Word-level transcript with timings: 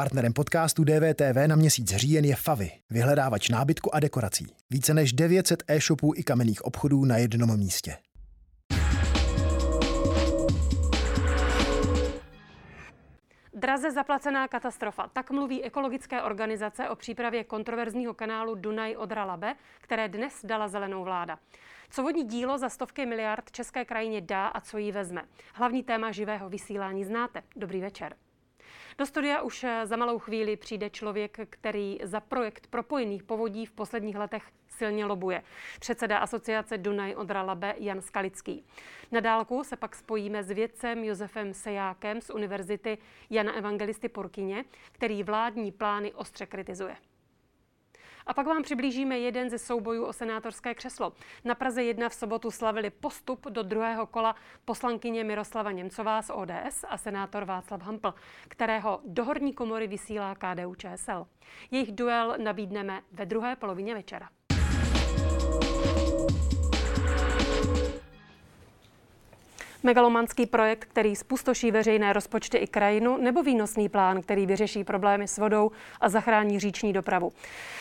Partnerem 0.00 0.32
podcastu 0.32 0.84
DVTV 0.84 1.46
na 1.46 1.56
měsíc 1.56 1.96
říjen 1.96 2.24
je 2.24 2.36
Favy, 2.36 2.70
vyhledávač 2.90 3.48
nábytku 3.48 3.94
a 3.94 4.00
dekorací. 4.00 4.46
Více 4.70 4.94
než 4.94 5.12
900 5.12 5.62
e-shopů 5.68 6.12
i 6.16 6.22
kamenných 6.22 6.64
obchodů 6.64 7.04
na 7.04 7.16
jednom 7.16 7.56
místě. 7.58 7.96
Draze 13.54 13.92
zaplacená 13.92 14.48
katastrofa. 14.48 15.10
Tak 15.12 15.30
mluví 15.30 15.64
ekologické 15.64 16.22
organizace 16.22 16.88
o 16.88 16.96
přípravě 16.96 17.44
kontroverzního 17.44 18.14
kanálu 18.14 18.54
Dunaj 18.54 18.96
Odra 18.96 19.24
Labe, 19.24 19.54
které 19.80 20.08
dnes 20.08 20.40
dala 20.44 20.68
zelenou 20.68 21.04
vláda. 21.04 21.38
Co 21.90 22.02
vodní 22.02 22.24
dílo 22.24 22.58
za 22.58 22.68
stovky 22.68 23.06
miliard 23.06 23.50
české 23.50 23.84
krajině 23.84 24.20
dá 24.20 24.46
a 24.46 24.60
co 24.60 24.78
jí 24.78 24.92
vezme? 24.92 25.22
Hlavní 25.54 25.82
téma 25.82 26.12
živého 26.12 26.48
vysílání 26.48 27.04
znáte. 27.04 27.42
Dobrý 27.56 27.80
večer. 27.80 28.16
Do 29.00 29.06
studia 29.06 29.42
už 29.42 29.66
za 29.84 29.96
malou 29.96 30.18
chvíli 30.18 30.56
přijde 30.56 30.90
člověk, 30.90 31.38
který 31.50 31.98
za 32.02 32.20
projekt 32.20 32.66
propojených 32.66 33.22
povodí 33.22 33.66
v 33.66 33.72
posledních 33.72 34.16
letech 34.16 34.42
silně 34.68 35.04
lobuje. 35.04 35.42
Předseda 35.80 36.18
asociace 36.18 36.78
Dunaj 36.78 37.14
Odra 37.14 37.42
Labe 37.42 37.74
Jan 37.78 38.00
Skalický. 38.00 38.64
Na 39.12 39.20
dálku 39.20 39.64
se 39.64 39.76
pak 39.76 39.96
spojíme 39.96 40.44
s 40.44 40.50
vědcem 40.50 41.04
Josefem 41.04 41.54
Sejákem 41.54 42.20
z 42.20 42.30
Univerzity 42.30 42.98
Jana 43.30 43.52
Evangelisty 43.52 44.08
Porkyně, 44.08 44.64
který 44.92 45.22
vládní 45.22 45.72
plány 45.72 46.12
ostře 46.12 46.46
kritizuje. 46.46 46.96
A 48.30 48.34
pak 48.34 48.46
vám 48.46 48.62
přiblížíme 48.62 49.18
jeden 49.18 49.50
ze 49.50 49.58
soubojů 49.58 50.04
o 50.04 50.12
senátorské 50.12 50.74
křeslo. 50.74 51.12
Na 51.44 51.54
Praze 51.54 51.82
1 51.82 52.08
v 52.08 52.14
sobotu 52.14 52.50
slavili 52.50 52.90
postup 52.90 53.46
do 53.50 53.62
druhého 53.62 54.06
kola 54.06 54.36
poslankyně 54.64 55.24
Miroslava 55.24 55.72
Němcová 55.72 56.22
z 56.22 56.30
ODS 56.34 56.84
a 56.88 56.98
senátor 56.98 57.44
Václav 57.44 57.82
Hampl, 57.82 58.14
kterého 58.48 59.00
do 59.04 59.24
horní 59.24 59.52
komory 59.52 59.86
vysílá 59.86 60.34
KDU 60.34 60.74
ČSL. 60.74 61.26
Jejich 61.70 61.92
duel 61.92 62.34
nabídneme 62.38 63.02
ve 63.12 63.26
druhé 63.26 63.56
polovině 63.56 63.94
večera. 63.94 64.28
Megalomanský 69.82 70.46
projekt, 70.46 70.84
který 70.84 71.16
spustoší 71.16 71.70
veřejné 71.70 72.12
rozpočty 72.12 72.58
i 72.58 72.66
krajinu, 72.66 73.16
nebo 73.16 73.42
výnosný 73.42 73.88
plán, 73.88 74.22
který 74.22 74.46
vyřeší 74.46 74.84
problémy 74.84 75.28
s 75.28 75.38
vodou 75.38 75.70
a 76.00 76.08
zachrání 76.08 76.60
říční 76.60 76.92
dopravu. 76.92 77.32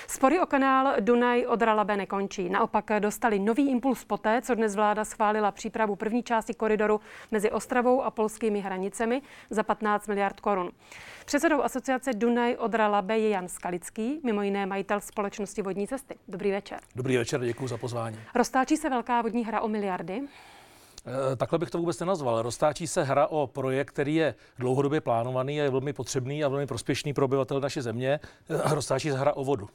Spory 0.07 0.39
o 0.39 0.45
kanál 0.45 0.93
Dunaj 0.99 1.45
od 1.45 1.61
Ralabe 1.61 1.97
nekončí. 1.97 2.49
Naopak 2.49 2.91
dostali 2.99 3.39
nový 3.39 3.69
impuls 3.69 4.05
poté, 4.05 4.41
co 4.41 4.55
dnes 4.55 4.75
vláda 4.75 5.05
schválila 5.05 5.51
přípravu 5.51 5.95
první 5.95 6.23
části 6.23 6.53
koridoru 6.53 7.01
mezi 7.31 7.51
Ostravou 7.51 8.03
a 8.03 8.11
polskými 8.11 8.59
hranicemi 8.59 9.21
za 9.49 9.63
15 9.63 10.07
miliard 10.07 10.39
korun. 10.39 10.71
Předsedou 11.25 11.61
asociace 11.61 12.13
Dunaj 12.13 12.55
od 12.55 12.73
Ralabe 12.73 13.19
je 13.19 13.29
Jan 13.29 13.47
Skalický, 13.47 14.19
mimo 14.23 14.41
jiné 14.41 14.65
majitel 14.65 14.99
společnosti 14.99 15.61
Vodní 15.61 15.87
cesty. 15.87 16.15
Dobrý 16.27 16.51
večer. 16.51 16.79
Dobrý 16.95 17.17
večer, 17.17 17.41
děkuji 17.41 17.67
za 17.67 17.77
pozvání. 17.77 18.19
Roztáčí 18.35 18.77
se 18.77 18.89
velká 18.89 19.21
vodní 19.21 19.45
hra 19.45 19.61
o 19.61 19.67
miliardy? 19.67 20.21
Eh, 21.05 21.35
takhle 21.35 21.59
bych 21.59 21.69
to 21.69 21.77
vůbec 21.77 21.99
nenazval. 21.99 22.41
Roztáčí 22.41 22.87
se 22.87 23.03
hra 23.03 23.27
o 23.27 23.47
projekt, 23.47 23.91
který 23.91 24.15
je 24.15 24.35
dlouhodobě 24.59 25.01
plánovaný 25.01 25.61
a 25.61 25.63
je 25.63 25.69
velmi 25.69 25.93
potřebný 25.93 26.43
a 26.43 26.47
velmi 26.47 26.67
prospěšný 26.67 27.13
pro 27.13 27.25
obyvatel 27.25 27.59
naší 27.59 27.81
země. 27.81 28.19
Eh, 28.49 28.75
roztáčí 28.75 29.09
se 29.09 29.17
hra 29.17 29.33
o 29.33 29.43
vodu. 29.43 29.69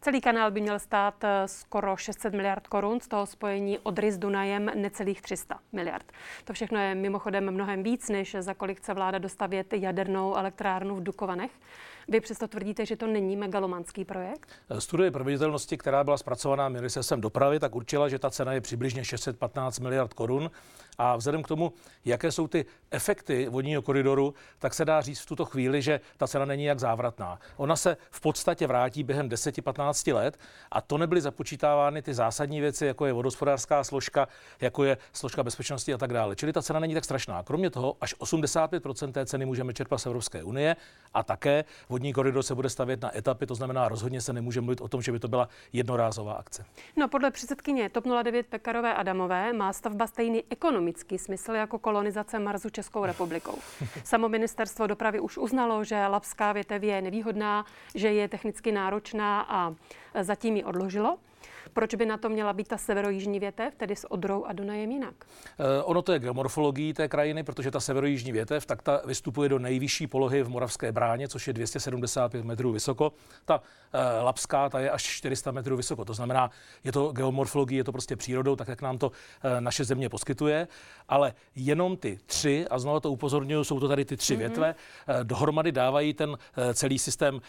Celý 0.00 0.20
kanál 0.20 0.50
by 0.50 0.60
měl 0.60 0.78
stát 0.78 1.24
eh, 1.24 1.48
skoro 1.48 1.96
600 1.96 2.34
miliard 2.34 2.66
korun, 2.66 3.00
z 3.00 3.08
toho 3.08 3.26
spojení 3.26 3.78
Odry 3.78 4.12
s 4.12 4.18
Dunajem 4.18 4.70
necelých 4.74 5.22
300 5.22 5.58
miliard. 5.72 6.12
To 6.44 6.52
všechno 6.52 6.78
je 6.78 6.94
mimochodem 6.94 7.50
mnohem 7.50 7.82
víc, 7.82 8.08
než 8.08 8.36
za 8.40 8.54
kolik 8.54 8.78
chce 8.78 8.94
vláda 8.94 9.18
dostavět 9.18 9.72
jadernou 9.72 10.34
elektrárnu 10.34 10.96
v 10.96 11.02
Dukovanech. 11.02 11.50
Vy 12.08 12.20
přesto 12.20 12.48
tvrdíte, 12.48 12.86
že 12.86 12.96
to 12.96 13.06
není 13.06 13.36
megalomanský 13.36 14.04
projekt? 14.04 14.48
Studie 14.78 15.10
proveditelnosti, 15.10 15.78
která 15.78 16.04
byla 16.04 16.16
zpracovaná 16.16 16.68
ministerstvem 16.68 17.20
dopravy, 17.20 17.60
tak 17.60 17.74
určila, 17.74 18.08
že 18.08 18.18
ta 18.18 18.30
cena 18.30 18.52
je 18.52 18.60
přibližně 18.60 19.04
615 19.04 19.78
miliard 19.78 20.14
korun. 20.14 20.50
A 20.98 21.16
vzhledem 21.16 21.42
k 21.42 21.48
tomu, 21.48 21.72
jaké 22.04 22.32
jsou 22.32 22.48
ty 22.48 22.66
efekty 22.90 23.48
vodního 23.48 23.82
koridoru, 23.82 24.34
tak 24.58 24.74
se 24.74 24.84
dá 24.84 25.00
říct 25.00 25.20
v 25.20 25.26
tuto 25.26 25.44
chvíli, 25.44 25.82
že 25.82 26.00
ta 26.16 26.28
cena 26.28 26.44
není 26.44 26.64
jak 26.64 26.80
závratná. 26.80 27.38
Ona 27.56 27.76
se 27.76 27.96
v 28.10 28.20
podstatě 28.20 28.66
vrátí 28.66 29.02
během 29.02 29.28
10-15 29.28 30.14
let 30.14 30.38
a 30.70 30.80
to 30.80 30.98
nebyly 30.98 31.20
započítávány 31.20 32.02
ty 32.02 32.14
zásadní 32.14 32.60
věci, 32.60 32.86
jako 32.86 33.06
je 33.06 33.12
vodospodářská 33.12 33.84
složka, 33.84 34.28
jako 34.60 34.84
je 34.84 34.98
složka 35.12 35.42
bezpečnosti 35.42 35.94
a 35.94 35.98
tak 35.98 36.12
dále. 36.12 36.36
Čili 36.36 36.52
ta 36.52 36.62
cena 36.62 36.80
není 36.80 36.94
tak 36.94 37.04
strašná. 37.04 37.42
Kromě 37.42 37.70
toho, 37.70 37.96
až 38.00 38.14
85% 38.14 39.12
té 39.12 39.26
ceny 39.26 39.46
můžeme 39.46 39.74
čerpat 39.74 40.00
z 40.00 40.06
Evropské 40.06 40.42
unie 40.42 40.76
a 41.14 41.22
také 41.22 41.64
vodní 41.94 42.12
koridor 42.12 42.42
se 42.42 42.54
bude 42.54 42.68
stavět 42.68 43.02
na 43.02 43.18
etapy, 43.18 43.46
to 43.46 43.54
znamená, 43.54 43.88
rozhodně 43.88 44.20
se 44.20 44.32
nemůže 44.32 44.60
mluvit 44.60 44.80
o 44.80 44.88
tom, 44.88 45.02
že 45.02 45.12
by 45.12 45.18
to 45.18 45.28
byla 45.28 45.48
jednorázová 45.72 46.32
akce. 46.32 46.64
No, 46.96 47.08
podle 47.08 47.30
předsedkyně 47.30 47.88
TOP 47.88 48.04
09 48.22 48.46
Pekarové 48.46 48.94
Adamové 48.94 49.52
má 49.52 49.72
stavba 49.72 50.06
stejný 50.06 50.44
ekonomický 50.50 51.18
smysl 51.18 51.52
jako 51.52 51.78
kolonizace 51.78 52.38
Marsu 52.38 52.70
Českou 52.70 53.04
republikou. 53.04 53.58
Samo 54.04 54.28
ministerstvo 54.28 54.86
dopravy 54.86 55.20
už 55.20 55.38
uznalo, 55.38 55.84
že 55.84 56.06
Lapská 56.06 56.52
větev 56.52 56.82
je 56.82 57.02
nevýhodná, 57.02 57.64
že 57.94 58.12
je 58.12 58.28
technicky 58.28 58.72
náročná 58.72 59.46
a 59.48 59.74
zatím 60.22 60.56
ji 60.56 60.64
odložilo. 60.64 61.18
Proč 61.74 61.94
by 61.94 62.06
na 62.06 62.16
to 62.16 62.28
měla 62.28 62.52
být 62.52 62.68
ta 62.68 62.78
severojižní 62.78 63.40
větev, 63.40 63.74
tedy 63.74 63.96
s 63.96 64.12
Odrou 64.12 64.44
a 64.44 64.52
Dunajem 64.52 64.90
jinak? 64.90 65.14
Eh, 65.58 65.82
ono 65.82 66.02
to 66.02 66.12
je 66.12 66.18
geomorfologií 66.18 66.94
té 66.94 67.08
krajiny, 67.08 67.42
protože 67.42 67.70
ta 67.70 67.80
severojižní 67.80 68.32
větev, 68.32 68.66
tak 68.66 68.82
ta 68.82 69.00
vystupuje 69.04 69.48
do 69.48 69.58
nejvyšší 69.58 70.06
polohy 70.06 70.42
v 70.42 70.48
Moravské 70.48 70.92
bráně, 70.92 71.28
což 71.28 71.46
je 71.46 71.52
275 71.52 72.44
metrů 72.44 72.72
vysoko. 72.72 73.12
Ta 73.44 73.60
eh, 73.92 74.22
Lapská, 74.22 74.68
ta 74.68 74.80
je 74.80 74.90
až 74.90 75.02
400 75.02 75.50
metrů 75.50 75.76
vysoko. 75.76 76.04
To 76.04 76.14
znamená, 76.14 76.50
je 76.84 76.92
to 76.92 77.12
geomorfologie, 77.12 77.80
je 77.80 77.84
to 77.84 77.92
prostě 77.92 78.16
přírodou, 78.16 78.56
tak 78.56 78.68
jak 78.68 78.82
nám 78.82 78.98
to 78.98 79.12
eh, 79.42 79.60
naše 79.60 79.84
země 79.84 80.08
poskytuje. 80.08 80.68
Ale 81.08 81.34
jenom 81.54 81.96
ty 81.96 82.18
tři, 82.26 82.66
a 82.70 82.78
znovu 82.78 83.00
to 83.00 83.12
upozorňuju, 83.12 83.64
jsou 83.64 83.80
to 83.80 83.88
tady 83.88 84.04
ty 84.04 84.16
tři 84.16 84.34
mm-hmm. 84.34 84.38
větve, 84.38 84.74
dohromady 85.22 85.72
dávají 85.72 86.14
ten 86.14 86.38
celý 86.74 86.98
systém 86.98 87.40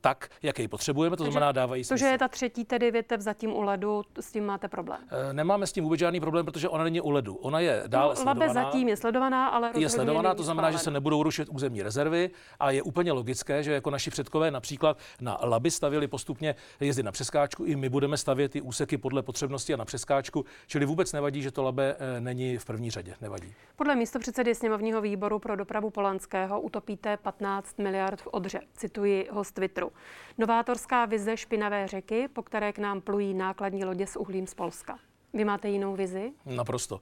tak, 0.00 0.28
jaký 0.42 0.68
potřebujeme. 0.68 1.16
To 1.16 1.24
znamená, 1.24 1.52
dávají 1.52 1.84
To, 1.84 1.96
že 1.96 2.06
je 2.06 2.18
ta 2.18 2.28
třetí 2.28 2.64
tedy 2.64 2.90
větev 2.90 3.20
zatím 3.20 3.53
u 3.54 3.62
ledu, 3.62 4.02
s 4.20 4.32
tím 4.32 4.46
máte 4.46 4.68
problém? 4.68 5.00
Eh, 5.10 5.32
nemáme 5.32 5.66
s 5.66 5.72
tím 5.72 5.84
vůbec 5.84 6.00
žádný 6.00 6.20
problém, 6.20 6.46
protože 6.46 6.68
ona 6.68 6.84
není 6.84 7.00
u 7.00 7.10
ledu. 7.10 7.34
Ona 7.34 7.60
je 7.60 7.82
dále 7.86 8.08
no, 8.08 8.16
sledovaná. 8.16 8.46
Labe 8.46 8.64
zatím 8.64 8.88
je 8.88 8.96
sledovaná, 8.96 9.48
ale 9.48 9.70
je 9.74 9.88
sledovaná, 9.88 10.34
to 10.34 10.42
znamená, 10.42 10.70
že 10.70 10.78
se 10.78 10.90
nebudou 10.90 11.22
rušit 11.22 11.48
územní 11.48 11.82
rezervy 11.82 12.30
a 12.60 12.70
je 12.70 12.82
úplně 12.82 13.12
logické, 13.12 13.62
že 13.62 13.72
jako 13.72 13.90
naši 13.90 14.10
předkové 14.10 14.50
například 14.50 14.98
na 15.20 15.38
Laby 15.42 15.70
stavili 15.70 16.08
postupně 16.08 16.54
jezdy 16.80 17.02
na 17.02 17.12
přeskáčku, 17.12 17.64
i 17.64 17.76
my 17.76 17.88
budeme 17.88 18.16
stavět 18.16 18.52
ty 18.52 18.60
úseky 18.60 18.98
podle 18.98 19.22
potřebnosti 19.22 19.74
a 19.74 19.76
na 19.76 19.84
přeskáčku, 19.84 20.44
čili 20.66 20.86
vůbec 20.86 21.12
nevadí, 21.12 21.42
že 21.42 21.50
to 21.50 21.62
Labe 21.62 21.96
eh, 21.98 22.20
není 22.20 22.58
v 22.58 22.64
první 22.64 22.90
řadě, 22.90 23.14
nevadí. 23.20 23.54
Podle 23.76 23.96
místopředsedy 23.96 24.54
sněmovního 24.54 25.00
výboru 25.00 25.38
pro 25.38 25.56
dopravu 25.56 25.90
Polanského 25.90 26.60
utopíte 26.60 27.16
15 27.16 27.78
miliard 27.78 28.20
v 28.20 28.26
Odře, 28.26 28.60
cituji 28.74 29.28
ho 29.30 29.44
z 29.44 29.52
Twitteru. 29.52 29.92
Novátorská 30.38 31.04
vize 31.06 31.36
špinavé 31.36 31.88
řeky, 31.88 32.28
po 32.28 32.42
které 32.42 32.72
k 32.72 32.78
nám 32.78 33.00
plují 33.00 33.34
nákladní 33.44 33.84
lodě 33.84 34.06
s 34.06 34.16
uhlím 34.16 34.46
z 34.46 34.54
Polska. 34.54 34.98
Vy 35.34 35.44
máte 35.44 35.68
jinou 35.68 35.96
vizi? 35.96 36.32
Naprosto. 36.46 37.00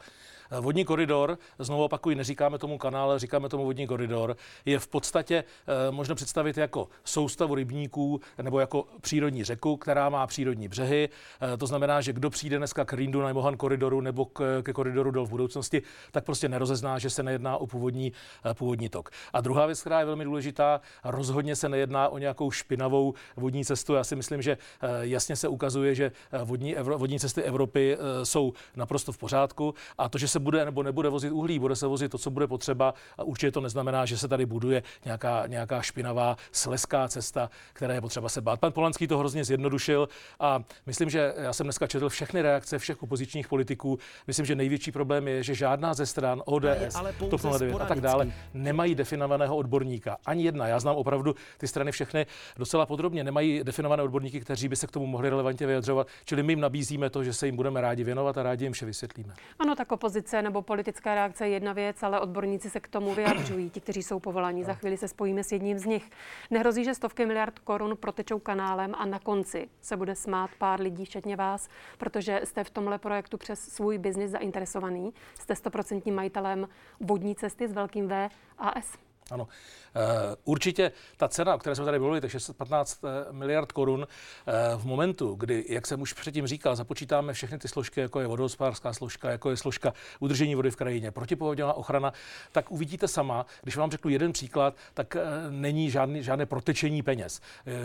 Vodní 0.61 0.85
koridor, 0.85 1.39
znovu 1.59 1.85
opakuji, 1.85 2.17
neříkáme 2.17 2.59
tomu 2.59 2.79
kanál, 2.79 3.19
říkáme 3.19 3.49
tomu 3.49 3.65
vodní 3.65 3.87
koridor, 3.87 4.37
je 4.65 4.79
v 4.79 4.89
podstatě 4.89 5.45
eh, 5.89 5.91
možno 5.91 6.15
představit 6.15 6.57
jako 6.57 6.89
soustavu 7.05 7.55
rybníků 7.55 8.21
nebo 8.43 8.61
jako 8.61 8.85
přírodní 9.01 9.45
řeku, 9.45 9.77
která 9.77 10.09
má 10.09 10.27
přírodní 10.27 10.69
břehy. 10.69 11.09
Eh, 11.55 11.57
to 11.57 11.67
znamená, 11.67 12.01
že 12.01 12.13
kdo 12.13 12.31
přijde 12.31 12.59
dneska 12.59 12.85
k 12.85 12.93
Rindu 12.93 13.23
na 13.23 13.33
Mohan 13.33 13.57
koridoru 13.57 14.01
nebo 14.01 14.25
ke 14.63 14.73
koridoru 14.73 15.11
dol 15.11 15.27
v 15.27 15.31
budoucnosti, 15.31 15.83
tak 16.11 16.25
prostě 16.25 16.49
nerozezná, 16.49 16.99
že 16.99 17.11
se 17.11 17.23
nejedná 17.23 17.57
o 17.57 17.67
původní, 17.67 18.13
eh, 18.45 18.55
původní 18.55 18.89
tok. 18.89 19.11
A 19.33 19.41
druhá 19.41 19.67
věc, 19.67 19.81
která 19.81 20.01
je 20.01 20.07
velmi 20.07 20.25
důležitá, 20.25 20.81
rozhodně 21.05 21.57
se 21.57 21.69
nejedná 21.69 22.09
o 22.09 22.19
nějakou 22.19 22.51
špinavou 22.51 23.15
vodní 23.37 23.65
cestu. 23.65 23.95
Já 23.95 24.05
si 24.05 24.17
myslím, 24.17 24.43
že 24.43 24.59
jasně 25.01 25.37
se 25.37 25.49
ukazuje, 25.49 25.95
že 25.95 26.13
vodní, 26.45 26.75
vodní 26.75 27.21
cesty 27.21 27.43
Evropy 27.43 27.97
jsou 28.25 28.53
naprosto 28.77 29.13
v 29.13 29.19
pořádku 29.19 29.75
a 29.99 30.09
to, 30.09 30.19
že 30.19 30.29
se 30.29 30.39
bude 30.39 30.65
nebo 30.65 30.83
nebude 30.83 31.09
vozit 31.09 31.33
uhlí, 31.33 31.59
bude 31.59 31.77
se 31.77 31.87
vozit 31.87 32.11
to, 32.11 32.19
co 32.19 32.31
bude 32.31 32.47
potřeba 32.47 32.95
a 33.19 33.23
určitě 33.23 33.51
to 33.51 33.61
neznamená, 33.61 34.05
že 34.05 34.19
se 34.19 34.29
tady 34.29 34.47
buduje 34.47 34.83
nějaká, 35.05 35.47
nějaká 35.47 35.83
špinavá 35.83 36.37
sleská 36.53 37.09
cesta, 37.09 37.51
která 37.73 37.95
je 37.95 38.01
potřeba 38.01 38.29
se 38.29 38.41
bát. 38.41 38.61
Pan 38.61 38.73
Polanský 38.73 39.07
to 39.07 39.19
hrozně 39.19 39.45
zjednodušil 39.45 40.09
a 40.41 40.63
myslím, 40.87 41.11
že 41.11 41.35
já 41.37 41.53
jsem 41.53 41.67
dneska 41.67 41.87
četl 41.87 42.09
všechny 42.09 42.43
reakce 42.43 42.79
všech 42.79 43.03
opozičních 43.03 43.49
politiků. 43.49 43.99
Myslím, 44.27 44.47
že 44.47 44.55
největší 44.55 44.93
problém 44.93 45.29
je, 45.29 45.43
že 45.43 45.55
žádná 45.55 45.95
ze 45.95 46.07
stran 46.07 46.43
ODS, 46.45 46.97
TOP 47.31 47.41
09 47.59 47.81
a 47.81 47.87
tak 47.87 48.01
dále 48.01 48.33
nemají 48.55 48.95
definovaného 48.95 49.57
odborníka. 49.57 50.17
Ani 50.27 50.45
jedna. 50.45 50.67
Já 50.67 50.81
znám 50.81 50.97
opravdu 50.97 51.35
ty 51.59 51.69
strany 51.69 51.93
všechny 51.93 52.27
docela 52.57 52.87
podrobně. 52.87 53.25
Nemají 53.25 53.65
definované 53.65 54.03
odborníky, 54.03 54.41
kteří 54.41 54.69
by 54.69 54.77
se 54.77 54.87
k 54.87 54.91
tomu 54.91 55.07
mohli 55.07 55.31
relevantně 55.31 55.67
vyjadřovat. 55.67 56.07
Čili 56.25 56.43
my 56.43 56.53
jim 56.53 56.61
nabízíme 56.61 57.11
to, 57.11 57.25
že 57.25 57.33
se 57.33 57.47
jim 57.47 57.57
budeme 57.57 57.81
rádi 57.81 58.05
věnovat 58.13 58.39
a 58.39 58.43
rádi 58.43 58.65
jim 58.65 58.73
vše 58.73 58.87
vysvětlíme. 58.87 59.35
Ano, 59.59 59.75
tak 59.75 59.93
opozice 59.93 60.43
nebo 60.43 60.63
politická 60.63 61.15
reakce 61.15 61.49
je 61.49 61.53
jedna 61.53 61.73
věc, 61.73 62.03
ale 62.03 62.21
odborníci 62.21 62.71
se 62.71 62.81
k 62.81 62.89
tomu 62.89 63.15
vyjadřují, 63.15 63.71
ti, 63.71 63.81
kteří 63.81 64.03
jsou 64.03 64.21
povolaní. 64.21 64.65
Za 64.65 64.75
chvíli 64.75 64.97
se 64.97 65.09
spojíme 65.09 65.45
s 65.45 65.53
jedním 65.53 65.79
z 65.79 65.85
nich. 65.85 66.11
Nehrozí, 66.51 66.85
že 66.85 66.95
stovky 66.95 67.27
miliard 67.27 67.59
korun 67.59 67.97
protečou 67.97 68.39
kanálem 68.39 68.95
a 68.99 69.07
na 69.07 69.19
konci 69.19 69.69
se 69.81 69.97
bude 69.97 70.15
smát 70.15 70.51
pár 70.59 70.81
lidí, 70.81 71.05
včetně 71.05 71.37
vás, 71.37 71.69
protože 71.99 72.41
jste 72.45 72.65
v 72.65 72.71
tomhle 72.71 72.99
projektu 72.99 73.39
přes 73.39 73.61
svůj 73.61 73.99
biznis 73.99 74.31
zainteresovaný. 74.31 75.15
Jste 75.41 75.57
stoprocentním 75.57 76.15
majitelem 76.15 76.69
vodní 77.01 77.35
cesty 77.35 77.69
s 77.69 77.73
velkým 77.73 78.09
V 78.09 78.29
AS. 78.59 78.99
Ano. 79.31 79.49
Eh, 79.95 80.37
určitě 80.45 80.93
ta 81.17 81.29
cena, 81.29 81.55
o 81.55 81.59
které 81.59 81.77
jsme 81.77 81.85
tady 81.85 81.99
mluvili, 81.99 82.21
těch 82.21 82.31
615 82.31 83.05
eh, 83.05 83.33
miliard 83.33 83.73
korun, 83.73 84.07
eh, 84.07 84.53
v 84.77 84.85
momentu, 84.85 85.35
kdy, 85.35 85.65
jak 85.69 85.87
jsem 85.87 86.01
už 86.01 86.13
předtím 86.13 86.47
říkal, 86.47 86.77
započítáme 86.77 87.33
všechny 87.33 87.59
ty 87.59 87.69
složky, 87.69 88.01
jako 88.01 88.21
je 88.21 88.27
vodohospodářská 88.27 88.93
složka, 88.93 89.31
jako 89.31 89.51
je 89.51 89.57
složka 89.57 89.93
udržení 90.21 90.55
vody 90.55 90.71
v 90.71 90.77
krajině, 90.77 91.11
protipovodňová 91.11 91.75
ochrana, 91.75 92.13
tak 92.53 92.71
uvidíte 92.71 93.09
sama, 93.09 93.47
když 93.63 93.77
vám 93.77 93.91
řeknu 93.91 94.11
jeden 94.11 94.33
příklad, 94.33 94.75
tak 94.95 95.17
není 95.51 95.91
žádný, 95.91 96.23
žádné 96.23 96.47
protečení 96.47 97.03
peněz. 97.03 97.41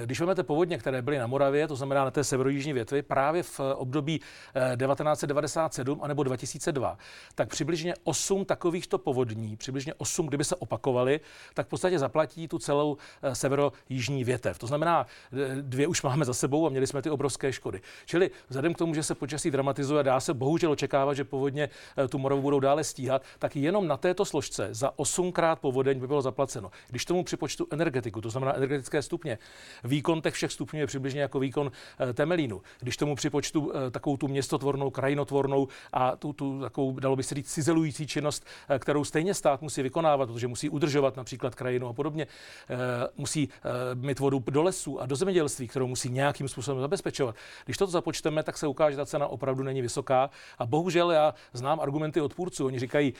Když 0.05 0.19
vezmete 0.19 0.43
povodně, 0.43 0.77
které 0.77 1.01
byly 1.01 1.17
na 1.17 1.27
Moravě, 1.27 1.67
to 1.67 1.75
znamená 1.75 2.03
na 2.03 2.11
té 2.11 2.23
severojižní 2.23 2.73
větvi, 2.73 3.01
právě 3.01 3.43
v 3.43 3.59
období 3.59 4.19
1997 4.19 5.99
anebo 6.03 6.23
2002, 6.23 6.97
tak 7.35 7.49
přibližně 7.49 7.93
8 8.03 8.45
takovýchto 8.45 8.97
povodní, 8.97 9.57
přibližně 9.57 9.93
8, 9.93 10.27
kdyby 10.27 10.43
se 10.43 10.55
opakovaly, 10.55 11.19
tak 11.53 11.67
v 11.67 11.69
podstatě 11.69 11.99
zaplatí 11.99 12.47
tu 12.47 12.59
celou 12.59 12.97
eh, 13.21 13.35
severo-jižní 13.35 14.23
větev. 14.23 14.59
To 14.59 14.67
znamená, 14.67 15.05
eh, 15.33 15.61
dvě 15.61 15.87
už 15.87 16.01
máme 16.01 16.25
za 16.25 16.33
sebou 16.33 16.67
a 16.67 16.69
měli 16.69 16.87
jsme 16.87 17.01
ty 17.01 17.09
obrovské 17.09 17.53
škody. 17.53 17.81
Čili 18.05 18.31
vzhledem 18.49 18.73
k 18.73 18.77
tomu, 18.77 18.93
že 18.93 19.03
se 19.03 19.15
počasí 19.15 19.51
dramatizuje, 19.51 20.03
dá 20.03 20.19
se 20.19 20.33
bohužel 20.33 20.71
očekávat, 20.71 21.13
že 21.13 21.23
povodně 21.23 21.69
eh, 21.97 22.07
tu 22.07 22.17
Moravu 22.17 22.41
budou 22.41 22.59
dále 22.59 22.83
stíhat, 22.83 23.21
tak 23.39 23.55
jenom 23.55 23.87
na 23.87 23.97
této 23.97 24.25
složce 24.25 24.69
za 24.71 24.91
8krát 24.97 25.55
povodeň 25.55 25.99
by 25.99 26.07
bylo 26.07 26.21
zaplaceno. 26.21 26.71
Když 26.89 27.05
tomu 27.05 27.23
připočtu 27.23 27.67
energetiku, 27.71 28.21
to 28.21 28.29
znamená 28.29 28.55
energetické 28.55 29.01
stupně, 29.01 29.37
výkon 29.83 30.21
těch 30.21 30.33
všech 30.33 30.51
stupňů 30.51 30.79
je 30.79 30.87
přibližně 30.87 31.21
jako 31.21 31.39
výkon 31.39 31.71
Temelínu. 32.13 32.61
Když 32.79 32.97
tomu 32.97 33.15
připočtu 33.15 33.71
takovou 33.91 34.17
tu 34.17 34.27
městotvornou, 34.27 34.89
krajinotvornou 34.89 35.67
a 35.93 36.15
tu, 36.15 36.33
tu 36.33 36.61
takovou, 36.61 36.99
dalo 36.99 37.15
by 37.15 37.23
se 37.23 37.35
říct, 37.35 37.53
cizelující 37.53 38.07
činnost, 38.07 38.45
kterou 38.79 39.03
stejně 39.03 39.33
stát 39.33 39.61
musí 39.61 39.81
vykonávat, 39.81 40.29
protože 40.29 40.47
musí 40.47 40.69
udržovat 40.69 41.16
například 41.17 41.55
krajinu 41.55 41.87
a 41.87 41.93
podobně, 41.93 42.27
eh, 42.69 42.75
musí 43.17 43.49
eh, 43.49 43.69
mít 43.95 44.19
vodu 44.19 44.43
do 44.47 44.63
lesů 44.63 45.01
a 45.01 45.05
do 45.05 45.15
zemědělství, 45.15 45.67
kterou 45.67 45.87
musí 45.87 46.09
nějakým 46.09 46.47
způsobem 46.47 46.81
zabezpečovat. 46.81 47.35
Když 47.65 47.77
toto 47.77 47.91
započteme, 47.91 48.43
tak 48.43 48.57
se 48.57 48.67
ukáže, 48.67 48.91
že 48.91 48.97
ta 48.97 49.05
cena 49.05 49.27
opravdu 49.27 49.63
není 49.63 49.81
vysoká. 49.81 50.29
A 50.57 50.65
bohužel 50.65 51.11
já 51.11 51.33
znám 51.53 51.79
argumenty 51.79 52.21
odpůrců. 52.21 52.65
Oni 52.65 52.79
říkají, 52.79 53.13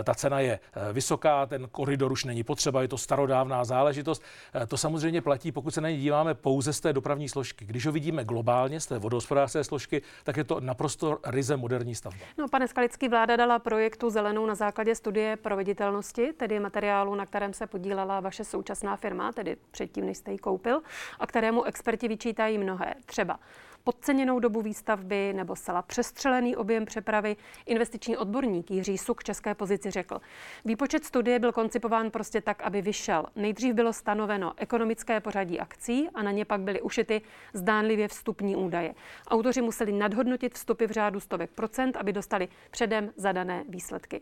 eh, 0.00 0.04
ta 0.04 0.14
cena 0.14 0.40
je 0.40 0.60
vysoká, 0.92 1.46
ten 1.46 1.68
koridor 1.68 2.12
už 2.12 2.24
není 2.24 2.44
potřeba, 2.44 2.82
je 2.82 2.88
to 2.88 2.98
starodávná 2.98 3.64
záležitost. 3.64 4.22
To 4.68 4.76
samozřejmě 4.76 5.22
platí, 5.22 5.52
pokud 5.52 5.74
se 5.74 5.80
na 5.80 5.90
díváme 5.90 6.34
pouze 6.34 6.72
z 6.72 6.80
té 6.80 6.92
dopravní 6.92 7.28
složky. 7.28 7.64
Když 7.64 7.86
ho 7.86 7.92
vidíme 7.92 8.24
globálně, 8.24 8.80
z 8.80 8.86
té 8.86 8.98
vodohospodářské 8.98 9.64
složky, 9.64 10.02
tak 10.24 10.36
je 10.36 10.44
to 10.44 10.60
naprosto 10.60 11.18
ryze 11.26 11.56
moderní 11.56 11.94
stavba. 11.94 12.24
No, 12.38 12.48
pane 12.48 12.68
Skalický, 12.68 13.08
vláda 13.08 13.36
dala 13.36 13.58
projektu 13.58 14.10
Zelenou 14.10 14.46
na 14.46 14.54
základě 14.54 14.94
studie 14.94 15.36
proveditelnosti, 15.36 16.32
tedy 16.32 16.60
materiálu, 16.60 17.14
na 17.14 17.26
kterém 17.38 17.52
se 17.52 17.66
podílela 17.66 18.20
vaše 18.20 18.44
současná 18.44 18.96
firma, 18.96 19.32
tedy 19.32 19.56
předtím, 19.70 20.06
než 20.06 20.18
jste 20.18 20.32
ji 20.32 20.38
koupil, 20.38 20.80
a 21.18 21.26
kterému 21.26 21.64
experti 21.64 22.08
vyčítají 22.08 22.58
mnohé. 22.58 22.94
Třeba 23.06 23.40
podceněnou 23.84 24.40
dobu 24.40 24.62
výstavby 24.62 25.32
nebo 25.36 25.56
zcela 25.56 25.82
přestřelený 25.82 26.56
objem 26.56 26.84
přepravy, 26.84 27.36
investiční 27.66 28.16
odborník 28.16 28.70
Jiří 28.70 28.98
Suk 28.98 29.24
české 29.24 29.54
pozici 29.54 29.90
řekl. 29.90 30.20
Výpočet 30.64 31.04
studie 31.04 31.38
byl 31.38 31.52
koncipován 31.52 32.10
prostě 32.10 32.40
tak, 32.40 32.62
aby 32.62 32.82
vyšel. 32.82 33.26
Nejdřív 33.36 33.74
bylo 33.74 33.92
stanoveno 33.92 34.52
ekonomické 34.56 35.20
pořadí 35.20 35.60
akcí 35.60 36.08
a 36.14 36.22
na 36.22 36.30
ně 36.30 36.44
pak 36.44 36.60
byly 36.60 36.82
ušity 36.82 37.20
zdánlivě 37.52 38.08
vstupní 38.08 38.56
údaje. 38.56 38.94
Autoři 39.28 39.62
museli 39.62 39.92
nadhodnotit 39.92 40.54
vstupy 40.54 40.86
v 40.86 40.90
řádu 40.90 41.20
stovek 41.20 41.50
procent, 41.50 41.96
aby 41.96 42.12
dostali 42.12 42.48
předem 42.70 43.12
zadané 43.16 43.64
výsledky. 43.68 44.20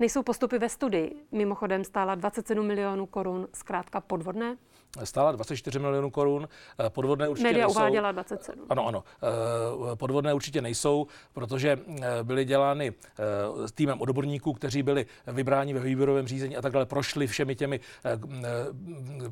Nejsou 0.00 0.22
postupy 0.22 0.58
ve 0.58 0.68
studii. 0.68 1.26
Mimochodem 1.32 1.84
stála 1.84 2.14
27 2.14 2.66
milionů 2.66 3.06
korun, 3.06 3.48
zkrátka 3.52 4.00
podvodné? 4.00 4.56
Stála 5.04 5.32
24 5.32 5.78
milionů 5.78 6.10
korun, 6.10 6.48
eh, 6.86 6.90
podvodné 6.90 7.28
určitě 7.28 7.48
Media 7.48 7.66
nejsou. 7.66 7.80
uváděla 7.80 8.12
27. 8.12 8.64
Ano, 8.70 8.86
ano. 8.86 9.04
Eh, 9.92 9.96
podvodné 9.96 10.34
určitě 10.34 10.62
nejsou, 10.62 11.06
protože 11.32 11.78
eh, 12.02 12.04
byly 12.22 12.44
dělány 12.44 12.92
s 13.66 13.72
týmem 13.72 14.00
odborníků, 14.00 14.52
kteří 14.52 14.82
byli 14.82 15.06
vybráni 15.26 15.74
ve 15.74 15.80
výběrovém 15.80 16.26
řízení 16.26 16.56
a 16.56 16.62
tak 16.62 16.72
dále, 16.72 16.86
prošli 16.86 17.26
všemi 17.26 17.54
těmi, 17.56 17.80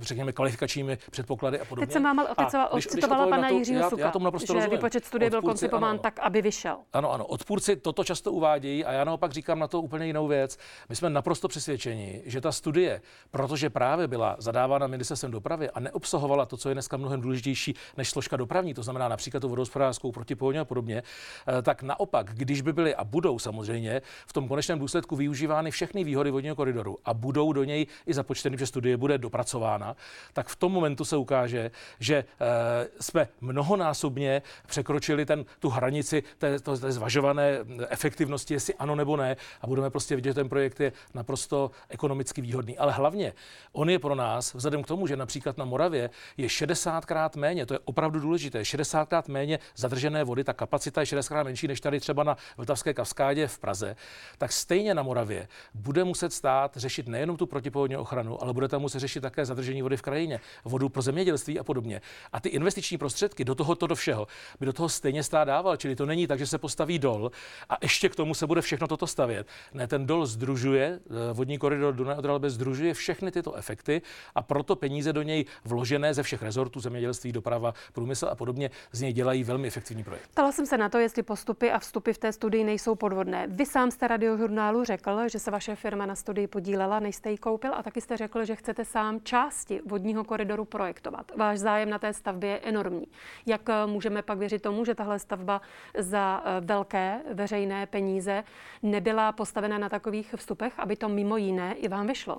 řekněme, 0.00 0.32
kvalifikačními 0.32 0.98
předpoklady 1.10 1.60
a 1.60 1.64
podobně. 1.64 1.86
Teď 1.86 1.92
jsem 1.92 2.02
vám 2.02 2.26
odcitovala 2.70 3.26
pana 3.26 3.48
Jiřího 3.48 3.90
Suka, 3.90 4.00
já, 4.00 4.06
já 4.06 4.12
tomu 4.12 4.24
naprosto 4.24 4.46
že 4.46 4.52
rozumím. 4.52 4.70
vypočet 4.78 5.04
studie 5.04 5.30
byl 5.30 5.42
koncipován 5.42 5.90
ano, 5.90 5.98
tak, 5.98 6.18
aby 6.18 6.42
vyšel. 6.42 6.76
Ano, 6.92 7.12
ano. 7.12 7.26
Odpůrci 7.26 7.76
toto 7.76 8.04
často 8.04 8.32
uvádějí 8.32 8.84
a 8.84 8.92
já 8.92 9.04
naopak 9.04 9.32
říkám 9.32 9.58
na 9.58 9.68
to 9.68 9.80
úplně 9.82 10.06
jinou 10.06 10.26
věc. 10.28 10.58
My 10.88 10.96
jsme 10.96 11.10
naprosto 11.10 11.48
přesvědčeni, 11.48 12.22
že 12.24 12.40
ta 12.40 12.52
studie, 12.52 13.00
protože 13.30 13.70
právě 13.70 14.08
byla 14.08 14.36
zadávána 14.38 14.86
ministerstvem 14.86 15.32
dopravy 15.32 15.56
a 15.75 15.81
neobsahovala 15.81 16.47
to, 16.47 16.56
co 16.56 16.69
je 16.69 16.75
dneska 16.75 16.97
mnohem 16.97 17.20
důležitější 17.20 17.75
než 17.97 18.11
složka 18.11 18.37
dopravní, 18.37 18.75
to 18.75 18.82
znamená 18.82 19.08
například 19.08 19.41
tu 19.41 19.49
vodohospodářskou 19.49 20.12
protipovodní 20.12 20.58
a 20.58 20.64
podobně, 20.64 21.03
eh, 21.03 21.62
tak 21.62 21.82
naopak, 21.82 22.35
když 22.35 22.61
by 22.61 22.73
byly 22.73 22.94
a 22.94 23.05
budou 23.05 23.38
samozřejmě 23.38 24.03
v 24.26 24.32
tom 24.32 24.49
konečném 24.49 24.79
důsledku 24.79 25.17
využívány 25.17 25.70
všechny 25.70 26.05
výhody 26.05 26.31
vodního 26.31 26.56
koridoru 26.56 26.99
a 27.05 27.14
budou 27.14 27.53
do 27.53 27.64
něj 27.64 27.87
i 28.06 28.14
započteny, 28.14 28.58
že 28.58 28.67
studie 28.67 28.97
bude 28.97 29.19
dopracována, 29.19 29.97
tak 30.32 30.49
v 30.49 30.56
tom 30.56 30.73
momentu 30.73 31.05
se 31.05 31.17
ukáže, 31.17 31.70
že 32.00 32.17
eh, 32.17 32.88
jsme 33.00 33.29
mnohonásobně 33.41 34.43
překročili 34.67 35.26
ten, 35.26 35.44
tu 35.61 35.69
hranici 35.69 36.23
té, 36.38 36.59
té 36.61 36.93
zvažované 36.93 37.59
efektivnosti, 37.88 38.55
jestli 38.55 38.75
ano 38.75 38.94
nebo 38.94 39.17
ne, 39.17 39.37
a 39.61 39.67
budeme 39.67 39.91
prostě 39.91 40.17
vidět, 40.17 40.31
že 40.31 40.35
ten 40.35 40.49
projekt 40.49 40.81
je 40.81 40.93
naprosto 41.14 41.70
ekonomicky 41.88 42.41
výhodný. 42.41 42.79
Ale 42.79 42.93
hlavně 42.93 43.32
on 43.73 43.91
je 43.91 43.99
pro 43.99 44.14
nás, 44.14 44.55
vzhledem 44.55 44.82
k 44.82 44.87
tomu, 44.87 45.06
že 45.06 45.17
například 45.17 45.36
na 45.56 45.65
Moravě 45.65 46.11
je 46.37 46.47
60krát 46.47 47.31
méně, 47.37 47.67
to 47.67 47.75
je 47.75 47.79
opravdu 47.85 48.21
důležité, 48.21 48.62
60krát 48.62 49.23
méně 49.29 49.59
zadržené 49.77 50.25
vody, 50.25 50.44
ta 50.44 50.53
kapacita 50.53 51.00
je 51.00 51.05
60krát 51.05 51.44
menší 51.44 51.69
než 51.69 51.81
tady 51.81 52.00
třeba 52.00 52.25
na 52.25 52.37
Vltavské 52.56 52.94
kavskádě 52.94 53.47
v 53.47 53.59
Praze, 53.59 53.97
tak 54.38 54.53
stejně 54.53 54.94
na 54.94 55.03
Moravě 55.03 55.49
bude 55.75 56.05
muset 56.05 56.33
stát 56.33 56.77
řešit 56.77 57.09
nejenom 57.09 57.37
tu 57.37 57.47
protipovodní 57.47 57.97
ochranu, 57.97 58.43
ale 58.43 58.53
bude 58.53 58.69
tam 58.69 58.81
muset 58.81 58.99
řešit 58.99 59.21
také 59.21 59.44
zadržení 59.44 59.83
vody 59.83 59.97
v 59.97 60.03
krajině, 60.03 60.41
vodu 60.65 60.88
pro 60.88 61.03
zemědělství 61.03 61.59
a 61.59 61.65
podobně. 61.65 62.00
A 62.33 62.41
ty 62.41 62.49
investiční 62.49 62.99
prostředky 62.99 63.45
do 63.45 63.55
tohoto 63.55 63.87
do 63.87 63.95
všeho 63.95 64.26
by 64.61 64.66
do 64.66 64.73
toho 64.73 64.88
stejně 64.88 65.23
stát 65.23 65.45
dával, 65.45 65.76
čili 65.76 65.97
to 65.97 66.07
není 66.07 66.26
tak, 66.26 66.38
že 66.38 66.47
se 66.47 66.59
postaví 66.59 66.99
dol 66.99 67.31
a 67.69 67.76
ještě 67.83 68.09
k 68.09 68.16
tomu 68.16 68.35
se 68.35 68.47
bude 68.47 68.61
všechno 68.61 68.87
toto 68.87 69.07
stavět. 69.07 69.47
Ne, 69.75 69.87
ten 69.87 70.07
dol 70.07 70.26
združuje, 70.26 71.00
eh, 71.07 71.33
vodní 71.33 71.59
koridor 71.59 71.95
Dunaj 71.95 72.16
od 72.16 72.45
združuje 72.45 72.95
všechny 72.95 73.31
tyto 73.31 73.55
efekty 73.55 74.02
a 74.35 74.43
proto 74.43 74.76
peníze 74.76 75.12
do 75.12 75.23
něj 75.26 75.45
vložené 75.64 76.14
ze 76.14 76.23
všech 76.23 76.42
rezortů, 76.42 76.80
zemědělství, 76.80 77.33
doprava, 77.33 77.75
průmysl 77.92 78.28
a 78.30 78.35
podobně, 78.35 78.71
z 78.92 79.00
něj 79.00 79.12
dělají 79.12 79.45
velmi 79.45 79.68
efektivní 79.68 80.04
projekt. 80.04 80.28
Ptala 80.30 80.52
jsem 80.52 80.66
se 80.66 80.78
na 80.78 80.88
to, 80.88 80.99
jestli 80.99 81.23
postupy 81.23 81.71
a 81.71 81.78
vstupy 81.78 82.12
v 82.12 82.18
té 82.18 82.33
studii 82.33 82.64
nejsou 82.64 82.95
podvodné. 82.95 83.47
Vy 83.47 83.66
sám 83.66 83.90
jste 83.90 84.09
radiožurnálu 84.09 84.85
řekl, 84.85 85.28
že 85.28 85.38
se 85.38 85.50
vaše 85.50 85.76
firma 85.76 86.06
na 86.06 86.14
studii 86.14 86.47
podílela, 86.47 87.00
než 87.00 87.16
jste 87.16 87.30
ji 87.30 87.38
koupil, 87.38 87.75
a 87.75 87.83
taky 87.83 88.00
jste 88.00 88.16
řekl, 88.16 88.45
že 88.45 88.56
chcete 88.56 88.85
sám 88.85 89.21
části 89.23 89.80
vodního 89.87 90.25
koridoru 90.25 90.64
projektovat. 90.64 91.33
Váš 91.37 91.59
zájem 91.59 91.90
na 91.90 91.99
té 91.99 92.12
stavbě 92.12 92.50
je 92.50 92.59
enormní. 92.59 93.06
Jak 93.47 93.68
eh, 93.68 93.87
můžeme 93.87 94.23
pak 94.23 94.38
věřit 94.38 94.62
tomu, 94.62 94.85
že 94.85 94.95
tahle 94.95 95.18
stavba 95.18 95.61
za 95.99 96.42
eh, 96.45 96.61
velké 96.61 97.21
veřejné 97.35 97.87
peníze 97.87 98.45
nebyla 98.83 99.33
postavena 99.33 99.78
na 99.78 99.88
takových 99.88 100.35
vstupech, 100.37 100.78
aby 100.78 100.97
to 100.97 101.09
mimo 101.09 101.37
jiné 101.37 101.75
i 101.75 101.88
vám 101.88 102.06
vyšlo? 102.06 102.38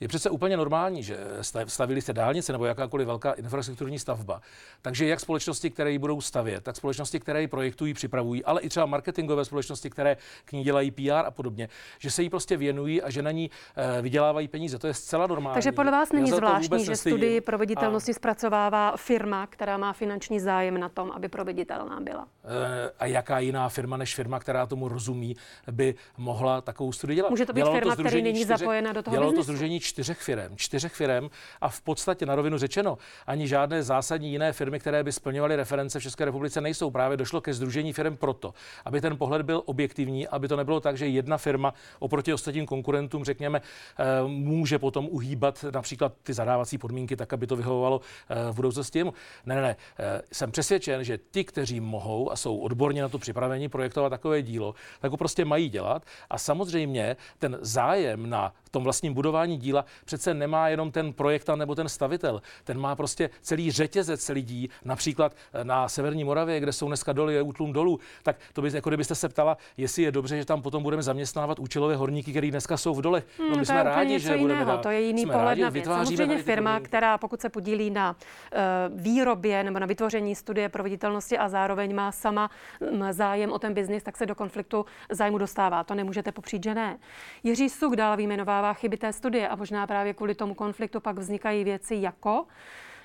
Je 0.00 0.08
přece 0.08 0.30
úplně 0.30 0.56
normální, 0.56 1.02
že 1.02 1.18
stavili 1.66 2.00
se 2.00 2.12
dálnice 2.12 2.52
nebo 2.52 2.64
jakákoliv 2.64 3.06
velká 3.06 3.32
infrastrukturní 3.32 3.98
stavba. 3.98 4.40
Takže 4.82 5.06
jak 5.06 5.20
společnosti, 5.20 5.70
které 5.70 5.92
ji 5.92 5.98
budou 5.98 6.20
stavět, 6.20 6.64
tak 6.64 6.76
společnosti, 6.76 7.20
které 7.20 7.40
ji 7.40 7.48
projektují, 7.48 7.94
připravují, 7.94 8.44
ale 8.44 8.60
i 8.60 8.68
třeba 8.68 8.86
marketingové 8.86 9.44
společnosti, 9.44 9.90
které 9.90 10.16
k 10.44 10.52
ní 10.52 10.64
dělají 10.64 10.90
PR 10.90 11.12
a 11.26 11.30
podobně, 11.30 11.68
že 11.98 12.10
se 12.10 12.22
jí 12.22 12.30
prostě 12.30 12.56
věnují 12.56 13.02
a 13.02 13.10
že 13.10 13.22
na 13.22 13.30
ní 13.30 13.50
eh, 13.76 14.02
vydělávají 14.02 14.48
peníze. 14.48 14.78
To 14.78 14.86
je 14.86 14.94
zcela 14.94 15.26
normální. 15.26 15.54
Takže 15.54 15.72
podle 15.72 15.92
vás 15.92 16.12
není 16.12 16.30
zvláštní, 16.30 16.84
že 16.84 16.96
studii 16.96 17.40
proveditelnosti 17.40 18.10
a... 18.10 18.14
zpracovává 18.14 18.96
firma, 18.96 19.46
která 19.46 19.76
má 19.76 19.92
finanční 19.92 20.40
zájem 20.40 20.80
na 20.80 20.88
tom, 20.88 21.10
aby 21.10 21.28
proveditelná 21.28 22.00
byla. 22.00 22.26
Eh, 22.44 22.90
a 22.98 23.06
jaká 23.06 23.38
jiná 23.38 23.68
firma 23.68 23.96
než 23.96 24.14
firma, 24.14 24.38
která 24.38 24.66
tomu 24.66 24.88
rozumí, 24.88 25.36
by 25.70 25.94
mohla 26.16 26.60
takovou 26.60 26.92
studii 26.92 27.16
dělat? 27.16 27.30
Může 27.30 27.46
to 27.46 27.52
být 27.52 27.60
dělalo 27.60 27.74
firma, 27.74 27.96
která 27.96 28.10
není 28.10 28.44
zapojena 28.44 28.92
do 28.92 29.02
toho 29.02 29.14
Dělalo 29.14 29.32
biznesu. 29.32 29.46
to 29.46 29.52
združení 29.52 29.80
čtyřech 29.84 30.18
firm, 30.18 30.56
čtyřech 30.56 30.92
firm 30.92 31.30
a 31.60 31.68
v 31.68 31.80
podstatě 31.80 32.26
na 32.26 32.34
rovinu 32.34 32.58
řečeno, 32.58 32.98
ani 33.26 33.48
žádné 33.48 33.82
zásadní 33.82 34.32
jiné 34.32 34.52
firmy, 34.52 34.80
které 34.80 35.04
by 35.04 35.12
splňovaly 35.12 35.56
reference 35.56 36.00
v 36.00 36.02
České 36.02 36.24
republice, 36.24 36.60
nejsou. 36.60 36.90
Právě 36.90 37.16
došlo 37.16 37.40
ke 37.40 37.54
združení 37.54 37.92
firm 37.92 38.16
proto, 38.16 38.54
aby 38.84 39.00
ten 39.00 39.16
pohled 39.16 39.42
byl 39.42 39.62
objektivní, 39.66 40.28
aby 40.28 40.48
to 40.48 40.56
nebylo 40.56 40.80
tak, 40.80 40.98
že 40.98 41.06
jedna 41.06 41.38
firma 41.38 41.74
oproti 41.98 42.32
ostatním 42.32 42.66
konkurentům, 42.66 43.24
řekněme, 43.24 43.60
eh, 43.60 44.04
může 44.26 44.78
potom 44.78 45.08
uhýbat 45.10 45.64
například 45.74 46.12
ty 46.22 46.32
zadávací 46.32 46.78
podmínky 46.78 47.16
tak, 47.16 47.32
aby 47.32 47.46
to 47.46 47.56
vyhovovalo 47.56 48.00
eh, 48.28 48.52
v 48.52 48.54
budoucnosti. 48.54 49.04
Ne, 49.04 49.54
ne, 49.54 49.62
ne. 49.62 49.76
Eh, 49.98 50.22
jsem 50.32 50.50
přesvědčen, 50.50 51.04
že 51.04 51.18
ty, 51.18 51.44
kteří 51.44 51.80
mohou 51.80 52.32
a 52.32 52.36
jsou 52.36 52.58
odborně 52.58 53.02
na 53.02 53.08
to 53.08 53.18
připraveni 53.18 53.68
projektovat 53.68 54.10
takové 54.10 54.42
dílo, 54.42 54.74
tak 55.00 55.10
ho 55.10 55.16
prostě 55.16 55.44
mají 55.44 55.68
dělat. 55.68 56.02
A 56.30 56.38
samozřejmě 56.38 57.16
ten 57.38 57.58
zájem 57.60 58.30
na 58.30 58.52
tom 58.74 58.84
vlastním 58.84 59.14
budování 59.14 59.56
díla 59.56 59.84
přece 60.04 60.34
nemá 60.34 60.68
jenom 60.68 60.90
ten 60.90 61.12
projektant 61.12 61.58
nebo 61.58 61.74
ten 61.74 61.88
stavitel. 61.88 62.42
Ten 62.64 62.78
má 62.78 62.96
prostě 62.96 63.30
celý 63.40 63.70
řetězec 63.70 64.28
lidí, 64.28 64.70
například 64.84 65.32
eh, 65.32 65.64
na 65.64 65.88
Severní 65.88 66.24
Moravě, 66.24 66.60
kde 66.60 66.72
jsou 66.72 66.86
dneska 66.86 67.12
doly, 67.12 67.34
je 67.34 67.42
útlum 67.42 67.72
dolů. 67.72 68.00
Tak 68.22 68.36
to 68.52 68.62
by, 68.62 68.70
jako 68.74 68.90
kdybyste 68.90 69.14
se 69.14 69.28
ptala, 69.28 69.56
jestli 69.76 70.02
je 70.02 70.12
dobře, 70.12 70.36
že 70.36 70.44
tam 70.44 70.62
potom 70.62 70.82
budeme 70.82 71.02
zaměstnávat 71.02 71.58
účelové 71.58 71.96
horníky, 71.96 72.30
kteří 72.30 72.50
dneska 72.50 72.76
jsou 72.76 72.94
v 72.94 73.02
dolech. 73.02 73.24
No, 73.38 73.48
my 73.48 73.54
hmm, 73.54 73.64
jsme 73.64 73.82
rádi, 73.82 74.18
že 74.18 74.28
budeme 74.28 74.42
jiného. 74.42 74.70
Dát. 74.70 74.82
To 74.82 74.90
je 74.90 75.00
jiný 75.00 75.26
pohled 75.26 75.44
rádi, 75.44 75.62
na 75.62 75.68
věc. 75.68 75.84
Samozřejmě 75.84 76.42
firma, 76.42 76.80
která 76.80 77.18
pokud 77.18 77.40
se 77.40 77.48
podílí 77.48 77.90
na 77.90 78.16
uh, 78.16 79.00
výrobě 79.00 79.64
nebo 79.64 79.78
na 79.78 79.86
vytvoření 79.86 80.34
studie 80.34 80.68
proveditelnosti 80.68 81.38
a 81.38 81.48
zároveň 81.48 81.94
má 81.94 82.12
sama 82.12 82.50
um, 82.80 83.12
zájem 83.12 83.52
o 83.52 83.58
ten 83.58 83.74
biznis, 83.74 84.02
tak 84.02 84.16
se 84.16 84.26
do 84.26 84.34
konfliktu 84.34 84.86
zájmu 85.10 85.38
dostává. 85.38 85.84
To 85.84 85.94
nemůžete 85.94 86.32
popřít, 86.32 86.64
že 86.64 86.74
ne. 86.74 86.98
Jiří 87.42 87.68
Suk 87.68 87.96
dál 87.96 88.16
vyjmenovává 88.16 88.63
chyby 88.72 88.96
té 88.96 89.12
studie 89.12 89.48
a 89.48 89.56
možná 89.56 89.86
právě 89.86 90.14
kvůli 90.14 90.34
tomu 90.34 90.54
konfliktu 90.54 91.00
pak 91.00 91.18
vznikají 91.18 91.64
věci 91.64 91.94
jako 91.94 92.46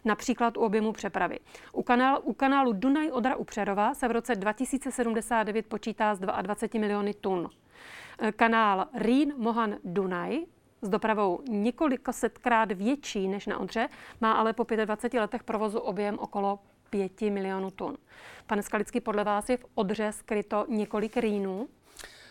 například 0.06 0.58
u 0.58 0.62
objemu 0.62 0.92
přepravy. 0.92 1.40
U, 1.74 1.84
kanál, 1.84 2.20
u 2.24 2.34
kanálu 2.34 2.74
Dunaj 2.74 3.12
Odra 3.12 3.36
u 3.36 3.44
Přerova 3.44 3.94
se 3.94 4.08
v 4.08 4.12
roce 4.12 4.36
2079 4.36 5.66
počítá 5.66 6.16
z 6.16 6.20
22 6.20 6.80
miliony 6.80 7.14
tun. 7.14 7.50
Kanál 8.36 8.86
Rýn 8.94 9.34
Mohan 9.38 9.76
Dunaj 9.84 10.40
s 10.82 10.90
dopravou 10.90 11.40
několika 11.50 12.12
setkrát 12.12 12.72
větší 12.72 13.28
než 13.28 13.48
na 13.48 13.60
Odře, 13.60 13.90
má 14.22 14.32
ale 14.32 14.54
po 14.54 14.64
25 14.64 15.20
letech 15.20 15.44
provozu 15.44 15.80
objem 15.80 16.20
okolo 16.20 16.60
5 16.90 17.22
milionů 17.22 17.72
tun. 17.72 17.98
Pane 18.48 18.64
Skalický, 18.64 19.02
podle 19.02 19.24
vás 19.24 19.50
je 19.50 19.58
v 19.58 19.66
Odře 19.76 20.12
skryto 20.12 20.66
několik 20.70 21.18
rýnů? 21.18 21.68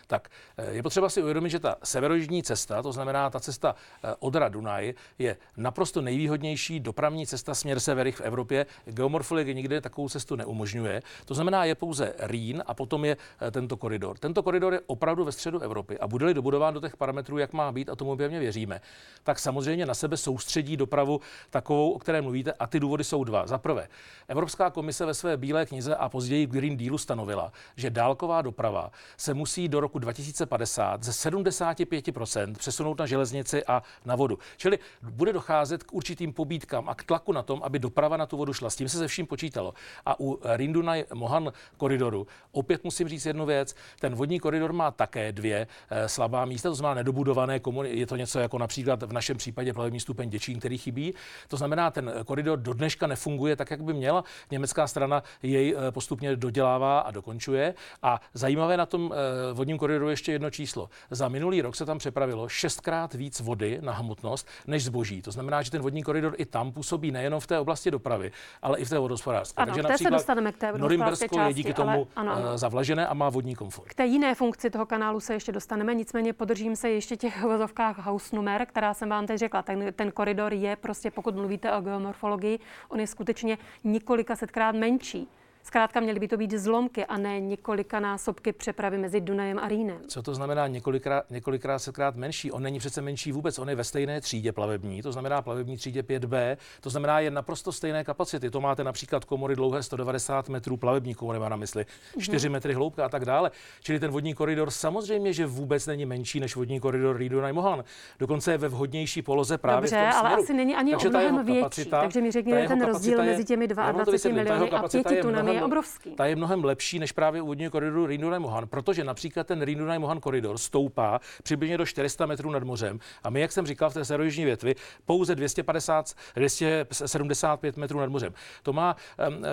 Tak 0.09 0.29
eh, 0.57 0.71
je 0.71 0.83
potřeba 0.83 1.09
si 1.09 1.21
uvědomit, 1.21 1.49
že 1.49 1.59
ta 1.59 1.75
severojižní 1.83 2.43
cesta, 2.43 2.81
to 2.81 2.91
znamená 2.91 3.29
ta 3.29 3.39
cesta 3.39 3.75
eh, 4.03 4.15
Odra 4.19 4.49
Dunaj, 4.49 4.93
je 5.19 5.37
naprosto 5.57 6.01
nejvýhodnější 6.01 6.79
dopravní 6.79 7.27
cesta 7.27 7.53
směr 7.53 7.79
severich 7.79 8.17
v 8.17 8.21
Evropě. 8.21 8.65
Geomorfologie 8.85 9.53
nikdy 9.53 9.81
takovou 9.81 10.09
cestu 10.09 10.35
neumožňuje. 10.35 11.01
To 11.25 11.33
znamená, 11.33 11.65
je 11.65 11.75
pouze 11.75 12.13
Rýn 12.19 12.63
a 12.65 12.73
potom 12.73 13.05
je 13.05 13.17
eh, 13.41 13.51
tento 13.51 13.77
koridor. 13.77 14.17
Tento 14.17 14.43
koridor 14.43 14.73
je 14.73 14.81
opravdu 14.85 15.25
ve 15.25 15.31
středu 15.31 15.59
Evropy 15.59 15.99
a 15.99 16.07
bude-li 16.07 16.33
dobudován 16.33 16.73
do 16.73 16.81
těch 16.81 16.97
parametrů, 16.97 17.37
jak 17.37 17.53
má 17.53 17.71
být, 17.71 17.89
a 17.89 17.95
tomu 17.95 18.17
pevně 18.17 18.39
věříme, 18.39 18.81
tak 19.23 19.39
samozřejmě 19.39 19.85
na 19.85 19.93
sebe 19.93 20.17
soustředí 20.17 20.77
dopravu 20.77 21.21
takovou, 21.49 21.91
o 21.91 21.99
které 21.99 22.21
mluvíte, 22.21 22.53
a 22.53 22.67
ty 22.67 22.79
důvody 22.79 23.03
jsou 23.03 23.23
dva. 23.23 23.47
Za 23.47 23.57
prvé, 23.57 23.87
Evropská 24.27 24.69
komise 24.69 25.05
ve 25.05 25.13
své 25.13 25.37
bílé 25.37 25.65
knize 25.65 25.95
a 25.95 26.09
později 26.09 26.45
v 26.45 26.51
Green 26.51 26.77
Dealu 26.77 26.97
stanovila, 26.97 27.51
že 27.75 27.89
dálková 27.89 28.41
doprava 28.41 28.91
se 29.17 29.33
musí 29.33 29.67
do 29.67 29.79
roku 29.79 29.98
2050 29.99 31.03
ze 31.03 31.11
75% 31.11 32.53
přesunout 32.53 32.99
na 32.99 33.05
železnici 33.05 33.65
a 33.65 33.83
na 34.05 34.15
vodu. 34.15 34.39
Čili 34.57 34.79
bude 35.01 35.33
docházet 35.33 35.83
k 35.83 35.93
určitým 35.93 36.33
pobídkám 36.33 36.89
a 36.89 36.95
k 36.95 37.03
tlaku 37.03 37.31
na 37.31 37.43
tom, 37.43 37.61
aby 37.63 37.79
doprava 37.79 38.17
na 38.17 38.25
tu 38.25 38.37
vodu 38.37 38.53
šla. 38.53 38.69
S 38.69 38.75
tím 38.75 38.89
se 38.89 38.97
se 38.97 39.07
vším 39.07 39.27
počítalo. 39.27 39.73
A 40.05 40.19
u 40.19 40.39
Rindunaj 40.43 41.05
Mohan 41.13 41.51
koridoru 41.77 42.27
opět 42.51 42.83
musím 42.83 43.07
říct 43.07 43.25
jednu 43.25 43.45
věc. 43.45 43.75
Ten 43.99 44.15
vodní 44.15 44.39
koridor 44.39 44.73
má 44.73 44.91
také 44.91 45.31
dvě 45.31 45.67
e, 45.89 46.09
slabá 46.09 46.45
místa, 46.45 46.69
to 46.69 46.75
znamená 46.75 46.93
nedobudované 46.93 47.59
komuny. 47.59 47.89
Je 47.89 48.05
to 48.05 48.15
něco 48.15 48.39
jako 48.39 48.57
například 48.57 49.03
v 49.03 49.13
našem 49.13 49.37
případě 49.37 49.73
plavební 49.73 49.99
stupeň 49.99 50.29
Děčín, 50.29 50.59
který 50.59 50.77
chybí. 50.77 51.13
To 51.47 51.57
znamená, 51.57 51.91
ten 51.91 52.13
koridor 52.25 52.59
do 52.59 52.73
dneška 52.73 53.07
nefunguje 53.07 53.55
tak, 53.55 53.71
jak 53.71 53.83
by 53.83 53.93
měla. 53.93 54.23
Německá 54.51 54.87
strana 54.87 55.23
jej 55.43 55.75
e, 55.77 55.91
postupně 55.91 56.35
dodělává 56.35 56.99
a 56.99 57.11
dokončuje. 57.11 57.73
A 58.03 58.21
zajímavé 58.33 58.77
na 58.77 58.85
tom 58.85 59.13
e, 59.13 59.53
vodním 59.53 59.77
koridoru 59.77 59.88
koridoru 59.89 60.09
ještě 60.09 60.31
jedno 60.31 60.49
číslo. 60.49 60.89
Za 61.11 61.27
minulý 61.27 61.61
rok 61.61 61.75
se 61.75 61.85
tam 61.85 61.97
přepravilo 61.97 62.49
šestkrát 62.49 63.13
víc 63.13 63.39
vody 63.39 63.79
na 63.81 63.93
hmotnost 63.93 64.47
než 64.67 64.83
zboží. 64.83 65.21
To 65.21 65.31
znamená, 65.31 65.61
že 65.61 65.71
ten 65.71 65.81
vodní 65.81 66.03
koridor 66.03 66.35
i 66.37 66.45
tam 66.45 66.71
působí 66.71 67.11
nejenom 67.11 67.39
v 67.39 67.47
té 67.47 67.59
oblasti 67.59 67.91
dopravy, 67.91 68.31
ale 68.61 68.79
i 68.79 68.85
v 68.85 68.89
té 68.89 68.99
vodospodářské. 68.99 69.61
Ano, 69.61 69.73
Takže 69.83 70.03
se 70.03 70.11
dostaneme 70.11 70.51
k 70.51 70.57
té 70.57 70.73
Norimbersko 70.77 71.35
části, 71.35 71.49
je 71.49 71.53
díky 71.53 71.73
tomu 71.73 72.07
ale, 72.15 72.29
ano. 72.29 72.53
Eh, 72.53 72.57
zavlažené 72.57 73.07
a 73.07 73.13
má 73.13 73.29
vodní 73.29 73.55
komfort. 73.55 73.89
K 73.89 73.93
té 73.93 74.05
jiné 74.05 74.35
funkci 74.35 74.69
toho 74.69 74.85
kanálu 74.85 75.19
se 75.19 75.33
ještě 75.33 75.51
dostaneme, 75.51 75.93
nicméně 75.93 76.33
podržím 76.33 76.75
se 76.75 76.89
ještě 76.89 77.17
těch 77.17 77.43
vozovkách 77.43 77.97
Hausnummer, 77.99 78.65
která 78.65 78.93
jsem 78.93 79.09
vám 79.09 79.27
teď 79.27 79.39
řekla. 79.39 79.61
Ten, 79.61 79.93
ten 79.95 80.11
koridor 80.11 80.53
je 80.53 80.75
prostě, 80.75 81.11
pokud 81.11 81.35
mluvíte 81.35 81.71
o 81.71 81.81
geomorfologii, 81.81 82.59
on 82.89 82.99
je 82.99 83.07
skutečně 83.07 83.57
několika 83.83 84.35
setkrát 84.35 84.75
menší. 84.75 85.27
Zkrátka 85.69 85.99
měly 85.99 86.19
by 86.19 86.27
to 86.27 86.37
být 86.37 86.51
zlomky 86.51 87.05
a 87.05 87.17
ne 87.17 87.39
několika 87.39 87.99
násobky 87.99 88.53
přepravy 88.53 88.97
mezi 88.97 89.21
Dunajem 89.21 89.59
a 89.59 89.67
Rýnem. 89.67 89.97
Co 90.07 90.23
to 90.23 90.35
znamená 90.35 90.67
několikrát, 90.67 91.31
několikrát 91.31 91.79
sekrát 91.79 92.15
menší? 92.15 92.51
On 92.51 92.63
není 92.63 92.79
přece 92.79 93.01
menší 93.01 93.31
vůbec, 93.31 93.59
on 93.59 93.69
je 93.69 93.75
ve 93.75 93.83
stejné 93.83 94.21
třídě 94.21 94.51
plavební, 94.51 95.01
to 95.01 95.11
znamená 95.11 95.41
plavební 95.41 95.77
třídě 95.77 96.01
5B, 96.01 96.57
to 96.81 96.89
znamená 96.89 97.19
je 97.19 97.31
naprosto 97.31 97.71
stejné 97.71 98.03
kapacity. 98.03 98.49
To 98.49 98.61
máte 98.61 98.83
například 98.83 99.25
komory 99.25 99.55
dlouhé 99.55 99.83
190 99.83 100.49
metrů, 100.49 100.77
plavební 100.77 101.15
komory 101.15 101.39
má 101.39 101.49
na 101.49 101.55
mysli, 101.55 101.85
4 102.19 102.47
mm-hmm. 102.47 102.51
metry 102.51 102.73
hloubka 102.73 103.05
a 103.05 103.09
tak 103.09 103.25
dále. 103.25 103.51
Čili 103.83 103.99
ten 103.99 104.11
vodní 104.11 104.33
koridor 104.33 104.71
samozřejmě, 104.71 105.33
že 105.33 105.45
vůbec 105.45 105.87
není 105.87 106.05
menší 106.05 106.39
než 106.39 106.55
vodní 106.55 106.79
koridor 106.79 107.17
Rýn 107.17 107.31
Dunaj 107.31 107.53
Mohan. 107.53 107.83
Dokonce 108.19 108.51
je 108.51 108.57
ve 108.57 108.67
vhodnější 108.67 109.21
poloze 109.21 109.57
právě 109.57 109.81
Dobře, 109.81 109.95
v 109.95 109.99
tom 109.99 110.19
ale 110.19 110.29
směru. 110.29 110.43
asi 110.43 110.53
není 110.53 110.75
ani 110.75 110.91
takže 110.91 111.07
o 111.07 111.11
mnohem 111.11 111.45
větší. 111.45 111.85
Takže 111.85 112.21
mi 112.21 112.31
řekněte 112.31 112.67
ten 112.67 112.85
rozdíl 112.85 113.23
mezi 113.23 113.45
těmi 113.45 113.67
22 113.67 114.33
miliony 114.33 114.71
a 114.71 114.87
5 114.87 115.21
tunami 115.21 115.58
je 115.59 115.65
obrovský. 115.65 116.11
Ta 116.11 116.25
je 116.25 116.35
mnohem 116.35 116.63
lepší 116.63 116.99
než 116.99 117.11
právě 117.11 117.41
úvodního 117.41 117.71
koridoru 117.71 118.05
Rýn 118.05 118.39
Mohan, 118.39 118.67
protože 118.67 119.03
například 119.03 119.47
ten 119.47 119.61
Rýn 119.61 119.99
Mohan 119.99 120.19
koridor 120.19 120.57
stoupá 120.57 121.19
přibližně 121.43 121.77
do 121.77 121.85
400 121.85 122.25
metrů 122.25 122.51
nad 122.51 122.63
mořem 122.63 122.99
a 123.23 123.29
my, 123.29 123.41
jak 123.41 123.51
jsem 123.51 123.67
říkal 123.67 123.89
v 123.89 123.93
té 123.93 124.05
severojižní 124.05 124.45
větvi, 124.45 124.75
pouze 125.05 125.35
250, 125.35 126.13
275 126.35 127.77
metrů 127.77 127.99
nad 127.99 128.09
mořem. 128.09 128.33
To 128.63 128.73
má, 128.73 128.95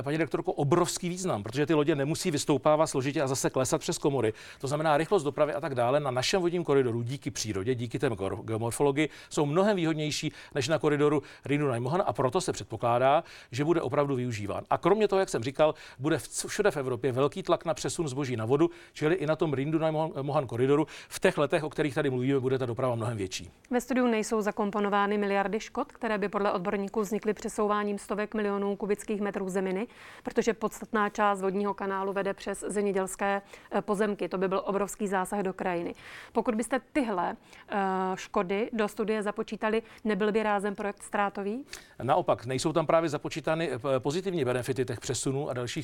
paní 0.03 0.17
rektorko, 0.17 0.53
obrovský 0.53 1.09
význam, 1.09 1.43
protože 1.43 1.67
ty 1.67 1.75
lodě 1.75 1.95
nemusí 1.95 2.31
vystoupávat 2.31 2.87
složitě 2.87 3.23
a 3.23 3.27
zase 3.27 3.51
klesat 3.51 3.81
přes 3.81 3.99
komory. 3.99 4.33
To 4.61 4.69
znamená 4.69 4.97
rychlost 4.97 5.23
dopravy 5.23 5.55
a 5.55 5.61
tak 5.61 5.75
dále 5.75 6.01
na 6.01 6.11
našem 6.11 6.41
vodním 6.41 6.65
koridoru 6.65 7.03
díky 7.03 7.31
přírodě, 7.31 7.75
díky 7.75 7.99
té 7.99 8.11
geomorfologii 8.45 9.09
jsou 9.31 9.47
mnohem 9.47 9.77
výhodnější 9.77 10.33
než 10.55 10.69
na 10.69 10.79
koridoru 10.79 11.23
Rýn 11.45 11.81
Mohan 11.81 12.03
a 12.07 12.13
proto 12.13 12.41
se 12.41 12.53
předpokládá, 12.53 13.25
že 13.51 13.65
bude 13.65 13.81
opravdu 13.81 14.17
využíván. 14.17 14.65
A 14.71 14.79
kromě 14.79 15.09
toho, 15.09 15.21
jak 15.21 15.29
jsem 15.29 15.43
říkal, 15.43 15.75
bude 15.99 16.19
všude 16.47 16.71
v 16.71 16.76
Evropě 16.76 17.12
velký 17.12 17.43
tlak 17.43 17.64
na 17.64 17.75
přesun 17.75 18.09
zboží 18.09 18.37
na 18.37 18.45
vodu, 18.45 18.71
čili 18.93 19.14
i 19.14 19.26
na 19.26 19.37
tom 19.37 19.52
Rindu 19.52 19.78
na 19.78 19.90
Mohan 20.23 20.47
koridoru. 20.47 20.87
V 21.09 21.21
těch 21.21 21.38
letech, 21.38 21.64
o 21.64 21.71
kterých 21.71 21.95
tady 21.95 22.11
mluvíme, 22.11 22.40
bude 22.40 22.59
ta 22.59 22.66
doprava 22.66 22.95
mnohem 22.95 23.16
větší. 23.16 23.50
Ve 23.71 23.81
studiu 23.81 24.07
nejsou 24.07 24.40
zakomponovány 24.40 25.19
miliardy 25.19 25.61
škod, 25.61 25.93
které 25.93 26.19
by 26.19 26.28
podle 26.28 26.52
odborníků 26.52 27.00
vznikly 27.00 27.35
přesouváním 27.35 27.99
stovek 27.99 28.35
milionů 28.35 28.76
kubických 28.76 29.21
metrů 29.21 29.49
zeminy, 29.49 29.87
protože 30.23 30.55
podstatná 30.55 31.11
část 31.11 31.40
vodního 31.40 31.75
kanálu 31.75 32.12
vede 32.12 32.35
přes 32.35 32.64
zemědělské 32.69 33.43
eh, 33.71 33.83
pozemky. 33.83 34.28
To 34.28 34.38
by 34.38 34.49
byl 34.49 34.62
obrovský 34.64 35.09
zásah 35.09 35.40
do 35.40 35.52
krajiny. 35.52 35.95
Pokud 36.33 36.55
byste 36.55 36.81
tyhle 36.93 37.37
uh, 37.73 37.78
škody 38.14 38.71
do 38.73 38.88
studie 38.88 39.23
započítali, 39.23 39.83
nebyl 40.05 40.33
by 40.33 40.43
rázem 40.43 40.75
projekt 40.75 41.02
ztrátový? 41.02 41.64
Naopak, 42.02 42.47
nejsou 42.47 42.73
tam 42.73 42.87
právě 42.87 43.09
započítány 43.09 43.71
eh, 43.71 44.00
pozitivní 44.00 44.45
benefity 44.45 44.85
těch 44.85 45.00
přesunů 45.00 45.50
a 45.50 45.52
dalších 45.52 45.75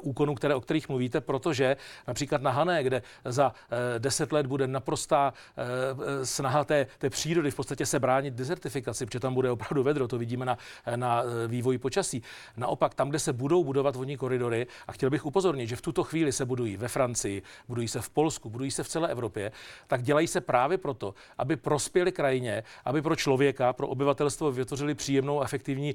úkolů 0.00 0.24
úkonů, 0.24 0.34
které, 0.34 0.54
o 0.54 0.60
kterých 0.60 0.88
mluvíte, 0.88 1.20
protože 1.20 1.76
například 2.08 2.42
na 2.42 2.50
Hané, 2.50 2.82
kde 2.82 3.02
za 3.24 3.52
eh, 3.52 3.98
deset 3.98 4.32
let 4.32 4.46
bude 4.46 4.66
naprostá 4.66 5.32
eh, 5.32 6.26
snaha 6.26 6.64
té, 6.64 6.86
té 6.98 7.10
přírody 7.10 7.50
v 7.50 7.54
podstatě 7.54 7.86
se 7.86 7.98
bránit 7.98 8.34
dezertifikaci, 8.34 9.06
protože 9.06 9.20
tam 9.20 9.34
bude 9.34 9.50
opravdu 9.50 9.82
vedro, 9.82 10.08
to 10.08 10.18
vidíme 10.18 10.44
na, 10.46 10.58
na 10.96 11.22
eh, 11.22 11.48
vývoji 11.48 11.78
počasí. 11.78 12.22
Naopak, 12.56 12.94
tam, 12.94 13.08
kde 13.08 13.18
se 13.18 13.32
budou 13.32 13.64
budovat 13.64 13.96
vodní 13.96 14.16
koridory, 14.16 14.66
a 14.86 14.92
chtěl 14.92 15.10
bych 15.10 15.26
upozornit, 15.26 15.66
že 15.66 15.76
v 15.76 15.82
tuto 15.82 16.04
chvíli 16.04 16.32
se 16.32 16.44
budují 16.44 16.76
ve 16.76 16.88
Francii, 16.88 17.42
budují 17.68 17.88
se 17.88 18.00
v 18.00 18.10
Polsku, 18.10 18.50
budují 18.50 18.70
se 18.70 18.82
v 18.82 18.88
celé 18.88 19.08
Evropě, 19.08 19.52
tak 19.86 20.02
dělají 20.02 20.26
se 20.26 20.40
právě 20.40 20.78
proto, 20.78 21.14
aby 21.38 21.56
prospěli 21.56 22.12
krajině, 22.12 22.62
aby 22.84 23.02
pro 23.02 23.16
člověka, 23.16 23.72
pro 23.72 23.88
obyvatelstvo 23.88 24.52
vytvořili 24.52 24.94
příjemnou, 24.94 25.42
efektivní 25.42 25.94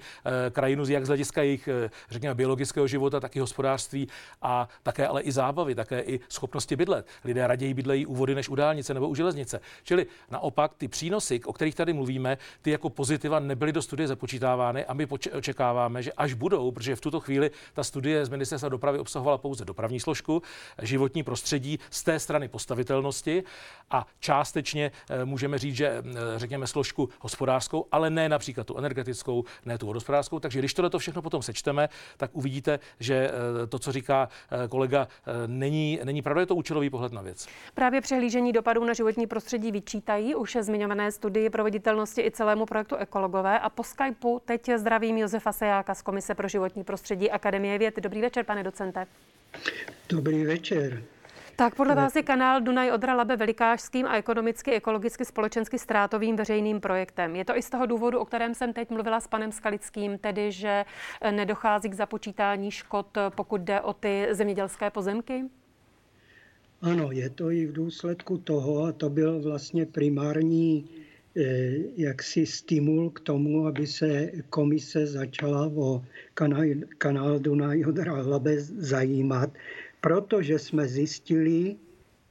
krajinu, 0.52 0.84
jak 0.90 1.06
z 1.06 1.08
hlediska 1.08 1.42
jejich, 1.42 1.70
řekněme, 2.10 2.36
biologického 2.36 2.88
života, 2.88 3.20
tak 3.20 3.36
i 3.36 3.39
oblasti 3.40 3.50
hospodářství 3.50 4.08
a 4.42 4.68
také 4.84 5.08
ale 5.08 5.22
i 5.22 5.32
zábavy, 5.32 5.76
také 5.76 6.02
i 6.02 6.20
schopnosti 6.30 6.76
bydlet. 6.76 7.08
Lidé 7.24 7.48
raději 7.48 7.74
bydlejí 7.74 8.06
u 8.06 8.16
vody 8.16 8.36
než 8.36 8.50
u 8.50 8.56
dálnice 8.56 8.94
nebo 8.94 9.08
u 9.08 9.16
železnice. 9.16 9.62
Čili 9.84 10.06
naopak 10.30 10.74
ty 10.78 10.88
přínosy, 10.88 11.42
o 11.46 11.54
kterých 11.54 11.76
tady 11.76 11.94
mluvíme, 11.94 12.38
ty 12.62 12.72
jako 12.72 12.90
pozitiva 12.90 13.40
nebyly 13.40 13.72
do 13.72 13.82
studie 13.82 14.08
započítávány 14.08 14.86
a 14.86 14.94
my 14.94 15.08
očekáváme, 15.34 16.04
že 16.04 16.14
až 16.14 16.34
budou, 16.34 16.72
protože 16.72 16.96
v 16.96 17.02
tuto 17.02 17.20
chvíli 17.20 17.52
ta 17.74 17.84
studie 17.84 18.26
z 18.26 18.30
ministerstva 18.30 18.70
dopravy 18.70 19.00
obsahovala 19.00 19.38
pouze 19.38 19.66
dopravní 19.66 20.00
složku, 20.00 20.42
životní 20.82 21.24
prostředí 21.24 21.80
z 21.90 22.04
té 22.04 22.20
strany 22.20 22.48
postavitelnosti 22.48 23.44
a 23.92 24.08
částečně 24.20 24.92
eh, 25.10 25.26
můžeme 25.26 25.58
říct, 25.58 25.76
že 25.76 25.88
eh, 25.88 26.04
řekněme 26.36 26.68
složku 26.68 27.10
hospodářskou, 27.20 27.86
ale 27.92 28.10
ne 28.10 28.30
například 28.30 28.68
tu 28.68 28.78
energetickou, 28.78 29.44
ne 29.66 29.78
tu 29.78 29.88
hospodářskou. 29.88 30.40
Takže 30.40 30.60
když 30.60 30.74
tohle 30.74 30.90
všechno 31.00 31.22
potom 31.22 31.42
sečteme, 31.42 31.90
tak 32.18 32.32
uvidíte, 32.34 32.80
že 33.00 33.29
eh, 33.30 33.68
to, 33.68 33.80
co 33.80 33.92
říká 33.92 34.30
kolega, 34.70 35.08
není, 35.48 36.00
není 36.04 36.22
pravda, 36.22 36.42
je 36.42 36.48
to 36.48 36.56
účelový 36.56 36.90
pohled 36.90 37.12
na 37.12 37.22
věc. 37.22 37.48
Právě 37.74 38.02
přehlížení 38.02 38.52
dopadů 38.52 38.84
na 38.84 38.94
životní 38.94 39.28
prostředí 39.28 39.72
vyčítají 39.72 40.36
už 40.36 40.58
zmiňované 40.62 41.12
studii 41.12 41.50
proveditelnosti 41.50 42.22
i 42.22 42.32
celému 42.32 42.66
projektu 42.66 42.96
Ekologové 42.96 43.60
a 43.60 43.70
po 43.70 43.84
Skypeu 43.84 44.40
teď 44.46 44.70
zdravím 44.76 45.18
Josefa 45.18 45.52
Sejáka 45.52 45.96
z 45.96 46.02
Komise 46.02 46.36
pro 46.36 46.48
životní 46.48 46.84
prostředí 46.84 47.32
Akademie 47.32 47.78
věd. 47.78 47.96
Dobrý 48.00 48.22
večer, 48.22 48.46
pane 48.46 48.64
docente. 48.64 49.08
Dobrý 50.10 50.46
večer. 50.46 51.04
Tak 51.60 51.76
podle 51.76 51.96
vás 51.96 52.16
je 52.16 52.24
kanál 52.24 52.62
Dunaj 52.62 52.92
Odra 52.92 53.16
Labe 53.16 53.36
velikářským 53.36 54.06
a 54.06 54.16
ekonomicky, 54.16 54.72
ekologicky, 54.72 55.26
společensky 55.26 55.80
ztrátovým 55.80 56.36
veřejným 56.36 56.80
projektem. 56.80 57.36
Je 57.36 57.46
to 57.46 57.58
i 57.58 57.62
z 57.62 57.70
toho 57.70 57.86
důvodu, 57.86 58.20
o 58.20 58.26
kterém 58.26 58.56
jsem 58.56 58.74
teď 58.74 58.90
mluvila 58.90 59.20
s 59.20 59.28
panem 59.28 59.52
Skalickým, 59.52 60.18
tedy 60.18 60.52
že 60.52 60.86
nedochází 61.32 61.90
k 61.90 61.94
započítání 61.94 62.72
škod, 62.72 63.18
pokud 63.36 63.62
jde 63.62 63.82
o 63.82 63.94
ty 63.94 64.28
zemědělské 64.32 64.90
pozemky? 64.90 65.44
Ano, 66.82 67.12
je 67.12 67.30
to 67.30 67.52
i 67.52 67.66
v 67.66 67.74
důsledku 67.74 68.38
toho, 68.38 68.84
a 68.84 68.92
to 68.92 69.10
byl 69.10 69.42
vlastně 69.42 69.86
primární 69.86 70.86
eh, 71.38 71.42
jaksi 71.98 72.46
stimul 72.46 73.10
k 73.10 73.20
tomu, 73.20 73.68
aby 73.68 73.88
se 73.88 74.32
komise 74.50 75.08
začala 75.08 75.72
o 75.76 76.06
kanál, 76.34 76.64
kanál 76.98 77.40
Dunaj 77.40 77.86
Odra 77.86 78.14
Labe 78.14 78.62
zajímat, 78.62 79.50
protože 80.02 80.60
jsme 80.60 80.88
zjistili, 80.88 81.76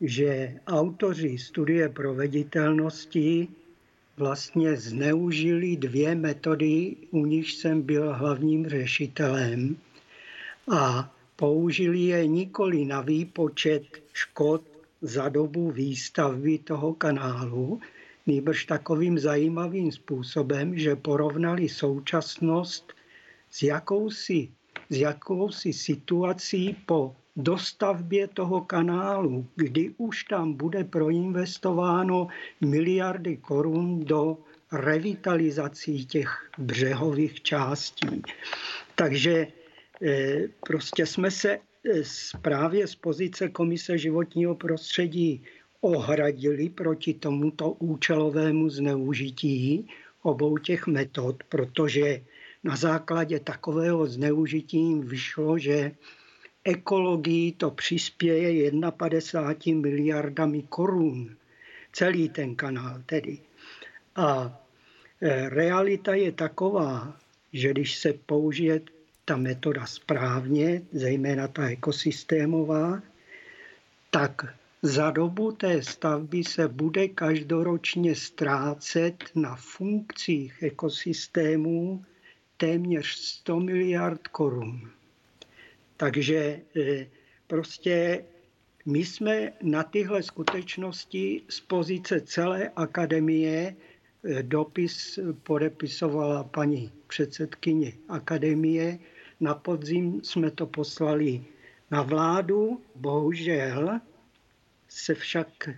že 0.00 0.54
autoři 0.66 1.38
studie 1.38 1.88
proveditelnosti 1.88 3.48
vlastně 4.16 4.76
zneužili 4.76 5.76
dvě 5.76 6.14
metody, 6.14 6.96
u 7.10 7.26
nich 7.26 7.52
jsem 7.52 7.82
byl 7.82 8.14
hlavním 8.14 8.68
řešitelem 8.68 9.76
a 10.70 11.14
použili 11.36 12.00
je 12.00 12.26
nikoli 12.26 12.84
na 12.84 13.00
výpočet 13.00 13.82
škod 14.12 14.62
za 15.02 15.28
dobu 15.28 15.70
výstavby 15.70 16.58
toho 16.58 16.94
kanálu, 16.94 17.80
nýbrž 18.26 18.64
takovým 18.64 19.18
zajímavým 19.18 19.92
způsobem, 19.92 20.78
že 20.78 20.96
porovnali 20.96 21.68
současnost 21.68 22.92
s 23.50 23.62
jakousi, 23.62 24.48
s 24.90 24.96
jakousi 24.96 25.72
situací 25.72 26.76
po 26.86 27.16
dostavbě 27.38 28.28
toho 28.28 28.60
kanálu, 28.60 29.46
kdy 29.56 29.94
už 29.96 30.24
tam 30.24 30.52
bude 30.54 30.84
proinvestováno 30.84 32.28
miliardy 32.60 33.36
korun 33.36 34.04
do 34.04 34.38
revitalizací 34.72 36.06
těch 36.06 36.50
břehových 36.58 37.42
částí. 37.42 38.22
Takže 38.94 39.46
eh, 40.02 40.48
prostě 40.66 41.06
jsme 41.06 41.30
se 41.30 41.58
eh, 41.58 42.02
právě 42.42 42.86
z 42.86 42.94
pozice 42.94 43.48
Komise 43.48 43.98
životního 43.98 44.54
prostředí 44.54 45.42
ohradili 45.80 46.68
proti 46.68 47.14
tomuto 47.14 47.70
účelovému 47.70 48.68
zneužití 48.68 49.88
obou 50.22 50.58
těch 50.58 50.86
metod, 50.86 51.42
protože 51.48 52.20
na 52.64 52.76
základě 52.76 53.40
takového 53.40 54.06
zneužití 54.06 54.94
vyšlo, 54.94 55.58
že 55.58 55.92
ekologii 56.68 57.52
to 57.52 57.70
přispěje 57.70 58.70
51 58.90 59.80
miliardami 59.80 60.62
korun. 60.68 61.36
Celý 61.92 62.28
ten 62.28 62.56
kanál 62.56 63.02
tedy. 63.06 63.38
A 64.16 64.60
e, 65.20 65.48
realita 65.48 66.14
je 66.14 66.32
taková, 66.32 67.16
že 67.52 67.70
když 67.70 67.98
se 67.98 68.12
použije 68.12 68.80
ta 69.24 69.36
metoda 69.36 69.86
správně, 69.86 70.82
zejména 70.92 71.48
ta 71.48 71.68
ekosystémová, 71.68 73.02
tak 74.10 74.54
za 74.82 75.10
dobu 75.10 75.52
té 75.52 75.82
stavby 75.82 76.44
se 76.44 76.68
bude 76.68 77.08
každoročně 77.08 78.14
ztrácet 78.14 79.24
na 79.34 79.56
funkcích 79.56 80.62
ekosystémů 80.62 82.04
téměř 82.56 83.06
100 83.06 83.60
miliard 83.60 84.28
korun. 84.28 84.97
Takže 85.98 86.36
e, 86.76 87.06
prostě 87.46 88.24
my 88.86 88.98
jsme 88.98 89.52
na 89.62 89.82
tyhle 89.82 90.22
skutečnosti 90.22 91.42
z 91.48 91.60
pozice 91.60 92.20
celé 92.20 92.68
akademie 92.76 93.74
e, 94.24 94.42
dopis 94.42 95.18
podepisovala 95.42 96.44
paní 96.44 96.92
předsedkyně 97.06 97.92
akademie. 98.08 98.98
Na 99.40 99.54
podzim 99.54 100.20
jsme 100.24 100.50
to 100.50 100.66
poslali 100.66 101.44
na 101.90 102.02
vládu. 102.02 102.80
Bohužel 102.94 104.00
se 104.88 105.14
však 105.14 105.68
e, 105.68 105.74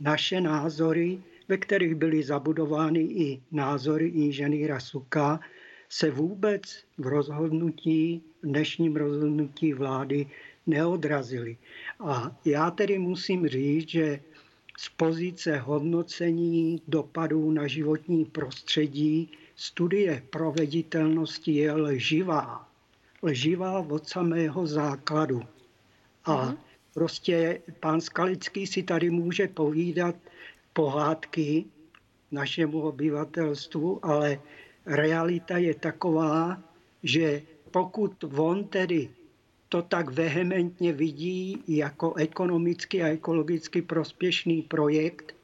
naše 0.00 0.40
názory, 0.40 1.20
ve 1.48 1.56
kterých 1.56 1.94
byly 1.94 2.22
zabudovány 2.22 3.00
i 3.00 3.42
názory 3.52 4.08
inženýra 4.08 4.80
Suka, 4.80 5.40
se 5.88 6.10
vůbec 6.10 6.62
v 6.98 7.06
rozhodnutí, 7.06 8.22
v 8.42 8.46
dnešním 8.46 8.96
rozhodnutí 8.96 9.72
vlády 9.72 10.26
neodrazily. 10.66 11.56
A 12.00 12.36
já 12.44 12.70
tedy 12.70 12.98
musím 12.98 13.48
říct, 13.48 13.88
že 13.88 14.20
z 14.78 14.88
pozice 14.88 15.58
hodnocení 15.58 16.82
dopadů 16.88 17.50
na 17.50 17.66
životní 17.66 18.24
prostředí 18.24 19.30
studie 19.56 20.22
proveditelnosti 20.30 21.52
je 21.52 21.72
lživá. 21.72 22.68
Lživá 23.22 23.78
od 23.78 24.08
samého 24.08 24.66
základu. 24.66 25.42
A 26.24 26.44
mhm. 26.44 26.56
prostě 26.94 27.62
pán 27.80 28.00
Skalický 28.00 28.66
si 28.66 28.82
tady 28.82 29.10
může 29.10 29.48
povídat 29.48 30.16
pohádky 30.72 31.64
našemu 32.30 32.80
obyvatelstvu, 32.82 34.06
ale 34.06 34.40
realita 34.86 35.58
je 35.58 35.74
taková, 35.74 36.62
že 37.02 37.42
pokud 37.70 38.24
on 38.36 38.64
tedy 38.64 39.10
to 39.68 39.82
tak 39.82 40.10
vehementně 40.10 40.92
vidí 40.92 41.62
jako 41.68 42.14
ekonomicky 42.14 43.02
a 43.02 43.08
ekologicky 43.08 43.82
prospěšný 43.82 44.62
projekt, 44.62 45.34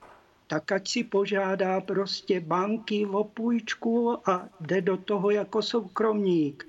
tak 0.46 0.72
ať 0.72 0.88
si 0.88 1.04
požádá 1.04 1.80
prostě 1.80 2.40
banky 2.40 3.06
o 3.06 3.24
půjčku 3.24 4.28
a 4.30 4.48
jde 4.60 4.80
do 4.80 4.96
toho 4.96 5.30
jako 5.30 5.62
soukromník. 5.62 6.68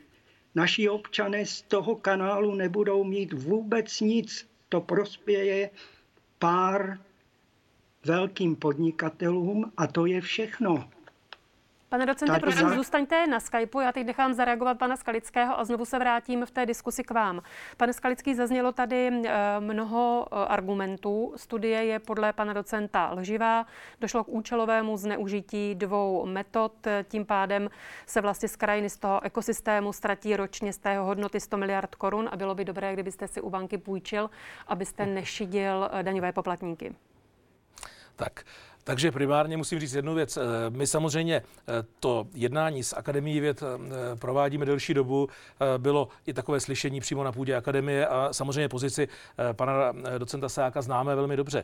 Naši 0.56 0.90
občané 0.90 1.46
z 1.46 1.62
toho 1.62 1.96
kanálu 1.96 2.56
nebudou 2.56 3.04
mít 3.04 3.34
vůbec 3.34 4.00
nic. 4.00 4.48
To 4.70 4.82
prospěje 4.82 5.70
pár 6.40 7.00
velkým 8.06 8.56
podnikatelům 8.56 9.72
a 9.78 9.88
to 9.88 10.06
je 10.06 10.22
všechno. 10.22 10.90
Pane 11.94 12.06
docente, 12.06 12.40
prosím, 12.40 12.70
za... 12.70 12.76
zůstaňte 12.76 13.28
na 13.28 13.40
Skypeu. 13.40 13.80
Já 13.80 13.92
teď 13.92 14.08
nechám 14.08 14.34
zareagovat 14.34 14.78
pana 14.78 14.96
Skalického 14.98 15.60
a 15.60 15.66
znovu 15.66 15.86
se 15.86 16.00
vrátím 16.00 16.46
v 16.46 16.52
té 16.52 16.66
diskusi 16.66 17.04
k 17.04 17.12
vám. 17.12 17.42
Pane 17.78 17.94
Skalický, 17.94 18.36
zaznělo 18.36 18.72
tady 18.72 19.08
eh, 19.08 19.60
mnoho 19.60 20.28
eh, 20.32 20.36
argumentů. 20.48 21.34
Studie 21.36 21.86
je 21.86 22.00
podle 22.00 22.34
pana 22.34 22.54
docenta 22.54 23.12
lživá. 23.12 23.66
Došlo 24.02 24.24
k 24.24 24.30
účelovému 24.30 24.98
zneužití 24.98 25.76
dvou 25.76 26.26
metod. 26.26 26.74
Tím 27.04 27.26
pádem 27.26 27.70
se 28.06 28.22
vlastně 28.22 28.50
z 28.50 28.56
krajiny 28.56 28.90
z 28.90 28.98
toho 28.98 29.24
ekosystému 29.24 29.94
ztratí 29.94 30.36
ročně 30.36 30.74
z 30.74 30.78
tého 30.78 31.06
hodnoty 31.06 31.40
100 31.40 31.58
miliard 31.58 31.96
korun 31.96 32.30
a 32.32 32.38
bylo 32.38 32.56
by 32.56 32.66
dobré, 32.66 32.94
kdybyste 32.94 33.28
si 33.28 33.42
u 33.42 33.50
banky 33.50 33.78
půjčil, 33.78 34.30
abyste 34.68 35.06
nešidil 35.06 35.90
eh, 35.92 36.04
daňové 36.04 36.32
poplatníky. 36.32 36.96
Tak, 38.16 38.44
takže 38.84 39.12
primárně 39.12 39.58
musím 39.58 39.80
říct 39.80 39.94
jednu 39.94 40.14
věc. 40.16 40.38
Eh, 40.38 40.42
my 40.70 40.88
samozřejmě 40.88 41.36
eh, 41.36 41.44
to 42.00 42.28
jednání 42.34 42.84
s 42.84 42.96
Akademií 42.96 43.40
věd 43.40 43.64
eh, 43.64 44.16
provádíme 44.16 44.66
delší 44.66 44.94
dobu. 44.94 45.28
Bylo 45.78 46.08
i 46.26 46.34
takové 46.34 46.60
slyšení 46.60 47.00
přímo 47.00 47.24
na 47.24 47.32
půdě 47.32 47.56
Akademie 47.56 48.08
a 48.08 48.30
samozřejmě 48.32 48.70
pozici 48.70 49.08
pana 49.54 49.94
docenta 50.18 50.50
Sáka 50.50 50.82
známe 50.82 51.16
velmi 51.16 51.38
dobře. 51.38 51.64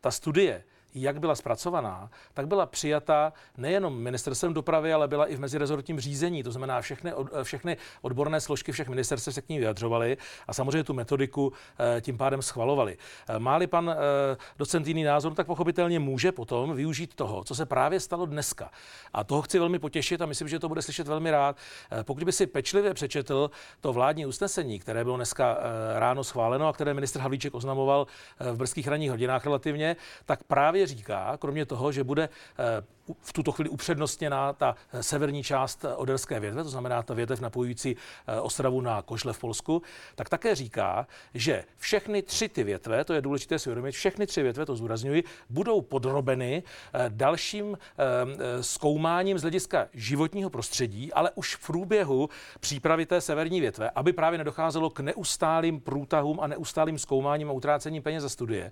Ta 0.00 0.10
studie 0.10 0.64
jak 0.94 1.20
byla 1.20 1.34
zpracovaná, 1.34 2.10
tak 2.34 2.46
byla 2.46 2.66
přijata 2.66 3.32
nejenom 3.56 3.98
ministerstvem 3.98 4.54
dopravy, 4.54 4.92
ale 4.92 5.08
byla 5.08 5.26
i 5.26 5.36
v 5.36 5.40
mezirezortním 5.40 6.00
řízení. 6.00 6.42
To 6.42 6.50
znamená, 6.50 6.80
všechny, 6.80 7.12
všechny 7.42 7.76
odborné 8.02 8.40
složky 8.40 8.72
všech 8.72 8.88
ministerstv 8.88 9.34
se 9.34 9.42
k 9.42 9.48
ní 9.48 9.58
vyjadřovaly 9.58 10.16
a 10.48 10.52
samozřejmě 10.52 10.84
tu 10.84 10.94
metodiku 10.94 11.52
eh, 11.96 12.00
tím 12.00 12.18
pádem 12.18 12.42
schvalovali. 12.42 12.96
Eh, 13.28 13.38
máli 13.38 13.66
pan 13.66 13.90
eh, 13.90 14.36
docent 14.58 14.86
jiný 14.86 15.04
názor, 15.04 15.34
tak 15.34 15.46
pochopitelně 15.46 15.98
může 15.98 16.32
potom 16.32 16.76
využít 16.76 17.14
toho, 17.14 17.44
co 17.44 17.54
se 17.54 17.66
právě 17.66 18.00
stalo 18.00 18.26
dneska. 18.26 18.70
A 19.12 19.24
toho 19.24 19.42
chci 19.42 19.58
velmi 19.58 19.78
potěšit 19.78 20.22
a 20.22 20.26
myslím, 20.26 20.48
že 20.48 20.58
to 20.58 20.68
bude 20.68 20.82
slyšet 20.82 21.08
velmi 21.08 21.30
rád. 21.30 21.56
Pokud 22.02 22.24
by 22.24 22.32
si 22.32 22.46
pečlivě 22.46 22.94
přečetl 22.94 23.50
to 23.80 23.92
vládní 23.92 24.26
usnesení, 24.26 24.78
které 24.78 25.04
bylo 25.04 25.16
dneska 25.16 25.58
ráno 25.94 26.24
schváleno 26.24 26.68
a 26.68 26.72
které 26.72 26.94
ministr 26.94 27.20
Havlíček 27.20 27.54
oznamoval 27.54 28.06
v 28.40 28.56
brzkých 28.56 28.88
ranních 28.88 29.10
hodinách 29.10 29.44
relativně, 29.44 29.96
tak 30.24 30.44
právě 30.44 30.81
říká, 30.86 31.36
kromě 31.36 31.66
toho, 31.66 31.92
že 31.92 32.04
bude 32.04 32.28
v 33.20 33.32
tuto 33.32 33.52
chvíli 33.52 33.70
upřednostněná 33.70 34.52
ta 34.52 34.76
severní 35.00 35.42
část 35.42 35.84
Oderské 35.96 36.40
větve, 36.40 36.62
to 36.62 36.68
znamená 36.68 37.02
ta 37.02 37.14
větev 37.14 37.40
napojující 37.40 37.96
eh, 38.26 38.40
Ostravu 38.40 38.80
na 38.80 39.02
Košle 39.02 39.32
v 39.32 39.38
Polsku, 39.38 39.82
tak 40.14 40.28
také 40.28 40.54
říká, 40.54 41.06
že 41.34 41.64
všechny 41.78 42.22
tři 42.22 42.48
ty 42.48 42.64
větve, 42.64 43.04
to 43.04 43.12
je 43.12 43.20
důležité 43.20 43.58
si 43.58 43.68
uvědomit, 43.68 43.92
všechny 43.92 44.26
tři 44.26 44.42
větve, 44.42 44.66
to 44.66 44.76
zúrazňuji, 44.76 45.24
budou 45.50 45.80
podrobeny 45.80 46.62
eh, 46.94 47.04
dalším 47.08 47.78
eh, 47.78 48.62
zkoumáním 48.62 49.38
z 49.38 49.42
hlediska 49.42 49.88
životního 49.92 50.50
prostředí, 50.50 51.12
ale 51.12 51.30
už 51.34 51.56
v 51.56 51.66
průběhu 51.66 52.28
přípravy 52.60 53.06
té 53.06 53.20
severní 53.20 53.60
větve, 53.60 53.90
aby 53.90 54.12
právě 54.12 54.38
nedocházelo 54.38 54.90
k 54.90 55.00
neustálým 55.00 55.80
průtahům 55.80 56.40
a 56.40 56.46
neustálým 56.46 56.98
zkoumáním 56.98 57.48
a 57.48 57.52
utrácením 57.52 58.02
peněz 58.02 58.22
za 58.22 58.28
studie 58.28 58.70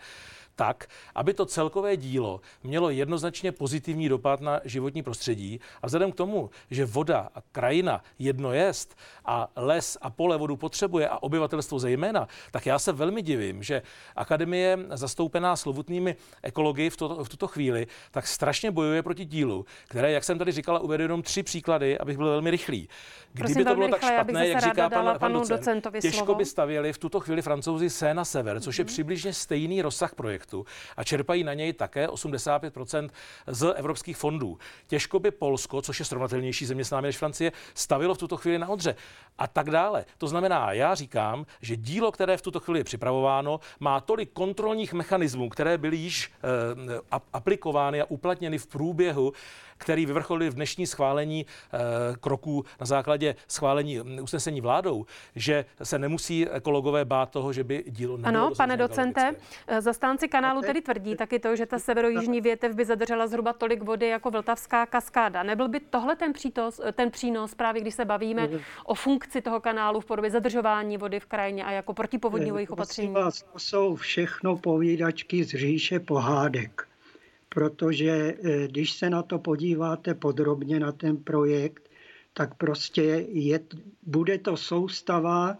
tak, 0.60 0.86
aby 1.14 1.34
to 1.34 1.46
celkové 1.46 1.96
dílo 1.96 2.40
mělo 2.62 2.90
jednoznačně 2.90 3.52
pozitivní 3.52 4.08
dopad 4.08 4.40
na 4.40 4.60
životní 4.64 5.02
prostředí. 5.02 5.60
A 5.82 5.86
vzhledem 5.86 6.12
k 6.12 6.14
tomu, 6.14 6.50
že 6.70 6.84
voda 6.84 7.28
a 7.34 7.40
krajina 7.52 8.04
jedno 8.18 8.52
jest 8.52 8.96
a 9.24 9.48
les 9.56 9.98
a 10.00 10.10
pole 10.10 10.36
vodu 10.36 10.56
potřebuje 10.56 11.08
a 11.08 11.22
obyvatelstvo 11.22 11.78
zejména, 11.78 12.28
tak 12.50 12.66
já 12.66 12.78
se 12.78 12.92
velmi 12.92 13.22
divím, 13.22 13.62
že 13.62 13.82
akademie 14.16 14.78
zastoupená 14.90 15.56
slovutnými 15.56 16.16
ekology 16.42 16.90
v, 16.90 16.96
to, 16.96 17.24
v 17.24 17.28
tuto 17.28 17.46
chvíli 17.46 17.86
tak 18.10 18.26
strašně 18.26 18.70
bojuje 18.70 19.02
proti 19.02 19.24
dílu, 19.24 19.64
které, 19.88 20.12
jak 20.12 20.24
jsem 20.24 20.38
tady 20.38 20.52
říkala, 20.52 20.78
uvedu 20.78 21.02
jenom 21.02 21.22
tři 21.22 21.42
příklady, 21.42 21.98
abych 21.98 22.16
byl 22.16 22.26
velmi 22.26 22.50
rychlý. 22.50 22.88
Kdyby 23.32 23.52
Prosím, 23.52 23.64
to 23.64 23.74
bylo 23.74 23.88
tak 23.88 24.04
špatné, 24.04 24.48
jak 24.48 24.62
říká 24.62 24.90
pan, 24.90 25.18
pan 25.18 25.32
docent, 25.32 25.86
těžko 26.00 26.24
slovo. 26.24 26.34
by 26.34 26.44
stavěli 26.44 26.92
v 26.92 26.98
tuto 26.98 27.20
chvíli 27.20 27.42
francouzi 27.42 27.90
se 27.90 28.14
na 28.14 28.24
sever, 28.24 28.60
což 28.60 28.78
je 28.78 28.84
mhm. 28.84 28.92
přibližně 28.92 29.32
stejný 29.32 29.82
rozsah 29.82 30.14
projektu 30.14 30.49
projektu 30.50 30.66
a 30.96 31.04
čerpají 31.04 31.44
na 31.44 31.54
něj 31.54 31.72
také 31.72 32.06
85% 32.06 33.10
z 33.46 33.74
evropských 33.76 34.16
fondů. 34.16 34.58
Těžko 34.86 35.18
by 35.18 35.30
Polsko, 35.30 35.82
což 35.82 35.98
je 35.98 36.04
srovnatelnější 36.04 36.66
země 36.66 36.84
s 36.84 36.90
námi 36.90 37.08
než 37.08 37.18
Francie, 37.18 37.52
stavilo 37.74 38.14
v 38.14 38.18
tuto 38.18 38.36
chvíli 38.36 38.58
na 38.58 38.68
Odře 38.68 38.94
a 39.38 39.46
tak 39.46 39.70
dále. 39.70 40.04
To 40.18 40.28
znamená, 40.28 40.72
já 40.72 40.94
říkám, 40.94 41.46
že 41.62 41.76
dílo, 41.76 42.12
které 42.12 42.36
v 42.36 42.42
tuto 42.42 42.60
chvíli 42.60 42.80
je 42.80 42.84
připravováno, 42.84 43.60
má 43.80 44.00
tolik 44.00 44.32
kontrolních 44.32 44.92
mechanismů, 44.92 45.48
které 45.48 45.78
byly 45.78 45.96
již 45.96 46.30
eh, 46.30 47.18
aplikovány 47.32 48.00
a 48.00 48.10
uplatněny 48.10 48.58
v 48.58 48.66
průběhu 48.66 49.32
který 49.80 50.06
vyvrcholil 50.06 50.50
v 50.50 50.54
dnešní 50.54 50.86
schválení 50.86 51.46
eh, 51.46 51.78
kroků 52.20 52.64
na 52.80 52.86
základě 52.86 53.34
schválení 53.48 53.98
hm, 53.98 54.18
usnesení 54.22 54.60
vládou, 54.60 55.06
že 55.36 55.64
se 55.82 55.98
nemusí 55.98 56.48
ekologové 56.48 57.04
bát 57.04 57.30
toho, 57.30 57.52
že 57.52 57.64
by 57.64 57.84
dílo 57.88 58.16
nebylo 58.16 58.44
Ano, 58.44 58.54
pane 58.56 58.76
docente, 58.76 59.34
eh, 59.66 59.80
zastánci 59.80 60.28
kanálu 60.30 60.60
tedy 60.62 60.80
tvrdí 60.80 61.16
taky 61.16 61.38
to, 61.38 61.56
že 61.56 61.66
ta 61.66 61.78
severojižní 61.78 62.40
větev 62.40 62.74
by 62.74 62.84
zadržela 62.84 63.26
zhruba 63.26 63.52
tolik 63.52 63.82
vody 63.82 64.08
jako 64.08 64.30
Vltavská 64.30 64.86
kaskáda. 64.86 65.42
Nebyl 65.42 65.68
by 65.68 65.80
tohle 65.80 66.16
ten, 66.16 66.32
přítos, 66.32 66.80
eh, 66.84 66.92
ten 66.92 67.10
přínos 67.10 67.54
právě, 67.54 67.82
když 67.82 67.94
se 67.94 68.04
bavíme 68.04 68.46
mm. 68.46 68.58
o 68.84 68.94
funkci 68.94 69.40
toho 69.42 69.60
kanálu 69.60 70.00
v 70.00 70.04
podobě 70.04 70.30
zadržování 70.30 70.96
vody 70.96 71.20
v 71.20 71.26
krajině 71.26 71.64
a 71.64 71.70
jako 71.70 71.94
protipovodňových 71.94 72.70
opatření? 72.70 73.12
Vás, 73.12 73.42
to 73.42 73.58
jsou 73.58 73.94
všechno 73.94 74.56
povídačky 74.56 75.44
z 75.44 75.48
říše 75.48 76.00
pohádek 76.00 76.90
protože 77.54 78.10
eh, 78.10 78.68
když 78.68 78.92
se 78.92 79.10
na 79.10 79.22
to 79.22 79.38
podíváte 79.38 80.14
podrobně 80.14 80.80
na 80.80 80.92
ten 80.92 81.16
projekt, 81.16 81.90
tak 82.32 82.54
prostě 82.54 83.26
je, 83.28 83.60
bude 84.02 84.38
to 84.38 84.56
soustava 84.56 85.58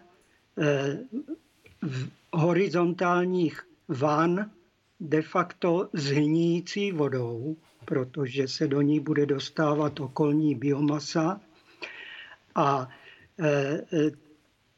eh, 0.59 0.98
horizontálních 2.33 3.66
van 3.88 4.50
de 5.00 5.22
facto 5.22 5.88
zhníjící 5.92 6.92
vodou, 6.92 7.56
protože 7.84 8.48
se 8.48 8.68
do 8.68 8.80
ní 8.80 9.00
bude 9.00 9.26
dostávat 9.26 10.00
okolní 10.00 10.54
biomasa. 10.54 11.40
A 12.54 12.88
eh, 13.40 13.80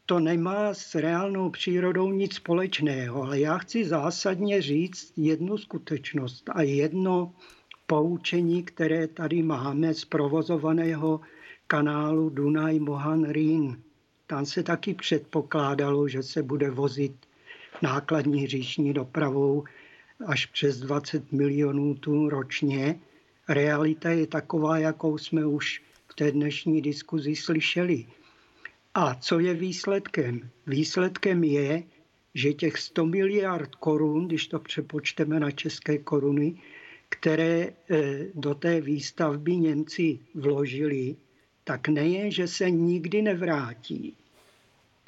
to 0.07 0.21
nemá 0.21 0.75
s 0.75 0.95
reálnou 0.95 1.51
přírodou 1.51 2.13
nic 2.13 2.35
společného, 2.35 3.23
ale 3.23 3.41
já 3.41 3.59
chci 3.59 3.85
zásadně 3.85 4.63
říct 4.63 5.13
jednu 5.17 5.59
skutečnost 5.59 6.51
a 6.53 6.63
jedno 6.63 7.35
poučení, 7.87 8.63
které 8.63 9.09
tady 9.09 9.43
máme 9.43 9.95
z 9.95 10.05
provozovaného 10.05 11.21
kanálu 11.67 12.31
Dunaj 12.31 12.79
Mohan 12.79 13.25
Rýn. 13.29 13.83
Tam 14.27 14.47
se 14.47 14.63
taky 14.63 14.95
předpokládalo, 14.95 16.09
že 16.09 16.23
se 16.23 16.43
bude 16.43 16.71
vozit 16.71 17.13
nákladní 17.83 18.47
říční 18.47 18.93
dopravou 18.93 19.65
až 20.27 20.47
přes 20.47 20.81
20 20.81 21.33
milionů 21.33 21.95
tun 21.95 22.29
ročně. 22.29 23.01
Realita 23.49 24.11
je 24.11 24.27
taková, 24.27 24.79
jakou 24.79 25.19
jsme 25.19 25.47
už 25.47 25.83
v 26.09 26.15
té 26.15 26.33
dnešní 26.33 26.83
diskuzi 26.83 27.37
slyšeli. 27.37 28.07
A 28.95 29.15
co 29.15 29.39
je 29.39 29.55
výsledkem? 29.55 30.51
Výsledkem 30.67 31.45
je, 31.45 31.83
že 32.35 32.53
těch 32.53 32.79
100 32.79 33.07
miliard 33.07 33.75
korun, 33.75 34.27
když 34.27 34.47
to 34.47 34.59
přepočteme 34.59 35.41
na 35.41 35.51
české 35.51 35.99
koruny, 35.99 36.55
které 37.09 37.69
eh, 37.91 38.27
do 38.35 38.55
té 38.55 38.81
výstavby 38.81 39.57
Němci 39.57 40.19
vložili, 40.35 41.17
tak 41.65 41.89
nejen, 41.89 42.31
že 42.31 42.49
se 42.49 42.71
nikdy 42.71 43.23
nevrátí 43.23 44.17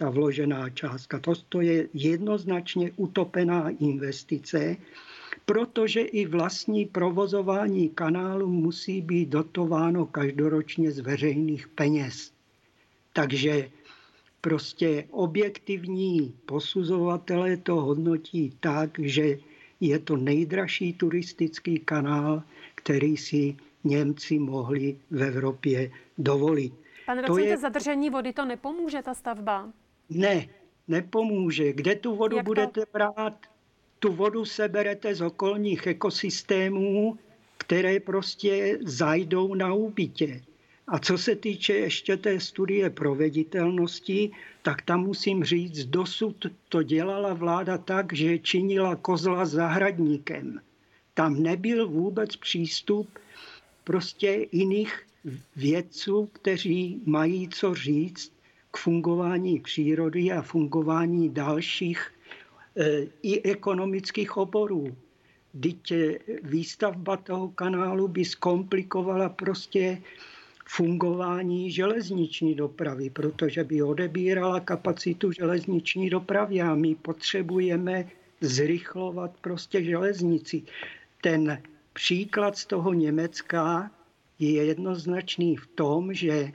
ta 0.04 0.10
vložená 0.10 0.70
částka. 0.70 1.20
To, 1.48 1.60
je 1.60 1.88
jednoznačně 1.94 2.92
utopená 2.96 3.70
investice, 3.80 4.76
protože 5.46 6.00
i 6.00 6.26
vlastní 6.26 6.84
provozování 6.84 7.88
kanálu 7.88 8.48
musí 8.52 9.00
být 9.00 9.28
dotováno 9.28 10.06
každoročně 10.06 10.92
z 10.92 10.98
veřejných 10.98 11.68
peněz. 11.68 12.32
Takže 13.12 13.70
prostě 14.40 15.04
objektivní 15.10 16.34
posuzovatelé 16.46 17.56
to 17.56 17.74
hodnotí 17.74 18.52
tak, 18.60 18.98
že 18.98 19.38
je 19.80 19.98
to 19.98 20.16
nejdražší 20.16 20.92
turistický 20.92 21.78
kanál, 21.78 22.42
který 22.74 23.16
si 23.16 23.56
Němci 23.84 24.38
mohli 24.38 24.96
v 25.10 25.22
Evropě 25.22 25.90
dovolit. 26.18 26.72
Pane 27.06 27.22
docente, 27.22 27.48
je... 27.48 27.56
zadržení 27.56 28.10
vody 28.10 28.32
to 28.32 28.44
nepomůže, 28.44 29.02
ta 29.02 29.14
stavba? 29.14 29.72
Ne, 30.10 30.48
nepomůže. 30.88 31.72
Kde 31.72 31.94
tu 31.94 32.16
vodu 32.16 32.36
Jak 32.36 32.46
budete 32.46 32.80
to? 32.80 32.86
brát? 32.92 33.46
Tu 33.98 34.12
vodu 34.12 34.44
seberete 34.44 35.14
z 35.14 35.20
okolních 35.20 35.86
ekosystémů, 35.86 37.18
které 37.58 38.00
prostě 38.00 38.78
zajdou 38.82 39.54
na 39.54 39.74
úbytě. 39.74 40.42
A 40.86 40.98
co 40.98 41.18
se 41.18 41.36
týče 41.36 41.72
ještě 41.72 42.16
té 42.16 42.40
studie 42.40 42.90
proveditelnosti, 42.90 44.30
tak 44.62 44.82
tam 44.82 45.00
musím 45.00 45.44
říct, 45.44 45.84
dosud 45.84 46.46
to 46.68 46.82
dělala 46.82 47.34
vláda 47.34 47.78
tak, 47.78 48.12
že 48.12 48.38
činila 48.38 48.96
kozla 48.96 49.46
zahradníkem. 49.46 50.60
Tam 51.14 51.42
nebyl 51.42 51.88
vůbec 51.88 52.36
přístup 52.36 53.18
prostě 53.84 54.46
jiných 54.52 55.06
vědců, 55.56 56.26
kteří 56.32 57.02
mají 57.06 57.48
co 57.48 57.74
říct 57.74 58.33
k 58.74 58.76
fungování 58.76 59.60
přírody 59.60 60.32
a 60.32 60.42
fungování 60.42 61.28
dalších 61.28 62.12
e, 62.76 63.06
i 63.22 63.42
ekonomických 63.42 64.36
oborů. 64.36 64.96
Vždyť 65.54 65.92
výstavba 66.42 67.16
toho 67.16 67.48
kanálu 67.48 68.08
by 68.08 68.24
zkomplikovala 68.24 69.28
prostě 69.28 70.02
fungování 70.66 71.70
železniční 71.70 72.54
dopravy, 72.54 73.10
protože 73.10 73.64
by 73.64 73.82
odebírala 73.82 74.60
kapacitu 74.60 75.32
železniční 75.32 76.10
dopravy 76.10 76.60
a 76.62 76.74
my 76.74 76.94
potřebujeme 76.94 78.08
zrychlovat 78.40 79.30
prostě 79.40 79.84
železnici. 79.84 80.62
Ten 81.22 81.62
příklad 81.92 82.58
z 82.58 82.66
toho 82.66 82.92
Německa 82.92 83.90
je 84.38 84.64
jednoznačný 84.64 85.56
v 85.56 85.66
tom, 85.66 86.14
že 86.14 86.52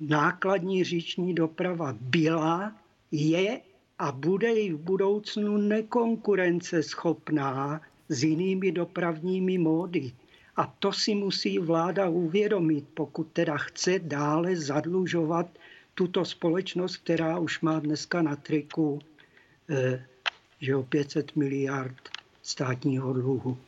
nákladní 0.00 0.84
říční 0.84 1.34
doprava 1.34 1.96
byla, 2.00 2.72
je 3.12 3.60
a 3.98 4.12
bude 4.12 4.52
i 4.52 4.72
v 4.72 4.78
budoucnu 4.78 5.56
nekonkurenceschopná 5.56 7.80
s 8.08 8.22
jinými 8.22 8.72
dopravními 8.72 9.58
módy. 9.58 10.12
A 10.56 10.74
to 10.78 10.92
si 10.92 11.14
musí 11.14 11.58
vláda 11.58 12.08
uvědomit, 12.08 12.84
pokud 12.94 13.28
teda 13.32 13.56
chce 13.56 13.98
dále 13.98 14.56
zadlužovat 14.56 15.58
tuto 15.94 16.24
společnost, 16.24 16.96
která 16.96 17.38
už 17.38 17.60
má 17.60 17.80
dneska 17.80 18.22
na 18.22 18.36
triku 18.36 18.98
eh, 19.70 20.04
že 20.60 20.76
o 20.76 20.82
500 20.82 21.36
miliard 21.36 22.08
státního 22.42 23.12
dluhu. 23.12 23.58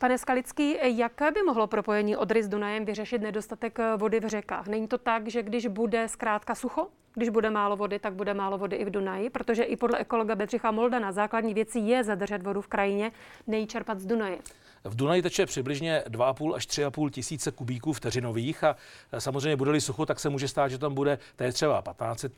Pane 0.00 0.18
Skalický, 0.18 0.76
jak 0.82 1.12
by 1.34 1.42
mohlo 1.42 1.66
propojení 1.66 2.16
Odry 2.16 2.42
s 2.42 2.48
Dunajem 2.48 2.84
vyřešit 2.84 3.22
nedostatek 3.22 3.78
vody 3.96 4.20
v 4.20 4.28
řekách? 4.28 4.66
Není 4.66 4.88
to 4.88 4.98
tak, 4.98 5.28
že 5.28 5.42
když 5.42 5.66
bude 5.66 6.08
zkrátka 6.08 6.54
sucho, 6.54 6.88
když 7.14 7.28
bude 7.28 7.50
málo 7.50 7.76
vody, 7.76 7.98
tak 7.98 8.14
bude 8.14 8.34
málo 8.34 8.58
vody 8.58 8.76
i 8.76 8.84
v 8.84 8.90
Dunaji, 8.90 9.30
protože 9.30 9.62
i 9.62 9.76
podle 9.76 9.98
ekologa 9.98 10.34
Bedřicha 10.34 10.70
Moldana 10.70 11.12
základní 11.12 11.54
věcí 11.54 11.88
je 11.88 12.04
zadržet 12.04 12.42
vodu 12.42 12.60
v 12.60 12.68
krajině, 12.68 13.12
nejčerpat 13.46 14.00
z 14.00 14.06
Dunaje. 14.06 14.38
V 14.84 14.96
Dunaji 14.96 15.22
teče 15.22 15.46
přibližně 15.46 16.02
2,5 16.08 16.54
až 16.54 16.68
3,5 16.68 17.10
tisíce 17.10 17.50
kubíků 17.50 17.92
vteřinových 17.92 18.64
a 18.64 18.76
samozřejmě 19.18 19.56
bude-li 19.56 19.80
sucho, 19.80 20.06
tak 20.06 20.20
se 20.20 20.28
může 20.28 20.48
stát, 20.48 20.68
že 20.68 20.78
tam 20.78 20.94
bude 20.94 21.18
to 21.36 21.44
je 21.44 21.52
třeba 21.52 21.82
15 21.82 22.24
eh, 22.24 22.30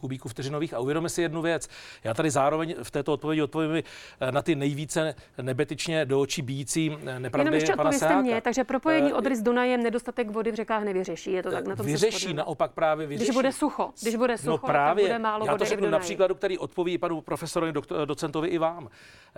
kubíků 0.00 0.28
vteřinových. 0.28 0.74
A 0.74 0.78
uvědomíme 0.78 1.08
si 1.08 1.22
jednu 1.22 1.42
věc. 1.42 1.68
Já 2.04 2.14
tady 2.14 2.30
zároveň 2.30 2.74
v 2.82 2.90
této 2.90 3.12
odpovědi 3.12 3.42
odpovím 3.42 3.82
eh, 4.20 4.32
na 4.32 4.42
ty 4.42 4.54
nejvíce 4.54 5.14
nebetičně 5.42 6.04
do 6.04 6.20
očí 6.20 6.42
bíjící 6.42 6.96
eh, 7.06 7.20
nepravdy 7.20 7.58
Jenom 7.58 7.76
pana 7.76 7.92
Seáka. 7.92 8.22
mě, 8.22 8.40
takže 8.40 8.64
propojení 8.64 9.12
Odry 9.12 9.36
s 9.36 9.42
Dunajem 9.42 9.82
nedostatek 9.82 10.30
vody 10.30 10.52
v 10.52 10.54
řekách 10.54 10.84
nevyřeší. 10.84 11.32
Je 11.32 11.42
to 11.42 11.50
tak 11.50 11.66
na 11.66 11.76
tom 11.76 11.86
Vyřeší, 11.86 12.34
naopak 12.34 12.72
právě 12.72 13.06
vyřeší. 13.06 13.24
Když 13.24 13.34
bude 13.34 13.52
sucho, 13.52 13.92
když 14.02 14.15
bude 14.16 14.32
no 14.32 14.38
sucho, 14.38 14.50
no 14.50 14.58
právě, 14.58 15.04
tak 15.04 15.12
bude 15.12 15.18
málo 15.18 15.46
já 15.46 15.58
to 15.58 15.64
řeknu 15.64 15.90
na 15.90 15.98
příkladu, 15.98 16.34
který 16.34 16.58
odpoví 16.58 16.98
panu 16.98 17.20
profesorovi, 17.20 17.72
docentovi 18.04 18.48
i 18.48 18.58
vám. 18.58 18.88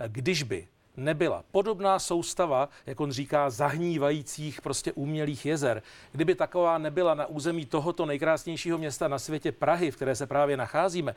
Když 0.07 0.43
by 0.43 0.67
nebyla. 0.97 1.43
Podobná 1.51 1.99
soustava, 1.99 2.69
jak 2.85 2.99
on 2.99 3.11
říká, 3.11 3.49
zahnívajících 3.49 4.61
prostě 4.61 4.93
umělých 4.93 5.45
jezer. 5.45 5.83
Kdyby 6.11 6.35
taková 6.35 6.77
nebyla 6.77 7.13
na 7.13 7.25
území 7.25 7.65
tohoto 7.65 8.05
nejkrásnějšího 8.05 8.77
města 8.77 9.07
na 9.07 9.19
světě 9.19 9.51
Prahy, 9.51 9.91
v 9.91 9.95
které 9.95 10.15
se 10.15 10.27
právě 10.27 10.57
nacházíme, 10.57 11.15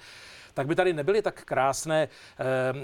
tak 0.54 0.66
by 0.66 0.74
tady 0.74 0.92
nebyly 0.92 1.22
tak 1.22 1.44
krásné 1.44 2.02
e, 2.02 2.08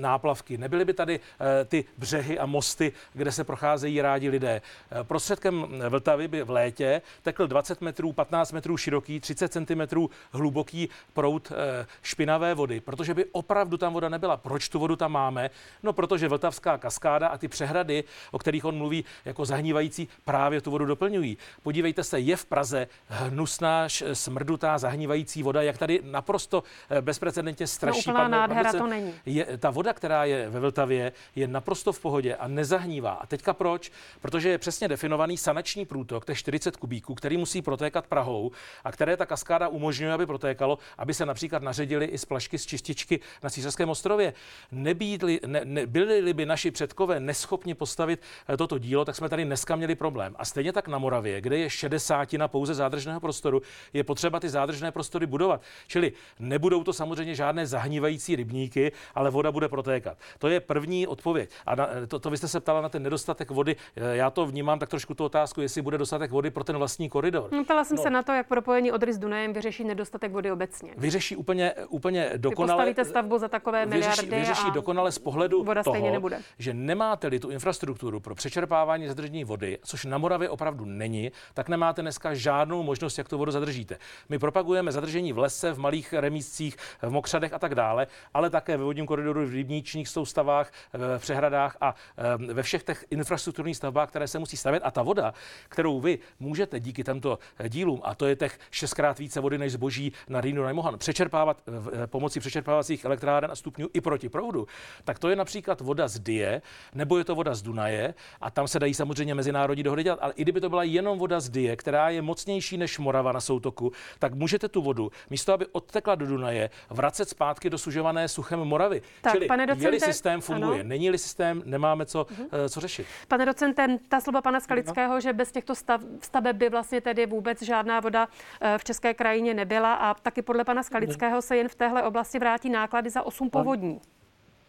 náplavky, 0.00 0.58
nebyly 0.58 0.84
by 0.84 0.94
tady 0.94 1.20
e, 1.60 1.64
ty 1.64 1.84
břehy 1.98 2.38
a 2.38 2.46
mosty, 2.46 2.92
kde 3.12 3.32
se 3.32 3.44
procházejí 3.44 4.00
rádi 4.00 4.28
lidé. 4.28 4.62
E, 5.00 5.04
prostředkem 5.04 5.66
Vltavy 5.88 6.28
by 6.28 6.42
v 6.42 6.50
létě 6.50 7.02
tekl 7.22 7.46
20 7.46 7.80
metrů, 7.80 8.12
15 8.12 8.52
metrů 8.52 8.76
široký, 8.76 9.20
30 9.20 9.52
cm 9.52 10.06
hluboký 10.32 10.88
prout 11.12 11.52
e, 11.52 11.86
špinavé 12.02 12.54
vody, 12.54 12.80
protože 12.80 13.14
by 13.14 13.24
opravdu 13.32 13.76
tam 13.76 13.92
voda 13.92 14.08
nebyla. 14.08 14.36
Proč 14.36 14.68
tu 14.68 14.78
vodu 14.78 14.96
tam 14.96 15.12
máme? 15.12 15.50
No, 15.82 15.92
protože 15.92 16.28
Vltavská 16.28 16.78
kaskáda 16.78 17.28
a 17.28 17.38
ty 17.38 17.48
přehrady, 17.48 18.04
o 18.30 18.38
kterých 18.38 18.64
on 18.64 18.76
mluví 18.76 19.04
jako 19.24 19.44
zahnívající, 19.44 20.08
právě 20.24 20.60
tu 20.60 20.70
vodu 20.70 20.86
doplňují. 20.86 21.38
Podívejte 21.62 22.04
se, 22.04 22.20
je 22.20 22.36
v 22.36 22.46
Praze 22.46 22.86
hnusná, 23.08 23.88
smrdutá, 24.12 24.78
zahnívající 24.78 25.42
voda, 25.42 25.62
jak 25.62 25.78
tady 25.78 26.00
naprosto 26.02 26.62
bezprecedentně 27.00 27.57
evidentně 27.58 27.66
straší. 27.66 28.02
No, 28.06 28.12
úplná 28.12 28.28
nádhera 28.28 28.72
to 28.72 28.86
není. 28.86 29.14
Je, 29.26 29.58
ta 29.58 29.70
voda, 29.70 29.92
která 29.92 30.24
je 30.24 30.50
ve 30.50 30.60
Vltavě, 30.60 31.12
je 31.36 31.48
naprosto 31.48 31.92
v 31.92 32.00
pohodě 32.00 32.36
a 32.36 32.48
nezahnívá. 32.48 33.12
A 33.12 33.26
teďka 33.26 33.52
proč? 33.52 33.92
Protože 34.20 34.48
je 34.48 34.58
přesně 34.58 34.88
definovaný 34.88 35.36
sanační 35.36 35.86
průtok, 35.86 36.24
to 36.24 36.32
je 36.32 36.36
40 36.36 36.76
kubíků, 36.76 37.14
který 37.14 37.36
musí 37.36 37.62
protékat 37.62 38.06
Prahou 38.06 38.50
a 38.84 38.92
které 38.92 39.16
ta 39.16 39.26
kaskáda 39.26 39.68
umožňuje, 39.68 40.12
aby 40.12 40.26
protékalo, 40.26 40.78
aby 40.98 41.14
se 41.14 41.26
například 41.26 41.62
naředili 41.62 42.04
i 42.04 42.18
splašky 42.18 42.58
z 42.58 42.66
čističky 42.66 43.20
na 43.42 43.50
Císařském 43.50 43.88
ostrově. 43.90 44.34
Nebýtli, 44.72 45.40
ne, 45.46 45.60
ne, 45.64 45.86
byli 45.86 46.34
by 46.34 46.46
naši 46.46 46.70
předkové 46.70 47.20
neschopni 47.20 47.74
postavit 47.74 48.20
eh, 48.48 48.56
toto 48.56 48.78
dílo, 48.78 49.04
tak 49.04 49.16
jsme 49.16 49.28
tady 49.28 49.44
dneska 49.44 49.76
měli 49.76 49.94
problém. 49.94 50.34
A 50.38 50.44
stejně 50.44 50.72
tak 50.72 50.88
na 50.88 50.98
Moravě, 50.98 51.40
kde 51.40 51.58
je 51.58 51.70
60 51.70 52.32
na 52.32 52.48
pouze 52.48 52.74
zádržného 52.74 53.20
prostoru, 53.20 53.62
je 53.92 54.04
potřeba 54.04 54.40
ty 54.40 54.48
zádržné 54.48 54.92
prostory 54.92 55.26
budovat. 55.26 55.62
Čili 55.86 56.12
nebudou 56.38 56.84
to 56.84 56.92
samozřejmě 56.92 57.34
žádné 57.34 57.47
žádné 57.48 57.66
zahnívající 57.66 58.36
rybníky, 58.36 58.92
ale 59.14 59.30
voda 59.30 59.52
bude 59.52 59.68
protékat. 59.68 60.18
To 60.38 60.48
je 60.48 60.60
první 60.60 61.06
odpověď. 61.06 61.50
A 61.66 61.74
na, 61.74 61.88
to, 62.08 62.18
to 62.18 62.30
vy 62.30 62.36
jste 62.36 62.48
se 62.48 62.60
ptala 62.60 62.80
na 62.80 62.88
ten 62.88 63.02
nedostatek 63.02 63.50
vody. 63.50 63.76
Já 63.96 64.30
to 64.30 64.46
vnímám 64.46 64.78
tak 64.78 64.88
trošku 64.88 65.14
tu 65.14 65.24
otázku, 65.24 65.60
jestli 65.60 65.82
bude 65.82 65.98
dostatek 65.98 66.30
vody 66.30 66.50
pro 66.50 66.64
ten 66.64 66.76
vlastní 66.76 67.08
koridor. 67.08 67.48
No, 67.52 67.64
ptala 67.64 67.84
jsem 67.84 67.96
no, 67.96 68.02
se 68.02 68.10
na 68.10 68.22
to, 68.22 68.32
jak 68.32 68.48
propojení 68.48 68.92
Odry 68.92 69.12
s 69.12 69.18
Dunajem 69.18 69.52
vyřeší 69.52 69.84
nedostatek 69.84 70.32
vody 70.32 70.52
obecně. 70.52 70.94
Vyřeší 70.96 71.36
úplně, 71.36 71.74
úplně 71.88 72.32
dokonale. 72.36 72.84
Vy 72.84 72.94
postavíte 72.94 73.04
stavbu 73.04 73.38
za 73.38 73.48
takové 73.48 73.86
miliardy. 73.86 74.26
Vyřeší, 74.26 74.40
vyřeší 74.40 74.70
dokonale 74.70 75.12
z 75.12 75.18
pohledu 75.18 75.64
voda 75.64 75.82
toho, 75.82 76.10
nebude. 76.12 76.38
že 76.58 76.74
nemáte-li 76.74 77.40
tu 77.40 77.50
infrastrukturu 77.50 78.20
pro 78.20 78.34
přečerpávání 78.34 79.08
zadržení 79.08 79.44
vody, 79.44 79.78
což 79.84 80.04
na 80.04 80.18
Moravě 80.18 80.50
opravdu 80.50 80.84
není, 80.84 81.32
tak 81.54 81.68
nemáte 81.68 82.02
dneska 82.02 82.34
žádnou 82.34 82.82
možnost, 82.82 83.18
jak 83.18 83.28
tu 83.28 83.38
vodu 83.38 83.52
zadržíte. 83.52 83.98
My 84.28 84.38
propagujeme 84.38 84.92
zadržení 84.92 85.32
v 85.32 85.38
lese, 85.38 85.72
v 85.72 85.78
malých 85.78 86.12
remíscích, 86.12 86.76
v 87.02 87.10
mokře 87.10 87.37
přehradech 87.38 87.52
a 87.52 87.58
tak 87.58 87.74
dále, 87.74 88.06
ale 88.34 88.50
také 88.50 88.76
ve 88.76 88.84
vodním 88.84 89.06
koridoru, 89.06 89.46
v 89.46 89.52
rybničních 89.52 90.08
soustavách, 90.08 90.72
v 91.18 91.20
přehradách 91.20 91.76
a 91.80 91.94
ve 92.36 92.62
všech 92.62 92.82
těch 92.82 93.04
infrastrukturních 93.10 93.76
stavbách, 93.76 94.08
které 94.08 94.28
se 94.28 94.38
musí 94.38 94.56
stavět. 94.56 94.82
A 94.82 94.90
ta 94.90 95.02
voda, 95.02 95.34
kterou 95.68 96.00
vy 96.00 96.18
můžete 96.40 96.80
díky 96.80 97.04
těmto 97.04 97.38
dílům, 97.68 98.00
a 98.04 98.14
to 98.14 98.26
je 98.26 98.36
těch 98.36 98.58
šestkrát 98.70 99.18
více 99.18 99.40
vody 99.40 99.58
než 99.58 99.72
zboží 99.72 100.12
na 100.28 100.40
Rýnu 100.40 100.62
Najmohan, 100.62 100.98
přečerpávat 100.98 101.62
pomocí 102.06 102.40
přečerpávacích 102.40 103.04
elektráren 103.04 103.50
a 103.50 103.56
stupňů 103.56 103.88
i 103.92 104.00
proti 104.00 104.28
proudu, 104.28 104.66
tak 105.04 105.18
to 105.18 105.28
je 105.28 105.36
například 105.36 105.80
voda 105.80 106.08
z 106.08 106.18
Die, 106.18 106.62
nebo 106.94 107.18
je 107.18 107.24
to 107.24 107.34
voda 107.34 107.54
z 107.54 107.62
Dunaje, 107.62 108.14
a 108.40 108.50
tam 108.50 108.68
se 108.68 108.78
dají 108.78 108.94
samozřejmě 108.94 109.34
mezinárodní 109.34 109.82
dohody 109.82 110.02
dělat. 110.02 110.18
Ale 110.22 110.32
i 110.36 110.42
kdyby 110.42 110.60
to 110.60 110.68
byla 110.68 110.82
jenom 110.82 111.18
voda 111.18 111.40
z 111.40 111.48
Die, 111.48 111.76
která 111.76 112.10
je 112.10 112.22
mocnější 112.22 112.76
než 112.76 112.98
Morava 112.98 113.32
na 113.32 113.40
soutoku, 113.40 113.92
tak 114.18 114.34
můžete 114.34 114.68
tu 114.68 114.82
vodu, 114.82 115.10
místo 115.30 115.52
aby 115.52 115.66
odtekla 115.66 116.14
do 116.14 116.26
Dunaje, 116.26 116.70
vracet 116.90 117.27
zpátky 117.28 117.70
do 117.70 117.78
sužované 117.78 118.28
suchem 118.28 118.60
Moravy. 118.60 119.02
Tak, 119.20 119.32
Čili 119.32 119.46
pane 119.46 119.66
docente, 119.66 119.96
je 119.96 120.00
systém 120.00 120.40
funguje, 120.40 120.80
ano. 120.80 120.88
není-li 120.88 121.18
systém, 121.18 121.62
nemáme 121.64 122.06
co, 122.06 122.24
uh-huh. 122.24 122.68
co 122.68 122.80
řešit. 122.80 123.06
Pane 123.28 123.46
docente, 123.46 123.98
ta 124.08 124.20
slova 124.20 124.42
pana 124.42 124.60
Skalického, 124.60 125.14
no. 125.14 125.20
že 125.20 125.32
bez 125.32 125.52
těchto 125.52 125.74
stav, 125.74 126.00
staveb 126.20 126.56
by 126.56 126.68
vlastně 126.68 127.00
tedy 127.00 127.26
vůbec 127.26 127.62
žádná 127.62 128.00
voda 128.00 128.28
eh, 128.60 128.78
v 128.78 128.84
české 128.84 129.14
krajině 129.14 129.54
nebyla 129.54 129.94
a 129.94 130.14
taky 130.14 130.42
podle 130.42 130.64
pana 130.64 130.82
Skalického 130.82 131.42
se 131.42 131.56
jen 131.56 131.68
v 131.68 131.74
téhle 131.74 132.02
oblasti 132.02 132.38
vrátí 132.38 132.70
náklady 132.70 133.10
za 133.10 133.22
8 133.22 133.50
povodní. 133.50 134.00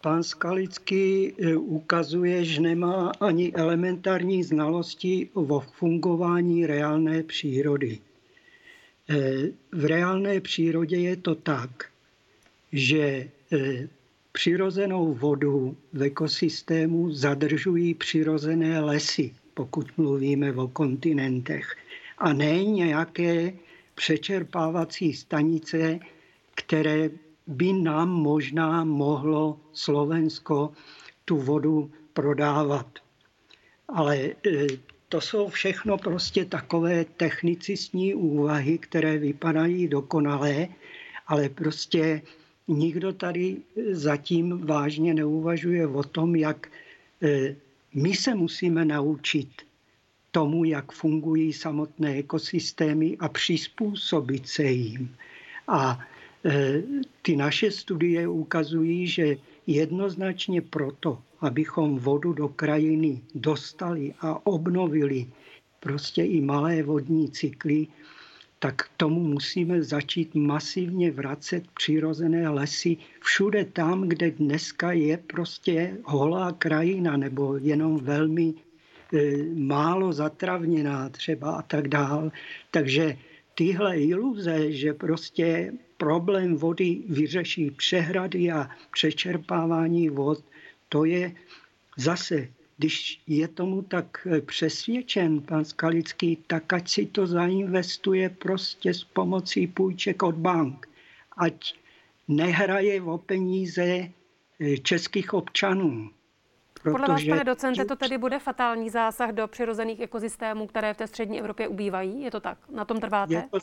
Pan 0.00 0.22
Skalický 0.22 1.32
eh, 1.32 1.56
ukazuje, 1.56 2.44
že 2.44 2.60
nemá 2.60 3.12
ani 3.20 3.52
elementární 3.52 4.44
znalosti 4.44 5.28
o 5.34 5.60
fungování 5.60 6.66
reálné 6.66 7.22
přírody. 7.22 7.98
V 9.72 9.84
reálné 9.84 10.40
přírodě 10.40 10.96
je 10.96 11.16
to 11.16 11.34
tak, 11.34 11.89
že 12.72 13.00
e, 13.00 13.28
přirozenou 14.32 15.14
vodu 15.14 15.76
v 15.92 16.02
ekosystému 16.02 17.10
zadržují 17.10 17.94
přirozené 17.94 18.80
lesy, 18.80 19.34
pokud 19.54 19.98
mluvíme 19.98 20.52
o 20.52 20.68
kontinentech, 20.68 21.76
a 22.18 22.32
ne 22.32 22.64
nějaké 22.64 23.52
přečerpávací 23.94 25.12
stanice, 25.12 25.98
které 26.54 27.10
by 27.46 27.72
nám 27.72 28.08
možná 28.08 28.84
mohlo 28.84 29.60
Slovensko 29.72 30.72
tu 31.24 31.36
vodu 31.36 31.90
prodávat. 32.12 32.86
Ale 33.88 34.16
e, 34.18 34.32
to 35.08 35.20
jsou 35.20 35.48
všechno 35.48 35.98
prostě 35.98 36.44
takové 36.44 37.04
technicistní 37.04 38.14
úvahy, 38.14 38.78
které 38.78 39.18
vypadají 39.18 39.88
dokonalé, 39.88 40.68
ale 41.26 41.48
prostě 41.48 42.22
nikdo 42.70 43.12
tady 43.12 43.56
zatím 43.90 44.66
vážně 44.66 45.14
neuvažuje 45.14 45.86
o 45.86 46.02
tom, 46.02 46.36
jak 46.36 46.68
e, 47.22 47.56
my 47.94 48.14
se 48.14 48.34
musíme 48.34 48.84
naučit 48.84 49.48
tomu, 50.30 50.64
jak 50.64 50.92
fungují 50.92 51.52
samotné 51.52 52.16
ekosystémy 52.16 53.16
a 53.20 53.28
přizpůsobit 53.28 54.48
se 54.48 54.64
jim. 54.64 55.16
A 55.68 55.98
e, 56.44 56.82
ty 57.22 57.36
naše 57.36 57.70
studie 57.70 58.28
ukazují, 58.28 59.06
že 59.06 59.36
jednoznačně 59.66 60.60
proto, 60.62 61.18
abychom 61.40 61.98
vodu 61.98 62.32
do 62.32 62.48
krajiny 62.48 63.20
dostali 63.34 64.14
a 64.20 64.46
obnovili 64.46 65.26
prostě 65.80 66.22
i 66.22 66.40
malé 66.40 66.82
vodní 66.82 67.30
cykly, 67.30 67.86
tak 68.62 68.88
tomu 68.96 69.20
musíme 69.20 69.82
začít 69.82 70.34
masivně 70.34 71.10
vracet 71.10 71.64
přirozené 71.74 72.48
lesy 72.48 72.96
všude 73.20 73.64
tam, 73.64 74.08
kde 74.08 74.30
dneska 74.30 74.92
je 74.92 75.16
prostě 75.16 75.96
holá 76.04 76.52
krajina 76.52 77.16
nebo 77.16 77.56
jenom 77.56 77.98
velmi 77.98 78.54
e, 78.54 78.56
málo 79.54 80.12
zatravněná 80.12 81.08
třeba 81.08 81.50
a 81.52 81.62
tak 81.62 81.88
dál. 81.88 82.32
Takže 82.70 83.16
tyhle 83.54 84.00
iluze, 84.00 84.72
že 84.72 84.92
prostě 84.94 85.72
problém 85.96 86.56
vody 86.56 87.02
vyřeší 87.08 87.70
přehrady 87.70 88.50
a 88.50 88.68
přečerpávání 88.92 90.08
vod, 90.08 90.44
to 90.88 91.04
je 91.04 91.32
zase 91.96 92.48
když 92.80 93.20
je 93.26 93.48
tomu 93.48 93.82
tak 93.82 94.26
eh, 94.30 94.40
přesvědčen 94.40 95.40
pan 95.40 95.64
Skalický, 95.64 96.36
tak 96.46 96.72
ať 96.72 96.88
si 96.88 97.06
to 97.06 97.26
zainvestuje 97.26 98.28
prostě 98.30 98.94
s 98.94 99.04
pomocí 99.04 99.66
půjček 99.66 100.22
od 100.22 100.34
bank. 100.34 100.88
Ať 101.36 101.74
nehraje 102.28 103.02
o 103.02 103.18
peníze 103.18 103.84
eh, 103.84 104.78
českých 104.78 105.34
občanů. 105.34 106.10
Protože... 106.82 106.92
Podle 106.92 107.08
vás, 107.08 107.24
pane 107.24 107.44
docente, 107.44 107.84
to 107.84 107.96
tedy 107.96 108.18
bude 108.18 108.38
fatální 108.38 108.90
zásah 108.90 109.32
do 109.32 109.48
přirozených 109.48 110.00
ekosystémů, 110.00 110.66
které 110.66 110.94
v 110.94 110.96
té 110.96 111.06
střední 111.06 111.38
Evropě 111.38 111.68
ubývají? 111.68 112.22
Je 112.22 112.30
to 112.30 112.40
tak? 112.40 112.58
Na 112.70 112.84
tom 112.84 113.00
trváte? 113.00 113.34
Je 113.34 113.44
to, 113.50 113.58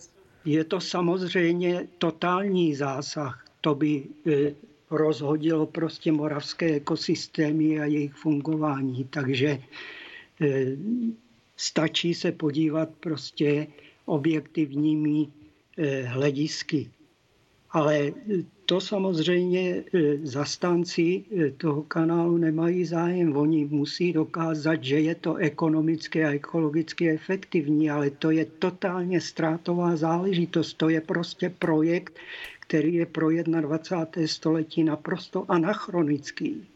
je 0.45 0.63
to 0.63 0.81
samozřejmě 0.81 1.87
totální 1.97 2.75
zásah. 2.75 3.45
To 3.61 3.75
by 3.75 4.03
eh, 4.27 4.66
rozhodilo 4.91 5.65
prostě 5.65 6.11
moravské 6.11 6.73
ekosystémy 6.73 7.79
a 7.79 7.85
jejich 7.85 8.13
fungování. 8.13 9.03
Takže 9.09 9.59
eh, 10.41 10.65
stačí 11.57 12.13
se 12.13 12.31
podívat 12.31 12.89
prostě 12.99 13.67
objektivními 14.05 15.27
eh, 15.77 16.01
hledisky. 16.01 16.89
Ale 17.71 18.13
to 18.65 18.81
samozřejmě 18.81 19.83
zastánci 20.23 21.23
toho 21.57 21.83
kanálu 21.83 22.37
nemají 22.37 22.85
zájem. 22.85 23.37
Oni 23.37 23.65
musí 23.65 24.13
dokázat, 24.13 24.83
že 24.83 24.99
je 24.99 25.15
to 25.15 25.35
ekonomicky 25.35 26.25
a 26.25 26.31
ekologicky 26.31 27.09
efektivní, 27.09 27.91
ale 27.91 28.09
to 28.09 28.31
je 28.31 28.45
totálně 28.45 29.21
ztrátová 29.21 29.95
záležitost. 29.95 30.73
To 30.73 30.89
je 30.89 31.01
prostě 31.01 31.49
projekt, 31.49 32.19
který 32.67 32.93
je 32.93 33.05
pro 33.05 33.29
21. 33.29 34.27
století 34.27 34.83
naprosto 34.83 35.45
anachronický. 35.51 36.67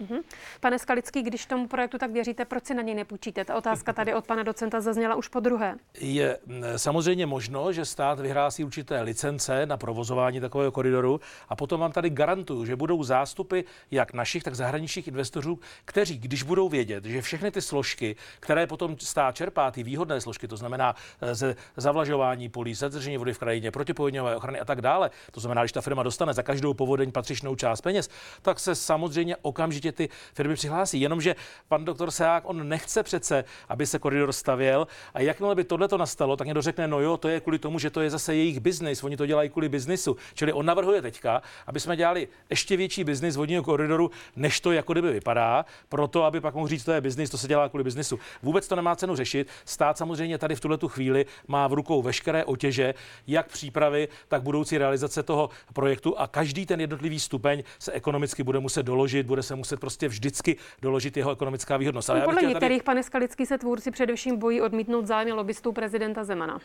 Mhm. 0.00 0.20
Pane 0.60 0.78
Skalický, 0.78 1.22
když 1.22 1.46
tomu 1.46 1.68
projektu 1.68 1.98
tak 1.98 2.10
věříte, 2.10 2.44
proč 2.44 2.66
si 2.66 2.74
na 2.74 2.82
něj 2.82 2.94
nepůjčíte? 2.94 3.44
Ta 3.44 3.56
otázka 3.56 3.92
tady 3.92 4.14
od 4.14 4.26
pana 4.26 4.42
docenta 4.42 4.80
zazněla 4.80 5.14
už 5.14 5.28
po 5.28 5.40
druhé. 5.40 5.76
Je 6.00 6.38
samozřejmě 6.76 7.26
možno, 7.26 7.72
že 7.72 7.84
stát 7.84 8.20
vyhrásí 8.20 8.64
určité 8.64 9.00
licence 9.02 9.66
na 9.66 9.76
provozování 9.76 10.40
takového 10.40 10.72
koridoru 10.72 11.20
a 11.48 11.56
potom 11.56 11.80
vám 11.80 11.92
tady 11.92 12.10
garantuju, 12.10 12.64
že 12.64 12.76
budou 12.76 13.02
zástupy 13.02 13.60
jak 13.90 14.12
našich, 14.12 14.42
tak 14.42 14.54
zahraničních 14.54 15.08
investorů, 15.08 15.58
kteří, 15.84 16.18
když 16.18 16.42
budou 16.42 16.68
vědět, 16.68 17.04
že 17.04 17.22
všechny 17.22 17.50
ty 17.50 17.62
složky, 17.62 18.16
které 18.40 18.66
potom 18.66 18.96
stát 18.98 19.36
čerpá, 19.36 19.70
ty 19.70 19.82
výhodné 19.82 20.20
složky, 20.20 20.48
to 20.48 20.56
znamená 20.56 20.94
eh, 21.20 21.34
ze 21.34 21.56
zavlažování 21.76 22.48
polí, 22.48 22.74
zadržení 22.74 23.16
vody 23.16 23.32
v 23.32 23.38
krajině, 23.38 23.70
protipovodňové 23.70 24.36
ochrany 24.36 24.60
a 24.60 24.64
tak 24.64 24.80
dále, 24.80 25.10
to 25.30 25.40
znamená, 25.40 25.62
když 25.62 25.72
ta 25.72 25.80
firma 25.80 26.02
dostane 26.02 26.34
za 26.34 26.42
každou 26.42 26.74
povodeň 26.74 27.12
patřičnou 27.12 27.56
část 27.56 27.80
peněz, 27.80 28.08
tak 28.42 28.60
se 28.60 28.74
samozřejmě 28.74 29.36
okamžitě 29.42 29.89
určitě 29.90 30.08
ty 30.08 30.14
firmy 30.34 30.54
přihlásí. 30.54 31.00
Jenomže 31.00 31.36
pan 31.68 31.84
doktor 31.84 32.10
Seák, 32.10 32.42
on 32.46 32.68
nechce 32.68 33.02
přece, 33.02 33.44
aby 33.68 33.86
se 33.86 33.98
koridor 33.98 34.32
stavěl 34.32 34.86
a 35.14 35.20
jakmile 35.20 35.54
by 35.54 35.64
tohle 35.64 35.88
to 35.88 35.98
nastalo, 35.98 36.36
tak 36.36 36.46
někdo 36.46 36.62
řekne, 36.62 36.88
no 36.88 37.00
jo, 37.00 37.16
to 37.16 37.28
je 37.28 37.40
kvůli 37.40 37.58
tomu, 37.58 37.78
že 37.78 37.90
to 37.90 38.00
je 38.00 38.10
zase 38.10 38.34
jejich 38.34 38.60
biznis, 38.60 39.04
oni 39.04 39.16
to 39.16 39.26
dělají 39.26 39.50
kvůli 39.50 39.68
biznisu. 39.68 40.16
Čili 40.34 40.52
on 40.52 40.66
navrhuje 40.66 41.02
teďka, 41.02 41.42
aby 41.66 41.80
jsme 41.80 41.96
dělali 41.96 42.28
ještě 42.50 42.76
větší 42.76 43.04
biznis 43.04 43.36
vodního 43.36 43.62
koridoru, 43.62 44.10
než 44.36 44.60
to 44.60 44.72
jako 44.72 44.92
kdyby 44.92 45.12
vypadá, 45.12 45.64
proto 45.88 46.24
aby 46.24 46.40
pak 46.40 46.54
mohl 46.54 46.68
říct, 46.68 46.84
to 46.84 46.92
je 46.92 47.00
biznis, 47.00 47.30
to 47.30 47.38
se 47.38 47.48
dělá 47.48 47.68
kvůli 47.68 47.84
biznisu. 47.84 48.18
Vůbec 48.42 48.68
to 48.68 48.76
nemá 48.76 48.96
cenu 48.96 49.16
řešit. 49.16 49.48
Stát 49.64 49.98
samozřejmě 49.98 50.38
tady 50.38 50.54
v 50.54 50.60
tuhle 50.60 50.78
chvíli 50.86 51.26
má 51.48 51.68
v 51.68 51.72
rukou 51.72 52.02
veškeré 52.02 52.44
otěže, 52.44 52.94
jak 53.26 53.46
přípravy, 53.48 54.08
tak 54.28 54.42
budoucí 54.42 54.78
realizace 54.78 55.22
toho 55.22 55.50
projektu 55.72 56.18
a 56.18 56.26
každý 56.26 56.66
ten 56.66 56.80
jednotlivý 56.80 57.20
stupeň 57.20 57.62
se 57.78 57.92
ekonomicky 57.92 58.42
bude 58.42 58.58
muset 58.60 58.82
doložit, 58.82 59.26
bude 59.26 59.42
se 59.42 59.54
muset 59.54 59.79
prostě 59.80 60.08
vždycky 60.08 60.56
doložit 60.82 61.16
jeho 61.16 61.32
ekonomická 61.32 61.76
výhodnost. 61.76 62.10
Ale 62.10 62.20
podle 62.20 62.42
některých, 62.42 62.82
tady... 62.82 62.84
pane 62.84 63.02
Skalický, 63.02 63.46
se 63.46 63.58
tvůrci 63.58 63.90
především 63.90 64.36
bojí 64.38 64.60
odmítnout 64.60 65.06
zájmy 65.06 65.32
lobbystů 65.32 65.72
prezidenta 65.72 66.24
Zemana. 66.24 66.60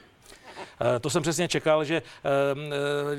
Eh, 0.82 1.00
to 1.00 1.10
jsem 1.10 1.22
přesně 1.22 1.48
čekal, 1.48 1.84
že 1.84 1.96
eh, 1.96 2.30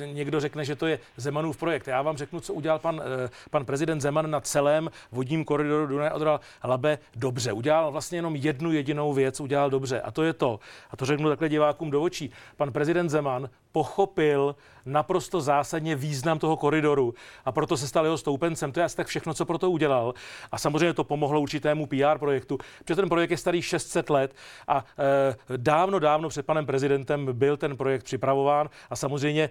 eh, 0.03 0.07
někdo 0.07 0.41
řekne, 0.41 0.65
že 0.65 0.77
to 0.77 0.87
je 0.87 0.99
Zemanův 1.17 1.57
projekt. 1.57 1.89
Já 1.89 2.03
vám 2.03 2.17
řeknu, 2.17 2.41
co 2.41 2.55
udělal 2.55 2.79
pan, 2.79 3.03
pan 3.51 3.65
prezident 3.65 4.01
Zeman 4.01 4.31
na 4.31 4.41
celém 4.41 4.91
vodním 5.13 5.45
koridoru 5.45 5.87
Dunaj 5.87 6.11
Odra 6.13 6.41
Labe 6.65 6.99
dobře. 7.17 7.53
Udělal 7.53 7.93
vlastně 7.93 8.19
jenom 8.19 8.37
jednu 8.37 8.73
jedinou 8.73 9.13
věc, 9.13 9.41
udělal 9.41 9.71
dobře. 9.71 10.01
A 10.01 10.11
to 10.11 10.23
je 10.23 10.33
to, 10.33 10.61
a 10.91 10.97
to 10.97 11.07
řeknu 11.07 11.29
takhle 11.29 11.49
divákům 11.49 11.91
do 11.91 12.03
očí. 12.03 12.31
Pan 12.57 12.73
prezident 12.73 13.09
Zeman 13.09 13.49
pochopil 13.73 14.57
naprosto 14.87 15.41
zásadně 15.41 15.97
význam 15.97 16.39
toho 16.39 16.57
koridoru 16.57 17.15
a 17.45 17.53
proto 17.53 17.77
se 17.77 17.89
stal 17.89 18.05
jeho 18.05 18.19
stoupencem. 18.19 18.73
To 18.73 18.81
je 18.81 18.85
asi 18.85 18.97
tak 18.97 19.07
všechno, 19.07 19.35
co 19.35 19.45
pro 19.45 19.59
to 19.59 19.71
udělal. 19.71 20.15
A 20.53 20.59
samozřejmě 20.59 20.93
to 20.93 21.05
pomohlo 21.05 21.41
určitému 21.41 21.87
PR 21.87 22.19
projektu, 22.19 22.59
protože 22.79 22.97
ten 22.97 23.09
projekt 23.09 23.31
je 23.31 23.37
starý 23.37 23.63
600 23.63 24.11
let 24.11 24.35
a 24.69 24.85
e, 24.99 25.57
dávno, 25.57 25.99
dávno 25.99 26.29
před 26.29 26.47
panem 26.47 26.67
prezidentem 26.67 27.26
byl 27.33 27.57
ten 27.57 27.77
projekt 27.77 28.03
připravován 28.03 28.69
a 28.91 28.97
samozřejmě 28.97 29.45
e, 29.45 29.51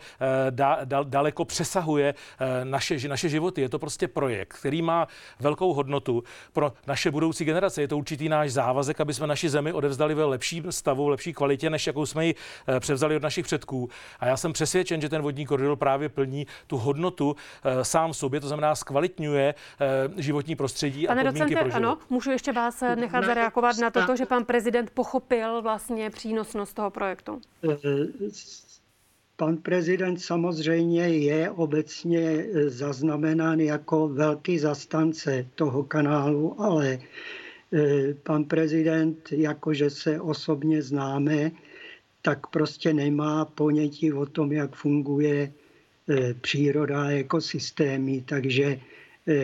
da, 0.51 0.79
da, 0.83 1.03
daleko 1.03 1.45
přesahuje 1.45 2.13
e, 2.39 2.65
naše, 2.65 3.07
naše 3.07 3.29
životy. 3.29 3.61
Je 3.61 3.69
to 3.69 3.79
prostě 3.79 4.07
projekt, 4.07 4.53
který 4.53 4.81
má 4.81 5.07
velkou 5.39 5.73
hodnotu 5.73 6.23
pro 6.53 6.73
naše 6.87 7.11
budoucí 7.11 7.45
generace. 7.45 7.81
Je 7.81 7.87
to 7.87 7.97
určitý 7.97 8.29
náš 8.29 8.51
závazek, 8.51 9.01
aby 9.01 9.13
jsme 9.13 9.27
naši 9.27 9.49
zemi 9.49 9.73
odevzdali 9.73 10.13
ve 10.13 10.23
lepším 10.23 10.71
stavu, 10.71 11.05
v 11.05 11.09
lepší 11.09 11.33
kvalitě, 11.33 11.69
než 11.69 11.87
jakou 11.87 12.05
jsme 12.05 12.25
ji 12.25 12.35
e, 12.67 12.79
převzali 12.79 13.15
od 13.15 13.23
našich 13.23 13.45
předků. 13.45 13.89
A 14.19 14.25
já 14.25 14.37
jsem 14.37 14.53
přesvědčen, 14.53 15.01
že 15.01 15.09
ten 15.09 15.21
vodní 15.21 15.45
koridor 15.45 15.77
právě 15.77 16.09
plní 16.09 16.47
tu 16.67 16.77
hodnotu 16.77 17.35
sám 17.81 18.13
sobě, 18.13 18.39
to 18.39 18.47
znamená 18.47 18.75
zkvalitňuje 18.75 19.55
životní 20.17 20.55
prostředí 20.55 21.07
Pane 21.07 21.21
a 21.21 21.25
podmínky 21.25 21.39
docente, 21.39 21.61
pro 21.61 21.69
život. 21.69 21.89
ano, 21.89 21.97
můžu 22.09 22.31
ještě 22.31 22.51
vás 22.51 22.81
eh, 22.81 22.95
nechat 22.95 23.25
zareagovat 23.25 23.77
na 23.77 23.89
to, 23.89 24.15
že 24.15 24.25
pan 24.25 24.45
prezident 24.45 24.89
pochopil 24.89 25.61
vlastně 25.61 26.09
přínosnost 26.09 26.73
toho 26.73 26.89
projektu. 26.89 27.41
Pan 29.37 29.57
prezident 29.57 30.17
samozřejmě 30.17 31.09
je 31.09 31.51
obecně 31.51 32.45
zaznamenán 32.67 33.59
jako 33.59 34.07
velký 34.07 34.59
zastance 34.59 35.47
toho 35.55 35.83
kanálu, 35.83 36.61
ale 36.61 36.99
pan 38.23 38.43
prezident, 38.43 39.31
jakože 39.31 39.89
se 39.89 40.21
osobně 40.21 40.81
známe, 40.81 41.51
tak 42.21 42.47
prostě 42.47 42.93
nemá 42.93 43.45
ponětí 43.45 44.13
o 44.13 44.25
tom, 44.25 44.51
jak 44.51 44.75
funguje 44.75 45.53
příroda 46.41 47.03
a 47.03 47.09
ekosystémy, 47.09 48.21
takže 48.21 48.79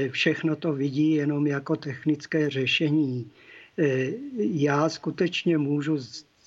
všechno 0.10 0.56
to 0.56 0.74
vidí 0.74 1.12
jenom 1.12 1.48
jako 1.48 1.76
technické 1.76 2.50
řešení. 2.50 3.32
Já 4.38 4.90
skutečně 4.90 5.58
můžu 5.58 5.98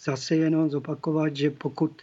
zase 0.05 0.37
jenom 0.37 0.71
zopakovat, 0.71 1.37
že 1.37 1.51
pokud 1.51 2.03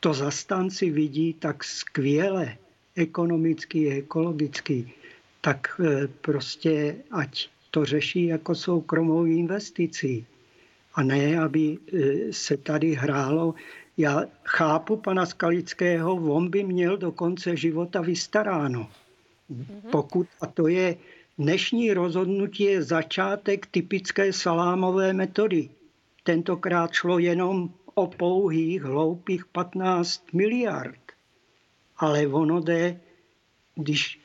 to 0.00 0.14
zastánci 0.14 0.90
vidí 0.90 1.32
tak 1.32 1.64
skvěle, 1.64 2.56
ekonomicky, 2.96 3.90
ekologicky, 3.90 4.92
tak 5.40 5.80
prostě 6.20 6.96
ať 7.10 7.48
to 7.70 7.84
řeší 7.84 8.26
jako 8.26 8.54
soukromou 8.54 9.24
investici 9.24 10.24
a 10.94 11.02
ne, 11.02 11.38
aby 11.38 11.78
e, 11.78 12.32
se 12.32 12.56
tady 12.56 12.94
hrálo. 12.94 13.54
Já 13.96 14.24
chápu 14.44 14.96
pana 14.96 15.26
Skalického, 15.26 16.14
on 16.14 16.50
by 16.50 16.64
měl 16.64 16.96
do 16.96 17.12
konce 17.12 17.56
života 17.56 18.00
vystaráno. 18.00 18.90
Mhm. 19.48 19.90
Pokud, 19.90 20.26
a 20.40 20.46
to 20.46 20.68
je 20.68 20.96
dnešní 21.38 21.92
rozhodnutí, 21.92 22.62
je 22.64 22.82
začátek 22.82 23.66
typické 23.66 24.32
salámové 24.32 25.12
metody. 25.12 25.68
Tentokrát 26.24 26.92
šlo 26.92 27.18
jenom 27.18 27.70
o 27.94 28.06
pouhých, 28.06 28.82
hloupých 28.82 29.46
15 29.46 30.32
miliard. 30.32 31.00
Ale 31.96 32.26
ono 32.26 32.60
jde, 32.60 33.00
když 33.74 34.20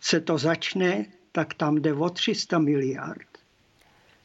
se 0.00 0.20
to 0.20 0.38
začne, 0.38 1.06
tak 1.32 1.54
tam 1.54 1.76
jde 1.76 1.92
o 1.92 2.10
300 2.10 2.58
miliard. 2.58 3.26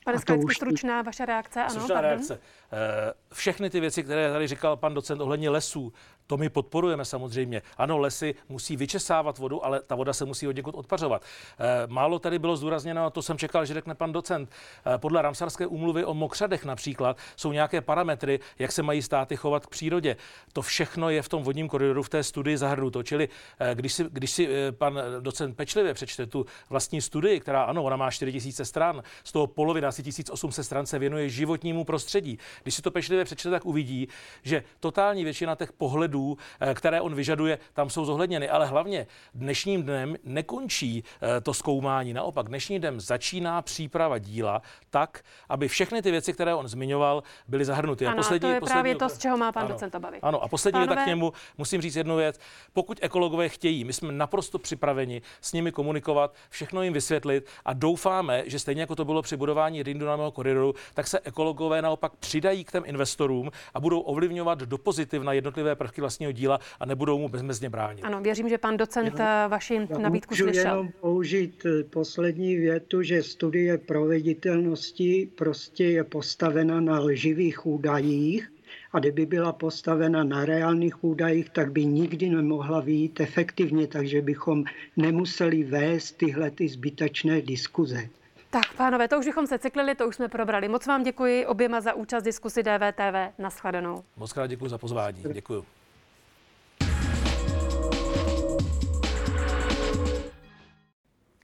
Pane 0.06 0.19
Skalický, 0.19 0.56
stručná 0.56 1.01
vaše 1.01 1.25
reakce, 1.25 1.60
ano, 1.62 1.69
stručná 1.69 2.01
reakce. 2.01 2.39
Eh, 2.73 3.13
všechny 3.34 3.69
ty 3.69 3.80
věci, 3.80 4.04
které 4.04 4.32
tady 4.32 4.47
říkal 4.47 4.77
pan 4.77 4.93
docent 4.93 5.21
ohledně 5.21 5.49
lesů, 5.49 5.93
to 6.32 6.38
my 6.38 6.50
podporujeme 6.50 7.06
samozřejmě. 7.06 7.62
Ano, 7.78 7.98
lesy 7.98 8.36
musí 8.50 8.76
vyčesávat 8.76 9.38
vodu, 9.38 9.65
ale 9.65 9.82
ta 9.82 9.96
voda 9.96 10.13
se 10.13 10.26
musí 10.26 10.48
od 10.48 10.56
někud 10.56 10.76
odpařovat. 10.76 11.22
Eh, 11.24 11.88
málo 11.88 12.20
tady 12.20 12.39
bylo 12.39 12.58
zdůrazněno, 12.58 13.06
a 13.06 13.10
to 13.10 13.22
jsem 13.22 13.38
čekal, 13.38 13.65
že 13.65 13.74
řekne 13.74 13.96
pan 13.96 14.12
docent. 14.12 14.50
Eh, 14.86 14.98
podle 14.98 15.22
Ramsarské 15.22 15.67
úmluvy 15.67 16.06
o 16.06 16.13
mokřadech 16.13 16.65
například 16.65 17.17
jsou 17.36 17.52
nějaké 17.52 17.82
parametry, 17.82 18.39
jak 18.60 18.72
se 18.72 18.84
mají 18.84 19.02
státy 19.02 19.36
chovat 19.36 19.65
k 19.65 19.70
přírodě. 19.70 20.15
To 20.54 20.62
všechno 20.62 21.10
je 21.10 21.22
v 21.22 21.30
tom 21.30 21.44
vodním 21.44 21.67
koridoru 21.67 22.04
v 22.04 22.10
té 22.10 22.24
studii 22.24 22.58
zahrnuto. 22.58 23.04
Čili 23.04 23.30
když 23.74 23.94
si, 23.94 24.06
když 24.10 24.32
si 24.32 24.50
pan 24.72 25.00
docent 25.20 25.58
pečlivě 25.58 25.94
přečte 25.94 26.26
tu 26.26 26.46
vlastní 26.70 27.02
studii, 27.02 27.39
která 27.39 27.63
ano, 27.63 27.84
ona 27.84 27.96
má 27.96 28.12
4000 28.12 28.65
stran, 28.65 29.04
z 29.24 29.32
toho 29.32 29.48
polovina 29.48 29.88
asi 29.88 30.03
1800 30.03 30.66
stran 30.66 30.86
se 30.86 30.99
věnuje 30.99 31.30
životnímu 31.30 31.84
prostředí. 31.84 32.39
Když 32.64 32.76
si 32.76 32.82
to 32.82 32.91
pečlivě 32.91 33.26
přečte, 33.26 33.49
tak 33.49 33.66
uvidí, 33.66 34.08
že 34.43 34.64
totální 34.80 35.24
většina 35.24 35.55
těch 35.55 35.72
pohledů 35.72 36.20
limitů, 36.22 36.38
eh, 36.59 36.74
které 36.74 37.01
on 37.01 37.15
vyžaduje, 37.15 37.59
tam 37.74 37.89
jsou 37.89 38.05
zohledněny. 38.05 38.49
Ale 38.49 38.65
hlavně 38.65 39.07
dnešním 39.34 39.84
dnem 39.84 40.15
nekončí 40.24 41.03
eh, 41.22 41.41
to 41.41 41.53
zkoumání. 41.53 42.13
Naopak, 42.13 42.47
dnešním 42.47 42.82
dnem 42.82 42.99
začíná 42.99 43.61
příprava 43.61 44.17
díla 44.17 44.61
tak, 44.89 45.24
aby 45.49 45.67
všechny 45.67 46.01
ty 46.01 46.11
věci, 46.11 46.34
které 46.34 46.55
on 46.55 46.67
zmiňoval, 46.67 47.24
byly 47.47 47.65
zahrnuty. 47.65 48.05
Ano, 48.05 48.13
a 48.13 48.17
poslední, 48.17 48.49
a 48.49 48.49
to 48.49 48.53
je 48.53 48.59
poslední, 48.59 48.74
právě 48.74 48.95
to, 48.95 49.09
z 49.09 49.17
čeho 49.17 49.38
má 49.38 49.51
pan 49.51 49.63
ano, 49.63 49.74
docent 49.74 49.95
obavy. 49.95 50.19
Ano, 50.22 50.43
a 50.43 50.47
poslední 50.47 50.80
Pánové... 50.80 50.95
věta 50.95 51.03
k 51.03 51.07
němu, 51.07 51.34
musím 51.57 51.82
říct 51.82 51.95
jednu 51.95 52.15
věc. 52.15 52.39
Pokud 52.74 52.99
ekologové 53.01 53.49
chtějí, 53.49 53.84
my 53.84 53.93
jsme 53.93 54.11
naprosto 54.11 54.59
připraveni 54.59 55.22
s 55.41 55.53
nimi 55.53 55.72
komunikovat, 55.72 56.36
všechno 56.49 56.84
jim 56.84 56.93
vysvětlit 56.93 57.47
a 57.65 57.74
doufáme, 57.74 58.43
že 58.45 58.59
stejně 58.59 58.82
jako 58.82 58.95
to 58.95 59.05
bylo 59.05 59.22
při 59.22 59.38
budování 59.38 59.84
Rindunamého 59.84 60.32
koridoru, 60.32 60.74
tak 60.93 61.07
se 61.07 61.19
ekologové 61.24 61.82
naopak 61.82 62.11
přidají 62.15 62.63
k 62.63 62.72
těm 62.72 62.84
investorům 62.86 63.51
a 63.74 63.80
budou 63.80 63.99
ovlivňovat 63.99 64.59
do 64.59 64.78
pozitivna 64.78 65.34
jednotlivé 65.34 65.76
prvky 65.76 66.01
vlastního 66.12 66.32
díla 66.32 66.59
a 66.80 66.86
nebudou 66.86 67.20
mu 67.20 67.30
bezmezně 67.30 67.70
bránit. 67.70 68.03
Ano, 68.03 68.22
věřím, 68.22 68.49
že 68.49 68.57
pan 68.57 68.78
docent 68.78 69.20
já, 69.20 69.47
vaši 69.47 69.88
já 69.89 69.97
nabídku 69.97 70.34
můžu 70.34 70.43
slyšel. 70.43 70.72
jenom 70.72 70.89
použít 71.01 71.66
eh, 71.66 71.84
poslední 71.84 72.55
větu, 72.55 73.01
že 73.01 73.24
studie 73.24 73.78
proveditelnosti 73.78 75.30
prostě 75.36 75.86
je 75.86 76.03
postavena 76.03 76.82
na 76.82 76.99
lživých 76.99 77.66
údajích 77.66 78.51
a 78.93 78.99
kdyby 78.99 79.26
byla 79.26 79.53
postavena 79.53 80.24
na 80.24 80.45
reálných 80.45 81.03
údajích, 81.03 81.49
tak 81.49 81.72
by 81.72 81.86
nikdy 81.86 82.30
nemohla 82.30 82.80
výjít 82.80 83.20
efektivně, 83.20 83.88
takže 83.88 84.22
bychom 84.22 84.64
nemuseli 84.97 85.64
vést 85.64 86.12
tyhle 86.12 86.51
ty 86.51 86.68
zbytečné 86.68 87.41
diskuze. 87.41 88.09
Tak, 88.49 88.74
pánové, 88.78 89.07
to 89.07 89.20
už 89.20 89.26
bychom 89.26 89.47
se 89.47 89.59
cyklili, 89.59 89.95
to 89.95 90.07
už 90.07 90.16
jsme 90.16 90.28
probrali. 90.28 90.68
Moc 90.68 90.88
vám 90.88 91.03
děkuji 91.03 91.45
oběma 91.45 91.82
za 91.82 91.93
účast 91.93 92.24
diskusi 92.24 92.64
DVTV. 92.64 93.39
Naschledanou. 93.39 94.03
Moc 94.18 94.34
krát 94.34 94.47
děkuji 94.47 94.70
za 94.70 94.78
pozvání. 94.78 95.24
Děkuji. 95.34 95.66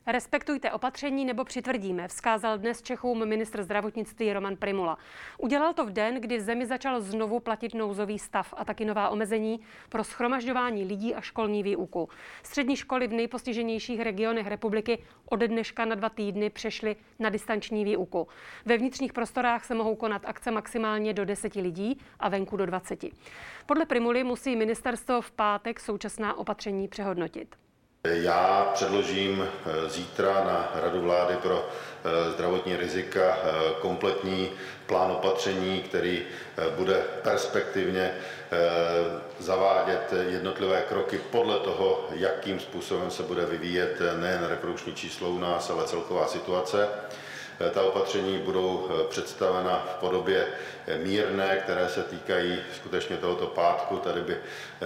Respektujte 0.08 0.72
opatření 0.72 1.26
nebo 1.26 1.43
přitvrdíme, 1.43 2.08
vzkázal 2.08 2.58
dnes 2.58 2.82
Čechům 2.82 3.26
ministr 3.26 3.64
zdravotnictví 3.64 4.34
Roman 4.34 4.55
Primula. 4.55 4.97
Udělal 5.38 5.74
to 5.74 5.86
v 5.86 5.91
den, 5.91 6.22
kdy 6.22 6.38
v 6.38 6.41
zemi 6.41 6.66
začal 6.66 7.01
znovu 7.01 7.39
platit 7.39 7.74
nouzový 7.74 8.20
stav 8.20 8.53
a 8.58 8.66
taky 8.66 8.86
nová 8.86 9.10
omezení 9.10 9.60
pro 9.89 10.03
schromažďování 10.03 10.84
lidí 10.84 11.16
a 11.16 11.22
školní 11.22 11.64
výuku. 11.64 12.10
Střední 12.43 12.76
školy 12.76 13.08
v 13.08 13.14
nejpostiženějších 13.14 14.01
regionech 14.01 14.47
republiky 14.47 15.03
ode 15.26 15.47
dneška 15.47 15.86
na 15.86 15.95
dva 15.95 16.10
týdny 16.10 16.49
přešly 16.49 16.95
na 17.20 17.30
distanční 17.30 17.86
výuku. 17.86 18.28
Ve 18.66 18.78
vnitřních 18.78 19.14
prostorách 19.14 19.66
se 19.66 19.76
mohou 19.76 19.95
konat 19.95 20.22
akce 20.26 20.51
maximálně 20.51 21.14
do 21.14 21.26
10 21.26 21.55
lidí 21.55 21.99
a 22.20 22.30
venku 22.30 22.58
do 22.58 22.66
20. 22.66 23.05
Podle 23.66 23.86
Primuly 23.86 24.24
musí 24.24 24.55
ministerstvo 24.55 25.22
v 25.22 25.32
pátek 25.32 25.80
současná 25.80 26.38
opatření 26.38 26.88
přehodnotit. 26.88 27.66
Já 28.04 28.72
předložím 28.74 29.48
eh, 29.48 29.89
zítra 29.89 30.34
na 30.34 30.72
Radu 30.82 31.02
vlády 31.02 31.36
pro 31.36 31.70
eh, 31.70 32.32
zdravotní 32.32 32.76
rizika 32.76 33.22
eh, 33.22 33.52
kompletní 33.82 34.50
plán 34.86 35.12
opatření, 35.12 35.82
který 35.82 36.22
bude 36.76 37.04
perspektivně 37.24 38.12
zavádět 39.39 40.14
jednotlivé 40.30 40.82
kroky 40.89 41.20
podle 41.32 41.60
toho, 41.60 42.08
jakým 42.16 42.60
způsobem 42.60 43.12
se 43.12 43.24
bude 43.24 43.45
vyvíjet 43.45 44.00
nejen 44.20 44.43
reprodukční 44.43 44.93
číslo 44.93 45.30
u 45.30 45.39
nás, 45.39 45.70
ale 45.70 45.88
celková 45.88 46.28
situace. 46.28 46.88
Ta 47.74 47.82
opatření 47.84 48.38
budou 48.38 48.89
představena 49.10 49.88
v 49.91 49.99
podobě 49.99 50.47
mírné, 51.03 51.58
které 51.64 51.89
se 51.89 52.03
týkají 52.03 52.58
skutečně 52.76 53.18
tohoto 53.18 53.45
pátku. 53.47 53.97
Tady 53.97 54.22
by 54.22 54.38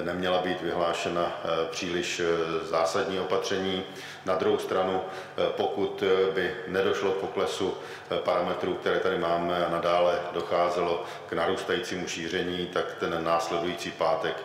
neměla 0.04 0.42
být 0.42 0.62
vyhlášena 0.62 1.42
eh, 1.44 1.48
příliš 1.72 2.20
eh, 2.20 2.26
zásadní 2.66 3.20
opatření. 3.20 3.84
Na 4.26 4.36
druhou 4.36 4.58
stranu, 4.58 5.02
eh, 5.02 5.50
pokud 5.58 6.04
by 6.34 6.56
nedošlo 6.68 7.12
k 7.12 7.18
poklesu 7.18 7.78
parametrů, 8.24 8.74
které 8.74 9.00
tady 9.00 9.18
máme 9.18 9.66
a 9.66 9.70
nadále 9.70 10.20
docházelo 10.34 11.04
k 11.30 11.34
narůstajícímu 11.34 12.08
šíření, 12.08 12.68
tak 12.68 12.86
ten 13.00 13.24
následující 13.24 13.92
pátek 13.92 14.36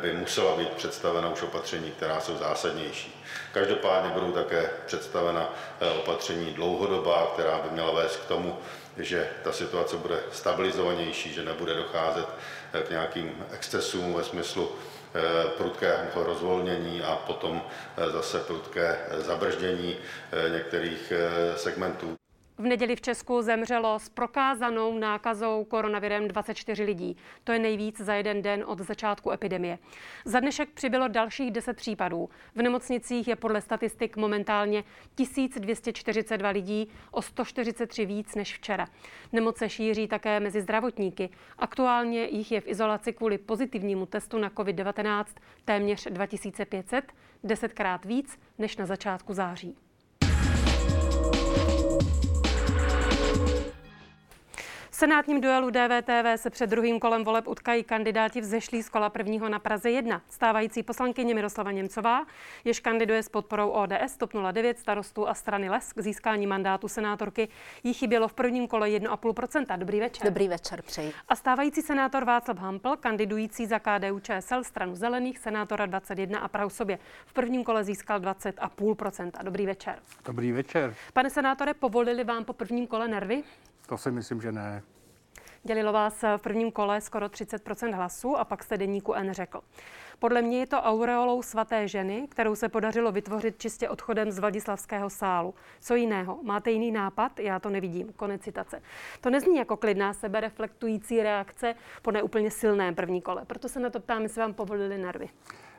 by 0.00 0.12
musela 0.12 0.56
být 0.56 0.68
představena 0.68 1.28
už 1.30 1.42
opatření, 1.42 1.90
která 1.90 2.20
jsou 2.20 2.36
zásadnější. 2.36 3.17
Každopádně 3.52 4.10
budou 4.10 4.32
také 4.32 4.70
představena 4.86 5.54
opatření 5.98 6.52
dlouhodobá, 6.52 7.30
která 7.34 7.58
by 7.58 7.70
měla 7.70 7.92
vést 7.92 8.16
k 8.16 8.24
tomu, 8.28 8.58
že 8.98 9.28
ta 9.44 9.52
situace 9.52 9.96
bude 9.96 10.20
stabilizovanější, 10.32 11.32
že 11.34 11.44
nebude 11.44 11.74
docházet 11.74 12.26
eh, 12.72 12.82
k 12.82 12.90
nějakým 12.90 13.46
excesům 13.52 14.14
ve 14.14 14.24
smyslu 14.24 14.72
eh, 15.14 15.20
prudkého 15.56 16.24
rozvolnění 16.24 17.02
a 17.02 17.16
potom 17.16 17.62
eh, 17.96 18.10
zase 18.10 18.40
prudké 18.40 18.98
zabrždění 19.18 19.96
některých 20.52 21.12
segmentů. 21.56 22.27
V 22.60 22.62
neděli 22.62 22.96
v 22.96 23.00
Česku 23.00 23.42
zemřelo 23.42 23.98
s 23.98 24.08
prokázanou 24.08 24.98
nákazou 24.98 25.64
koronavirem 25.64 26.28
24 26.28 26.82
lidí. 26.82 27.16
To 27.44 27.52
je 27.52 27.58
nejvíc 27.58 28.00
za 28.00 28.14
jeden 28.14 28.42
den 28.42 28.64
od 28.66 28.80
začátku 28.80 29.30
epidemie. 29.30 29.78
Za 30.24 30.40
dnešek 30.40 30.68
přibylo 30.70 31.08
dalších 31.08 31.50
10 31.50 31.76
případů. 31.76 32.28
V 32.54 32.62
nemocnicích 32.62 33.28
je 33.28 33.36
podle 33.36 33.60
statistik 33.60 34.16
momentálně 34.16 34.84
1242 35.14 36.48
lidí, 36.48 36.88
o 37.10 37.22
143 37.22 38.06
víc 38.06 38.34
než 38.34 38.54
včera. 38.54 38.86
Nemoce 39.32 39.68
šíří 39.68 40.08
také 40.08 40.40
mezi 40.40 40.60
zdravotníky. 40.60 41.30
Aktuálně 41.58 42.24
jich 42.24 42.52
je 42.52 42.60
v 42.60 42.68
izolaci 42.68 43.12
kvůli 43.12 43.38
pozitivnímu 43.38 44.06
testu 44.06 44.38
na 44.38 44.50
COVID-19 44.50 45.24
téměř 45.64 46.08
2500, 46.10 47.12
desetkrát 47.44 48.04
víc 48.04 48.38
než 48.58 48.76
na 48.76 48.86
začátku 48.86 49.32
září. 49.32 49.76
Senátním 54.98 55.40
duelu 55.40 55.70
DVTV 55.70 56.26
se 56.36 56.50
před 56.50 56.70
druhým 56.70 57.00
kolem 57.00 57.24
voleb 57.24 57.48
utkají 57.48 57.84
kandidáti 57.84 58.40
vzešlí 58.40 58.82
z 58.82 58.88
kola 58.88 59.10
prvního 59.10 59.48
na 59.48 59.58
Praze 59.58 59.90
1. 59.90 60.22
Stávající 60.28 60.82
poslankyně 60.82 61.34
Miroslava 61.34 61.72
Němcová, 61.72 62.26
jež 62.64 62.80
kandiduje 62.80 63.22
s 63.22 63.28
podporou 63.28 63.68
ODS, 63.68 64.16
TOP 64.16 64.32
09, 64.52 64.78
starostů 64.78 65.28
a 65.28 65.34
strany 65.34 65.70
Les 65.70 65.92
k 65.92 66.00
získání 66.00 66.46
mandátu 66.46 66.88
senátorky, 66.88 67.48
jí 67.84 67.94
chybělo 67.94 68.28
v 68.28 68.32
prvním 68.32 68.68
kole 68.68 68.88
1,5%. 68.88 69.78
Dobrý 69.78 70.00
večer. 70.00 70.26
Dobrý 70.26 70.48
večer, 70.48 70.82
přeji. 70.82 71.12
A 71.28 71.36
stávající 71.36 71.82
senátor 71.82 72.24
Václav 72.24 72.58
Hampl, 72.58 72.96
kandidující 72.96 73.66
za 73.66 73.78
KDU 73.78 74.20
ČSL, 74.20 74.64
stranu 74.64 74.94
zelených, 74.94 75.38
senátora 75.38 75.86
21 75.86 76.38
a 76.38 76.48
Prahu 76.48 76.70
sobě. 76.70 76.98
V 77.26 77.32
prvním 77.32 77.64
kole 77.64 77.84
získal 77.84 78.20
20,5%. 78.20 79.30
Dobrý 79.42 79.66
večer. 79.66 79.98
Dobrý 80.24 80.52
večer. 80.52 80.94
Pane 81.12 81.30
senátore, 81.30 81.74
povolili 81.74 82.24
vám 82.24 82.44
po 82.44 82.52
prvním 82.52 82.86
kole 82.86 83.08
nervy? 83.08 83.42
To 83.88 83.98
si 83.98 84.10
myslím, 84.10 84.40
že 84.40 84.52
ne. 84.52 84.82
Dělilo 85.62 85.92
vás 85.92 86.24
v 86.36 86.42
prvním 86.42 86.72
kole 86.72 87.00
skoro 87.00 87.26
30% 87.26 87.94
hlasů 87.94 88.36
a 88.36 88.44
pak 88.44 88.62
jste 88.62 88.76
deníku 88.76 89.14
N 89.14 89.32
řekl. 89.32 89.60
Podle 90.18 90.42
mě 90.42 90.58
je 90.58 90.66
to 90.66 90.82
aureolou 90.82 91.42
svaté 91.42 91.88
ženy, 91.88 92.26
kterou 92.30 92.54
se 92.54 92.68
podařilo 92.68 93.12
vytvořit 93.12 93.58
čistě 93.58 93.88
odchodem 93.88 94.30
z 94.30 94.38
Vladislavského 94.38 95.10
sálu. 95.10 95.54
Co 95.80 95.94
jiného? 95.94 96.38
Máte 96.42 96.70
jiný 96.70 96.90
nápad? 96.90 97.40
Já 97.40 97.58
to 97.58 97.70
nevidím. 97.70 98.12
Konec 98.12 98.42
citace. 98.42 98.82
To 99.20 99.30
nezní 99.30 99.56
jako 99.56 99.76
klidná 99.76 100.12
sebereflektující 100.12 101.22
reakce 101.22 101.74
po 102.02 102.10
neúplně 102.10 102.50
silném 102.50 102.94
první 102.94 103.22
kole. 103.22 103.44
Proto 103.44 103.68
se 103.68 103.80
na 103.80 103.90
to 103.90 104.00
ptám, 104.00 104.22
jestli 104.22 104.40
vám 104.40 104.54
povolili 104.54 104.98
nervy. 104.98 105.28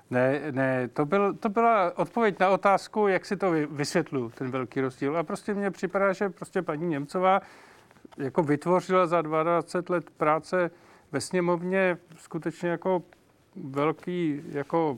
Ne, 0.09 0.51
ne, 0.51 0.87
to, 0.87 1.05
byl, 1.05 1.33
to 1.33 1.49
byla 1.49 1.97
odpověď 1.97 2.39
na 2.39 2.49
otázku, 2.49 3.07
jak 3.07 3.25
si 3.25 3.37
to 3.37 3.51
vysvětlu, 3.51 4.29
ten 4.29 4.51
velký 4.51 4.81
rozdíl. 4.81 5.17
A 5.17 5.23
prostě 5.23 5.53
mně 5.53 5.71
připadá, 5.71 6.13
že 6.13 6.29
prostě 6.29 6.61
paní 6.61 6.87
Němcová 6.87 7.41
jako 8.19 8.43
vytvořila 8.43 9.07
za 9.07 9.21
20 9.21 9.89
let 9.89 10.09
práce 10.09 10.71
ve 11.11 11.21
sněmovně 11.21 11.97
skutečně 12.17 12.69
jako 12.69 13.03
velký 13.55 14.41
jako 14.51 14.97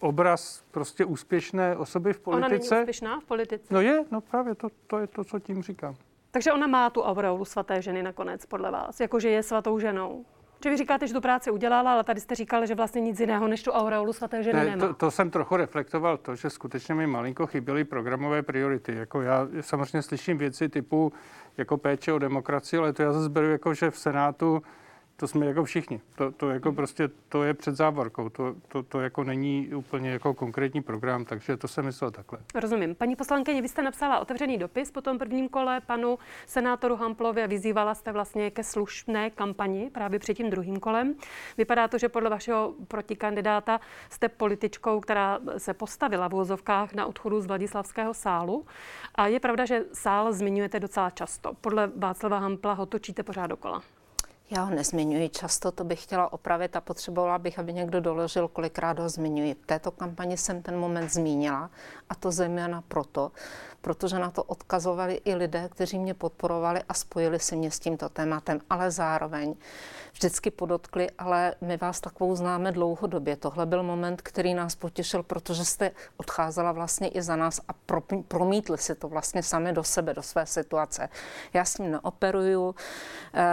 obraz 0.00 0.64
prostě 0.70 1.04
úspěšné 1.04 1.76
osoby 1.76 2.12
v 2.12 2.20
politice. 2.20 2.46
Ona 2.46 2.48
není 2.48 2.60
úspěšná 2.60 3.20
v 3.20 3.24
politice? 3.24 3.74
No 3.74 3.80
je, 3.80 4.04
no 4.10 4.20
právě 4.20 4.54
to, 4.54 4.68
to 4.86 4.98
je 4.98 5.06
to, 5.06 5.24
co 5.24 5.38
tím 5.38 5.62
říkám. 5.62 5.94
Takže 6.30 6.52
ona 6.52 6.66
má 6.66 6.90
tu 6.90 7.02
aureolu 7.02 7.44
svaté 7.44 7.82
ženy 7.82 8.02
nakonec, 8.02 8.46
podle 8.46 8.70
vás, 8.70 9.00
jakože 9.00 9.28
je 9.28 9.42
svatou 9.42 9.78
ženou. 9.78 10.24
Že 10.64 10.70
vy 10.70 10.76
říkáte, 10.76 11.06
že 11.06 11.14
tu 11.14 11.20
práci 11.20 11.50
udělala, 11.50 11.92
ale 11.92 12.04
tady 12.04 12.20
jste 12.20 12.34
říkali, 12.34 12.66
že 12.66 12.74
vlastně 12.74 13.00
nic 13.00 13.20
jiného 13.20 13.48
než 13.48 13.62
tu 13.62 13.70
aureolu 13.70 14.12
svaté 14.12 14.42
ženy 14.42 14.58
ne, 14.58 14.64
nemá. 14.64 14.86
To, 14.86 14.94
to, 14.94 15.10
jsem 15.10 15.30
trochu 15.30 15.56
reflektoval 15.56 16.16
to, 16.16 16.36
že 16.36 16.50
skutečně 16.50 16.94
mi 16.94 17.06
malinko 17.06 17.46
chyběly 17.46 17.84
programové 17.84 18.42
priority. 18.42 18.94
Jako 18.94 19.22
já 19.22 19.48
samozřejmě 19.60 20.02
slyším 20.02 20.38
věci 20.38 20.68
typu 20.68 21.12
jako 21.58 21.76
péče 21.76 22.12
o 22.12 22.18
demokracii, 22.18 22.78
ale 22.78 22.92
to 22.92 23.02
já 23.02 23.12
zase 23.12 23.28
beru 23.28 23.50
jako, 23.50 23.74
že 23.74 23.90
v 23.90 23.98
Senátu 23.98 24.62
to 25.20 25.28
jsme 25.28 25.46
jako 25.46 25.64
všichni. 25.64 26.00
To, 26.14 26.32
to 26.32 26.50
jako 26.50 26.72
prostě, 26.72 27.08
to 27.28 27.42
je 27.44 27.54
před 27.54 27.76
závorkou, 27.76 28.28
to, 28.28 28.54
to, 28.68 28.82
to 28.82 29.00
jako 29.00 29.24
není 29.24 29.68
úplně 29.74 30.10
jako 30.10 30.34
konkrétní 30.34 30.82
program, 30.82 31.24
takže 31.24 31.56
to 31.56 31.68
jsem 31.68 31.84
myslel 31.84 32.10
takhle. 32.10 32.38
Rozumím. 32.54 32.94
Paní 32.94 33.16
poslankyně, 33.16 33.62
vy 33.62 33.68
jste 33.68 33.82
napsala 33.82 34.18
otevřený 34.18 34.58
dopis 34.58 34.90
po 34.90 35.00
tom 35.00 35.18
prvním 35.18 35.48
kole 35.48 35.80
panu 35.80 36.18
senátoru 36.46 36.96
Hamplovi 36.96 37.42
a 37.42 37.46
vyzývala 37.46 37.94
jste 37.94 38.12
vlastně 38.12 38.50
ke 38.50 38.64
slušné 38.64 39.30
kampani 39.30 39.90
právě 39.90 40.18
před 40.18 40.34
tím 40.34 40.50
druhým 40.50 40.80
kolem. 40.80 41.14
Vypadá 41.56 41.88
to, 41.88 41.98
že 41.98 42.08
podle 42.08 42.30
vašeho 42.30 42.74
protikandidáta 42.88 43.80
jste 44.10 44.28
političkou, 44.28 45.00
která 45.00 45.38
se 45.58 45.74
postavila 45.74 46.28
v 46.28 46.34
úzovkách 46.34 46.94
na 46.94 47.06
odchodu 47.06 47.40
z 47.40 47.46
Vladislavského 47.46 48.14
sálu. 48.14 48.66
A 49.14 49.26
je 49.26 49.40
pravda, 49.40 49.64
že 49.64 49.84
sál 49.92 50.32
zmiňujete 50.32 50.80
docela 50.80 51.10
často. 51.10 51.54
Podle 51.60 51.90
Václava 51.96 52.38
Hampla 52.38 52.72
ho 52.72 52.86
točíte 52.86 53.22
pořád 53.22 53.46
dokola. 53.46 53.82
Já 54.50 54.62
ho 54.62 54.70
nezmiňuji 54.70 55.28
často, 55.28 55.72
to 55.72 55.84
bych 55.84 56.02
chtěla 56.02 56.32
opravit 56.32 56.76
a 56.76 56.80
potřebovala 56.80 57.38
bych, 57.38 57.58
aby 57.58 57.72
někdo 57.72 58.00
doložil, 58.00 58.48
kolikrát 58.48 58.98
ho 58.98 59.08
zmiňuji. 59.08 59.54
V 59.54 59.66
této 59.66 59.90
kampani 59.90 60.36
jsem 60.36 60.62
ten 60.62 60.78
moment 60.78 61.12
zmínila 61.12 61.70
a 62.08 62.14
to 62.14 62.32
zejména 62.32 62.82
proto, 62.88 63.32
protože 63.80 64.18
na 64.18 64.30
to 64.30 64.42
odkazovali 64.42 65.20
i 65.24 65.34
lidé, 65.34 65.68
kteří 65.68 65.98
mě 65.98 66.14
podporovali 66.14 66.80
a 66.88 66.94
spojili 66.94 67.38
si 67.38 67.56
mě 67.56 67.70
s 67.70 67.78
tímto 67.78 68.08
tématem, 68.08 68.60
ale 68.70 68.90
zároveň 68.90 69.54
vždycky 70.12 70.50
podotkli, 70.50 71.10
ale 71.18 71.54
my 71.60 71.76
vás 71.76 72.00
takovou 72.00 72.36
známe 72.36 72.72
dlouhodobě. 72.72 73.36
Tohle 73.36 73.66
byl 73.66 73.82
moment, 73.82 74.22
který 74.22 74.54
nás 74.54 74.74
potěšil, 74.74 75.22
protože 75.22 75.64
jste 75.64 75.90
odcházela 76.16 76.72
vlastně 76.72 77.08
i 77.08 77.22
za 77.22 77.36
nás 77.36 77.60
a 77.68 77.72
pro, 77.72 78.02
promítli 78.28 78.78
si 78.78 78.94
to 78.94 79.08
vlastně 79.08 79.42
sami 79.42 79.72
do 79.72 79.84
sebe, 79.84 80.14
do 80.14 80.22
své 80.22 80.46
situace. 80.46 81.08
Já 81.52 81.64
s 81.64 81.78
ním 81.78 81.90
neoperuju. 81.90 82.74
E, 83.34 83.44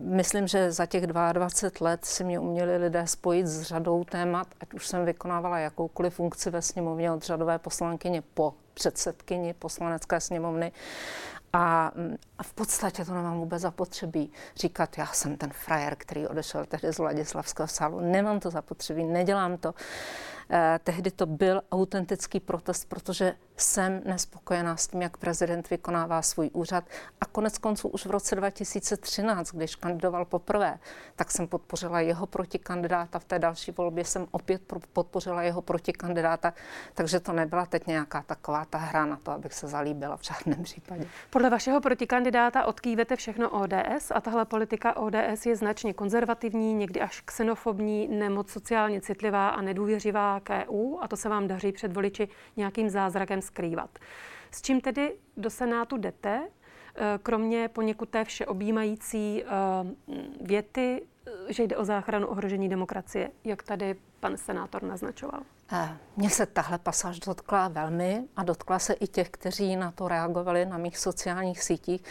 myslím, 0.00 0.46
že 0.46 0.72
za 0.72 0.86
těch 0.86 1.06
22 1.06 1.70
let 1.80 2.04
si 2.04 2.24
mě 2.24 2.38
uměli 2.38 2.76
lidé 2.76 3.06
spojit 3.06 3.46
s 3.46 3.62
řadou 3.62 4.04
témat, 4.04 4.46
ať 4.60 4.74
už 4.74 4.86
jsem 4.86 5.04
vykonávala 5.04 5.58
jakoukoliv 5.58 6.14
funkci 6.14 6.50
ve 6.50 6.62
sněmovně 6.62 7.12
od 7.12 7.22
řadové 7.22 7.45
poslankyně 7.58 8.22
po 8.34 8.54
předsedkyni 8.74 9.54
poslanecké 9.54 10.20
sněmovny. 10.20 10.72
A, 11.52 11.92
a 12.38 12.42
v 12.42 12.52
podstatě 12.52 13.04
to 13.04 13.14
nemám 13.14 13.38
vůbec 13.38 13.62
zapotřebí 13.62 14.32
říkat, 14.56 14.98
já 14.98 15.06
jsem 15.06 15.36
ten 15.36 15.50
frajer, 15.50 15.96
který 15.98 16.26
odešel 16.26 16.64
tehdy 16.66 16.92
z 16.92 16.98
Vladislavského 16.98 17.68
sálu. 17.68 18.00
Nemám 18.00 18.40
to 18.40 18.50
zapotřebí, 18.50 19.04
nedělám 19.04 19.56
to. 19.56 19.74
Eh, 19.78 20.35
tehdy 20.84 21.10
to 21.10 21.26
byl 21.26 21.62
autentický 21.72 22.40
protest, 22.40 22.84
protože 22.84 23.34
jsem 23.56 24.02
nespokojená 24.04 24.76
s 24.76 24.88
tím, 24.88 25.02
jak 25.02 25.16
prezident 25.16 25.70
vykonává 25.70 26.22
svůj 26.22 26.50
úřad. 26.52 26.84
A 27.20 27.26
konec 27.26 27.58
konců 27.58 27.88
už 27.88 28.06
v 28.06 28.10
roce 28.10 28.34
2013, 28.34 29.52
když 29.52 29.76
kandidoval 29.76 30.24
poprvé, 30.24 30.78
tak 31.16 31.30
jsem 31.30 31.48
podpořila 31.48 32.00
jeho 32.00 32.26
protikandidáta. 32.26 33.18
V 33.18 33.24
té 33.24 33.38
další 33.38 33.72
volbě 33.72 34.04
jsem 34.04 34.26
opět 34.30 34.62
podpořila 34.92 35.42
jeho 35.42 35.62
protikandidáta. 35.62 36.54
Takže 36.94 37.20
to 37.20 37.32
nebyla 37.32 37.66
teď 37.66 37.86
nějaká 37.86 38.22
taková 38.22 38.64
ta 38.64 38.78
hra 38.78 39.06
na 39.06 39.16
to, 39.16 39.30
abych 39.30 39.54
se 39.54 39.68
zalíbila 39.68 40.16
v 40.16 40.22
žádném 40.22 40.62
případě. 40.62 41.06
Podle 41.30 41.50
vašeho 41.50 41.80
protikandidáta 41.80 42.64
odkývete 42.64 43.16
všechno 43.16 43.50
ODS 43.50 44.12
a 44.14 44.20
tahle 44.20 44.44
politika 44.44 44.96
ODS 44.96 45.46
je 45.46 45.56
značně 45.56 45.94
konzervativní, 45.94 46.74
někdy 46.74 47.00
až 47.00 47.20
xenofobní, 47.20 48.08
nemoc 48.08 48.50
sociálně 48.50 49.00
citlivá 49.00 49.48
a 49.48 49.60
nedůvěřivá 49.60 50.35
k 50.40 50.64
EU 50.64 50.98
a 51.00 51.08
to 51.08 51.16
se 51.16 51.28
vám 51.28 51.46
daří 51.48 51.72
před 51.72 51.92
voliči 51.92 52.28
nějakým 52.56 52.90
zázrakem 52.90 53.42
skrývat. 53.42 53.98
S 54.50 54.62
čím 54.62 54.80
tedy 54.80 55.16
do 55.36 55.50
Senátu 55.50 55.96
jdete, 55.96 56.48
eh, 56.96 57.18
kromě 57.22 57.68
poněkud 57.68 58.08
té 58.08 58.24
všeobjímající 58.24 59.42
eh, 59.44 59.48
věty, 60.40 61.02
že 61.48 61.62
jde 61.62 61.76
o 61.76 61.84
záchranu 61.84 62.26
ohrožení 62.26 62.68
demokracie, 62.68 63.30
jak 63.44 63.62
tady 63.62 63.96
pan 64.20 64.36
senátor 64.36 64.82
naznačoval? 64.82 65.40
Mně 66.16 66.30
se 66.30 66.46
tahle 66.46 66.78
pasáž 66.78 67.20
dotkla 67.20 67.68
velmi 67.68 68.24
a 68.36 68.44
dotkla 68.44 68.78
se 68.78 68.92
i 68.92 69.06
těch, 69.06 69.30
kteří 69.30 69.76
na 69.76 69.90
to 69.90 70.08
reagovali 70.08 70.66
na 70.66 70.78
mých 70.78 70.98
sociálních 70.98 71.62
sítích, 71.62 72.02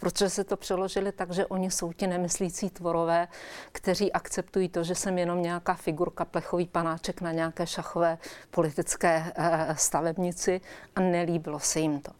protože 0.00 0.30
se 0.30 0.44
to 0.44 0.56
přeložili 0.56 1.12
tak, 1.12 1.30
že 1.30 1.46
oni 1.46 1.70
jsou 1.70 1.92
ti 1.92 2.06
nemyslící 2.06 2.70
tvorové, 2.70 3.28
kteří 3.72 4.12
akceptují 4.12 4.68
to, 4.68 4.84
že 4.84 4.94
jsem 4.94 5.18
jenom 5.18 5.42
nějaká 5.42 5.74
figurka, 5.74 6.24
plechový 6.24 6.66
panáček 6.66 7.20
na 7.20 7.32
nějaké 7.32 7.66
šachové 7.66 8.18
politické 8.50 9.32
eh, 9.36 9.74
stavebnici 9.78 10.60
a 10.96 11.00
nelíbilo 11.00 11.60
se 11.60 11.80
jim 11.80 12.00
to. 12.00 12.12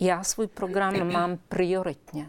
Já 0.00 0.24
svůj 0.24 0.46
program 0.46 1.12
mám 1.12 1.38
prioritně 1.48 2.28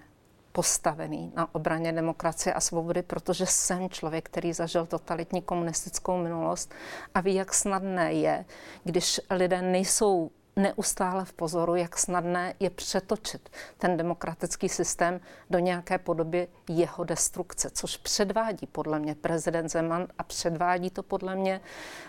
postavený 0.57 1.31
na 1.35 1.55
obraně 1.55 1.93
demokracie 1.93 2.53
a 2.53 2.59
svobody, 2.59 3.01
protože 3.01 3.45
jsem 3.45 3.89
člověk, 3.89 4.25
který 4.25 4.53
zažil 4.53 4.85
totalitní 4.85 5.41
komunistickou 5.41 6.17
minulost 6.17 6.73
a 7.13 7.21
ví, 7.21 7.33
jak 7.35 7.53
snadné 7.53 8.13
je, 8.13 8.45
když 8.83 9.21
lidé 9.29 9.61
nejsou 9.61 10.31
neustále 10.57 11.25
v 11.25 11.33
pozoru, 11.33 11.75
jak 11.75 11.97
snadné 11.97 12.53
je 12.59 12.69
přetočit 12.69 13.49
ten 13.77 13.97
demokratický 13.97 14.69
systém 14.69 15.19
do 15.49 15.59
nějaké 15.59 15.97
podoby 15.97 16.47
jeho 16.69 17.03
destrukce, 17.03 17.69
což 17.69 17.97
předvádí 17.97 18.67
podle 18.67 18.99
mě 18.99 19.15
prezident 19.15 19.69
Zeman 19.69 20.07
a 20.17 20.23
předvádí 20.23 20.89
to 20.89 21.03
podle 21.03 21.35
mě 21.35 21.61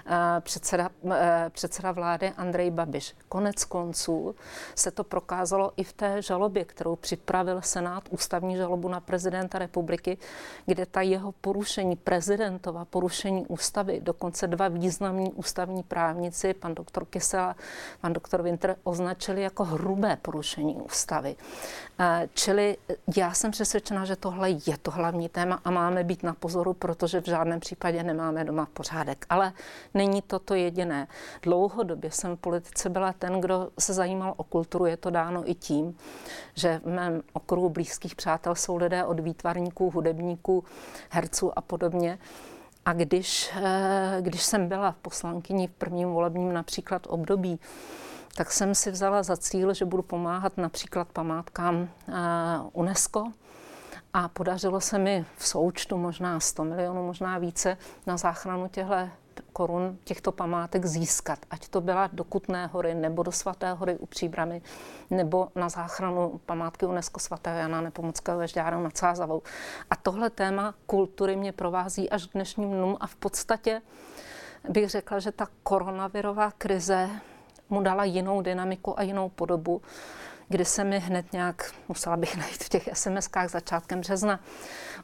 uh, 0.07 0.13
předseda, 0.41 0.91
uh, 1.01 1.13
předseda 1.49 1.93
vlády 1.93 2.33
Andrej 2.37 2.71
Babiš. 2.71 3.15
Konec 3.29 3.65
konců 3.65 4.35
se 4.75 4.91
to 4.91 5.05
prokázalo 5.05 5.73
i 5.77 5.85
v 5.85 5.93
té 5.93 6.23
žalobě, 6.23 6.65
kterou 6.65 6.97
připravil 6.97 7.63
Senát, 7.63 8.09
ústavní 8.11 8.57
žalobu 8.57 8.89
na 8.89 9.01
prezidenta 9.01 9.59
republiky, 9.59 10.19
kde 10.67 10.87
ta 10.87 11.01
jeho 11.01 11.33
porušení 11.33 11.97
prezidentova, 11.97 12.85
porušení 12.85 13.47
ústavy, 13.47 14.01
dokonce 14.01 14.47
dva 14.47 14.69
významní 14.69 15.33
ústavní 15.33 15.83
právníci, 15.83 16.55
pan 16.55 16.75
doktor 16.75 17.05
Kysela, 17.05 17.57
pan 18.01 18.13
doktor 18.13 18.38
doktor 18.39 18.45
Winter 18.45 18.77
označili 18.85 19.43
jako 19.43 19.65
hrubé 19.65 20.17
porušení 20.17 20.75
ústavy. 20.75 21.37
Čili 22.35 22.77
já 23.17 23.33
jsem 23.33 23.51
přesvědčena, 23.51 24.05
že 24.05 24.17
tohle 24.17 24.51
je 24.51 24.79
to 24.83 24.91
hlavní 24.91 25.29
téma 25.29 25.61
a 25.65 25.71
máme 25.71 26.05
být 26.05 26.23
na 26.23 26.35
pozoru, 26.35 26.75
protože 26.75 27.21
v 27.21 27.27
žádném 27.27 27.61
případě 27.61 28.03
nemáme 28.03 28.45
doma 28.45 28.69
pořádek. 28.73 29.27
Ale 29.29 29.53
není 29.95 30.23
to 30.23 30.39
to 30.39 30.55
jediné. 30.55 31.09
Dlouhodobě 31.43 32.11
jsem 32.11 32.37
v 32.37 32.41
politice 32.41 32.91
byla 32.91 33.13
ten, 33.13 33.41
kdo 33.41 33.71
se 33.79 33.95
zajímal 33.95 34.35
o 34.37 34.45
kulturu. 34.45 34.87
Je 34.87 34.97
to 34.97 35.11
dáno 35.11 35.51
i 35.51 35.55
tím, 35.55 35.97
že 36.55 36.81
v 36.85 36.87
mém 36.87 37.23
okruhu 37.33 37.69
blízkých 37.69 38.15
přátel 38.15 38.55
jsou 38.55 38.77
lidé 38.77 39.05
od 39.05 39.21
výtvarníků, 39.21 39.91
hudebníků, 39.91 40.65
herců 41.11 41.59
a 41.59 41.61
podobně. 41.61 42.19
A 42.89 42.93
když, 42.93 43.51
eh, 43.57 44.19
když 44.21 44.43
jsem 44.43 44.69
byla 44.69 44.95
poslankyní 45.03 45.67
v 45.67 45.71
prvním 45.71 46.09
volebním 46.09 46.53
například 46.53 47.07
období, 47.07 47.61
tak 48.39 48.53
jsem 48.53 48.75
si 48.75 48.91
vzala 48.91 49.23
za 49.23 49.37
cíl, 49.37 49.75
že 49.75 49.85
budu 49.85 50.03
pomáhat 50.03 50.57
například 50.57 51.09
památkám 51.09 51.89
eh, 52.09 52.13
UNESCO. 52.73 53.33
A 54.15 54.29
podařilo 54.29 54.81
se 54.81 54.99
mi 54.99 55.27
v 55.37 55.47
součtu 55.47 55.97
možná 55.97 56.41
100 56.41 56.65
milionů, 56.65 57.07
možná 57.07 57.39
více 57.39 57.77
na 58.07 58.17
záchranu 58.17 58.69
těchto 58.69 58.95
korun 59.53 59.99
těchto 60.05 60.33
památek 60.33 60.87
získat. 60.87 61.39
Ať 61.51 61.69
to 61.69 61.81
byla 61.81 62.11
do 62.13 62.25
Kutné 62.25 62.67
hory, 62.67 62.95
nebo 62.95 63.23
do 63.23 63.33
Svaté 63.33 63.73
hory 63.73 63.97
u 63.99 64.07
Příbramy, 64.07 64.63
nebo 65.11 65.49
na 65.55 65.69
záchranu 65.69 66.41
památky 66.47 66.87
UNESCO 66.87 67.21
svatého 67.21 67.59
Jana 67.59 67.81
Nepomuckého 67.81 68.39
Vežďáru 68.39 68.83
nad 68.83 68.97
Sázavou. 68.97 69.43
A 69.91 69.97
tohle 69.97 70.31
téma 70.31 70.75
kultury 70.87 71.37
mě 71.37 71.53
provází 71.53 72.11
až 72.11 72.27
k 72.27 72.33
dnešním 72.33 72.71
dnům 72.71 72.97
a 73.01 73.07
v 73.07 73.15
podstatě 73.15 73.83
bych 74.69 74.91
řekla, 74.91 75.19
že 75.19 75.33
ta 75.33 75.47
koronavirová 75.63 76.51
krize 76.59 77.11
mu 77.71 77.83
dala 77.83 78.05
jinou 78.05 78.43
dynamiku 78.43 78.99
a 78.99 79.03
jinou 79.03 79.29
podobu, 79.29 79.83
kdy 80.49 80.65
se 80.65 80.85
mi 80.85 80.99
hned 80.99 81.33
nějak, 81.33 81.75
musela 81.89 82.17
bych 82.17 82.37
najít 82.37 82.65
v 82.65 82.69
těch 82.69 82.89
SMS-kách 82.89 83.49
začátkem 83.49 84.01
března, 84.01 84.41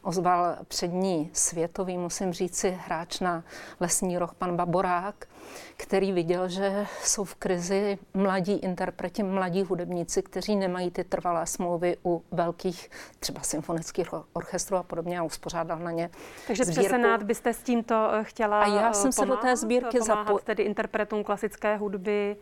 ozval 0.01 0.57
přední 0.67 1.29
světový, 1.33 1.97
musím 1.97 2.33
říci, 2.33 2.79
hráč 2.85 3.19
na 3.19 3.43
lesní 3.79 4.17
roh, 4.17 4.33
pan 4.33 4.55
Baborák, 4.55 5.27
který 5.77 6.11
viděl, 6.11 6.49
že 6.49 6.85
jsou 7.03 7.23
v 7.23 7.35
krizi 7.35 7.97
mladí 8.13 8.53
interpreti, 8.53 9.23
mladí 9.23 9.63
hudebníci, 9.63 10.21
kteří 10.23 10.55
nemají 10.55 10.91
ty 10.91 11.03
trvalé 11.03 11.45
smlouvy 11.47 11.97
u 12.05 12.23
velkých 12.31 12.89
třeba 13.19 13.41
symfonických 13.41 14.09
orchestrů 14.33 14.77
a 14.77 14.83
podobně 14.83 15.19
a 15.19 15.23
uspořádal 15.23 15.79
na 15.79 15.91
ně 15.91 16.09
Takže 16.47 16.63
sbírku. 16.65 16.81
přes 16.81 16.89
Senát 16.91 17.23
byste 17.23 17.53
s 17.53 17.57
tímto 17.63 18.09
eh, 18.13 18.23
chtěla 18.23 18.61
A 18.61 18.67
já 18.67 18.93
jsem 18.93 19.11
pomáhat, 19.11 19.13
se 19.13 19.25
do 19.25 19.37
té 19.37 19.55
sbírky 19.57 20.01
zapojila. 20.01 20.39
tedy 20.43 20.63
interpretům 20.63 21.23
klasické 21.23 21.77
hudby? 21.77 22.35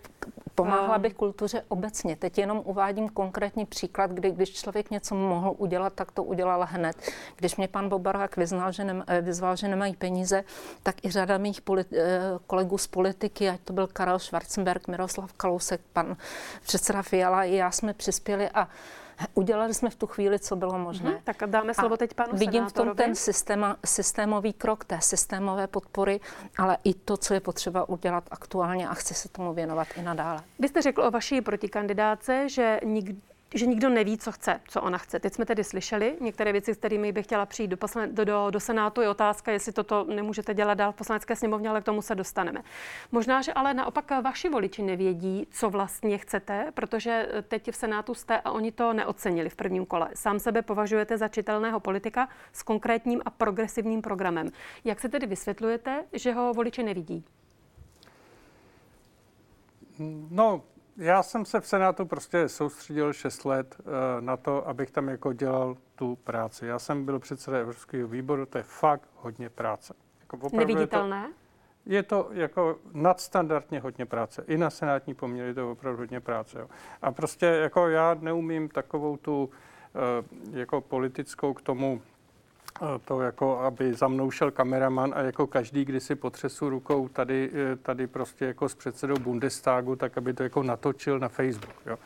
Pomáhala 0.55 0.97
bych 0.97 1.13
kultuře 1.13 1.63
obecně. 1.67 2.15
Teď 2.15 2.37
jenom 2.37 2.61
uvádím 2.65 3.09
konkrétní 3.09 3.65
příklad, 3.65 4.11
kdy 4.11 4.31
když 4.31 4.53
člověk 4.53 4.91
něco 4.91 5.15
mohl 5.15 5.55
udělat, 5.57 5.93
tak 5.93 6.11
to 6.11 6.23
udělal 6.23 6.67
hned. 6.69 6.95
Když 7.35 7.55
mě 7.55 7.67
pan 7.67 7.89
Bobarák 7.89 8.37
vyznal, 8.37 8.71
že 8.71 8.83
nem, 8.83 9.03
eh, 9.07 9.21
vyzval, 9.21 9.55
že 9.55 9.67
nemají 9.67 9.95
peníze, 9.95 10.43
tak 10.83 11.05
i 11.05 11.11
řada 11.11 11.37
mých 11.37 11.61
politi- 11.61 11.97
eh, 11.97 12.21
kolegů 12.47 12.77
z 12.77 12.87
politiky, 12.93 13.49
ať 13.49 13.59
to 13.59 13.73
byl 13.73 13.87
Karel 13.87 14.19
Schwarzenberg, 14.19 14.87
Miroslav 14.87 15.33
Kalousek, 15.33 15.81
pan 15.93 16.17
předseda 16.61 17.01
Fiala, 17.01 17.43
i 17.43 17.55
já 17.55 17.71
jsme 17.71 17.93
přispěli 17.93 18.49
a 18.49 18.67
Udělali 19.33 19.73
jsme 19.73 19.89
v 19.89 19.95
tu 19.95 20.07
chvíli, 20.07 20.39
co 20.39 20.55
bylo 20.55 20.79
možné. 20.79 21.09
Hmm, 21.09 21.19
tak 21.23 21.37
dáme 21.45 21.73
slovo 21.73 21.97
teď 21.97 22.13
panu 22.13 22.33
Vidím 22.33 22.51
senátorovi. 22.51 22.91
v 22.91 22.95
tom 22.95 23.05
ten 23.05 23.15
systéma, 23.15 23.77
systémový 23.85 24.53
krok 24.53 24.85
té 24.85 25.01
systémové 25.01 25.67
podpory, 25.67 26.19
ale 26.57 26.77
i 26.83 26.93
to, 26.93 27.17
co 27.17 27.33
je 27.33 27.39
potřeba 27.39 27.89
udělat 27.89 28.23
aktuálně 28.31 28.89
a 28.89 28.93
chci 28.93 29.13
se 29.13 29.29
tomu 29.29 29.53
věnovat 29.53 29.87
i 29.97 30.01
nadále. 30.01 30.43
Vy 30.59 30.67
jste 30.67 30.81
řekl 30.81 31.03
o 31.03 31.11
vaší 31.11 31.41
protikandidáce, 31.41 32.49
že 32.49 32.79
nikdy 32.83 33.21
že 33.53 33.65
nikdo 33.65 33.89
neví, 33.89 34.17
co 34.17 34.31
chce, 34.31 34.59
co 34.67 34.81
ona 34.81 34.97
chce. 34.97 35.19
Teď 35.19 35.33
jsme 35.33 35.45
tedy 35.45 35.63
slyšeli 35.63 36.17
některé 36.21 36.51
věci, 36.51 36.73
s 36.73 36.77
kterými 36.77 37.11
bych 37.11 37.25
chtěla 37.25 37.45
přijít 37.45 37.67
do, 37.67 37.77
poslan- 37.77 38.11
do, 38.11 38.25
do, 38.25 38.47
do 38.49 38.59
Senátu. 38.59 39.01
Je 39.01 39.09
otázka, 39.09 39.51
jestli 39.51 39.71
toto 39.71 40.03
nemůžete 40.03 40.53
dělat 40.53 40.73
dál 40.73 40.91
v 40.91 40.95
poslanecké 40.95 41.35
sněmovně, 41.35 41.69
ale 41.69 41.81
k 41.81 41.85
tomu 41.85 42.01
se 42.01 42.15
dostaneme. 42.15 42.63
Možná, 43.11 43.41
že 43.41 43.53
ale 43.53 43.73
naopak 43.73 44.11
vaši 44.23 44.49
voliči 44.49 44.81
nevědí, 44.81 45.47
co 45.51 45.69
vlastně 45.69 46.17
chcete, 46.17 46.71
protože 46.73 47.29
teď 47.47 47.71
v 47.71 47.75
Senátu 47.75 48.13
jste 48.13 48.39
a 48.39 48.51
oni 48.51 48.71
to 48.71 48.93
neocenili 48.93 49.49
v 49.49 49.55
prvním 49.55 49.85
kole. 49.85 50.09
Sám 50.13 50.39
sebe 50.39 50.61
považujete 50.61 51.17
za 51.17 51.27
čitelného 51.27 51.79
politika 51.79 52.29
s 52.53 52.63
konkrétním 52.63 53.21
a 53.25 53.29
progresivním 53.29 54.01
programem. 54.01 54.49
Jak 54.85 54.99
se 54.99 55.09
tedy 55.09 55.27
vysvětlujete, 55.27 56.03
že 56.13 56.33
ho 56.33 56.53
voliči 56.53 56.83
nevidí? 56.83 57.25
No, 60.29 60.63
já 60.97 61.23
jsem 61.23 61.45
se 61.45 61.61
v 61.61 61.67
Senátu 61.67 62.05
prostě 62.05 62.49
soustředil 62.49 63.13
6 63.13 63.45
let 63.45 63.75
uh, 63.79 63.85
na 64.19 64.37
to, 64.37 64.67
abych 64.67 64.91
tam 64.91 65.09
jako 65.09 65.33
dělal 65.33 65.77
tu 65.95 66.15
práci. 66.15 66.65
Já 66.65 66.79
jsem 66.79 67.05
byl 67.05 67.19
předseda 67.19 67.57
Evropského 67.57 68.07
výboru, 68.07 68.45
to 68.45 68.57
je 68.57 68.63
fakt 68.63 69.09
hodně 69.15 69.49
práce. 69.49 69.93
Jako 70.19 70.57
Neviditelné? 70.57 71.31
Je 71.85 72.03
to, 72.03 72.15
je 72.15 72.27
to 72.27 72.39
jako 72.41 72.79
nadstandardně 72.93 73.79
hodně 73.79 74.05
práce. 74.05 74.43
I 74.47 74.57
na 74.57 74.69
senátní 74.69 75.13
poměry 75.13 75.47
je 75.47 75.53
to 75.53 75.71
opravdu 75.71 75.99
hodně 75.99 76.19
práce. 76.19 76.59
Jo. 76.59 76.67
A 77.01 77.11
prostě 77.11 77.45
jako 77.45 77.89
já 77.89 78.13
neumím 78.19 78.69
takovou 78.69 79.17
tu 79.17 79.43
uh, 79.43 80.51
jako 80.57 80.81
politickou 80.81 81.53
k 81.53 81.61
tomu 81.61 82.01
to 83.05 83.21
jako, 83.21 83.59
aby 83.59 83.93
za 83.93 84.07
mnou 84.07 84.32
šel 84.32 84.51
kameraman 84.51 85.13
a 85.15 85.21
jako 85.21 85.47
každý, 85.47 85.86
kdy 85.86 85.99
si 85.99 86.15
potřesu 86.15 86.69
rukou 86.69 87.07
tady, 87.07 87.51
eh, 87.53 87.76
tady 87.76 88.07
prostě 88.07 88.45
jako 88.45 88.69
s 88.69 88.76
předsedou 88.76 89.15
Bundestagu, 89.15 89.95
tak 89.95 90.17
aby 90.17 90.34
to 90.34 90.43
jako 90.43 90.63
natočil 90.63 91.19
na 91.19 91.28
Facebook. 91.28 91.76
Jo. 91.86 91.97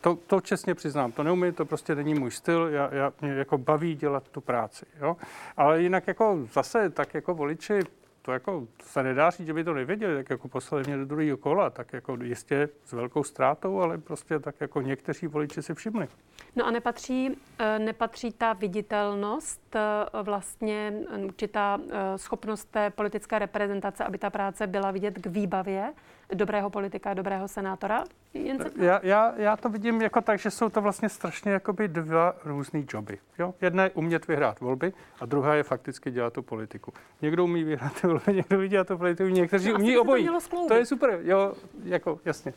To, 0.00 0.18
to 0.26 0.40
čestně 0.40 0.74
přiznám, 0.74 1.12
to 1.12 1.22
neumím, 1.22 1.52
to 1.52 1.64
prostě 1.64 1.94
není 1.94 2.14
můj 2.14 2.30
styl, 2.30 2.68
já, 2.72 2.94
já, 2.94 3.12
mě 3.20 3.30
jako 3.30 3.58
baví 3.58 3.94
dělat 3.94 4.28
tu 4.28 4.40
práci. 4.40 4.86
Jo. 5.00 5.16
Ale 5.56 5.82
jinak 5.82 6.06
jako 6.06 6.38
zase, 6.52 6.90
tak 6.90 7.14
jako 7.14 7.34
voliči 7.34 7.80
to 8.22 8.32
jako 8.32 8.66
to 8.76 8.86
se 8.86 9.02
nedá 9.02 9.30
říct, 9.30 9.46
že 9.46 9.54
by 9.54 9.64
to 9.64 9.74
nevěděli, 9.74 10.16
tak 10.16 10.30
jako 10.30 10.48
poslali 10.48 10.84
mě 10.86 10.96
do 10.96 11.04
druhého 11.04 11.36
kola, 11.36 11.70
tak 11.70 11.92
jako 11.92 12.18
jistě 12.22 12.68
s 12.84 12.92
velkou 12.92 13.24
ztrátou, 13.24 13.80
ale 13.80 13.98
prostě 13.98 14.38
tak 14.38 14.54
jako 14.60 14.80
někteří 14.80 15.26
voliči 15.26 15.62
si 15.62 15.74
všimli. 15.74 16.08
No 16.56 16.66
a 16.66 16.70
nepatří, 16.70 17.36
eh, 17.58 17.78
nepatří 17.78 18.32
ta 18.32 18.52
viditelnost, 18.52 19.76
eh, 19.76 20.22
vlastně 20.22 20.92
určitá 21.24 21.80
eh, 21.90 22.18
schopnost 22.18 22.64
té 22.64 22.90
politické 22.90 23.38
reprezentace, 23.38 24.04
aby 24.04 24.18
ta 24.18 24.30
práce 24.30 24.66
byla 24.66 24.90
vidět 24.90 25.18
k 25.18 25.26
výbavě 25.26 25.92
dobrého 26.34 26.70
politika, 26.70 27.14
dobrého 27.14 27.48
senátora? 27.48 28.04
Jen 28.34 28.58
se 28.58 28.70
já, 28.76 29.00
já, 29.02 29.34
já 29.36 29.56
to 29.56 29.68
vidím 29.68 30.02
jako 30.02 30.20
tak, 30.20 30.38
že 30.38 30.50
jsou 30.50 30.68
to 30.68 30.80
vlastně 30.80 31.08
strašně 31.08 31.52
jakoby 31.52 31.88
dva 31.88 32.34
různý 32.44 32.86
joby. 32.92 33.18
Jo? 33.38 33.54
Jedna 33.60 33.84
je 33.84 33.90
umět 33.90 34.28
vyhrát 34.28 34.60
volby 34.60 34.92
a 35.20 35.26
druhá 35.26 35.54
je 35.54 35.62
fakticky 35.62 36.10
dělat 36.10 36.32
tu 36.32 36.42
politiku. 36.42 36.92
Někdo 37.22 37.44
umí 37.44 37.64
vyhrát 37.64 38.00
ty 38.00 38.06
volby, 38.06 38.22
někdo 38.34 38.58
umí 38.58 38.68
dělat 38.68 38.88
tu 38.88 38.98
politiku, 38.98 39.28
někteří 39.28 39.68
no, 39.68 39.74
umí 39.74 39.98
obojí. 39.98 40.28
To, 40.50 40.68
to 40.68 40.74
je 40.74 40.86
super, 40.86 41.18
jo, 41.22 41.54
jako 41.84 42.20
jasně. 42.24 42.52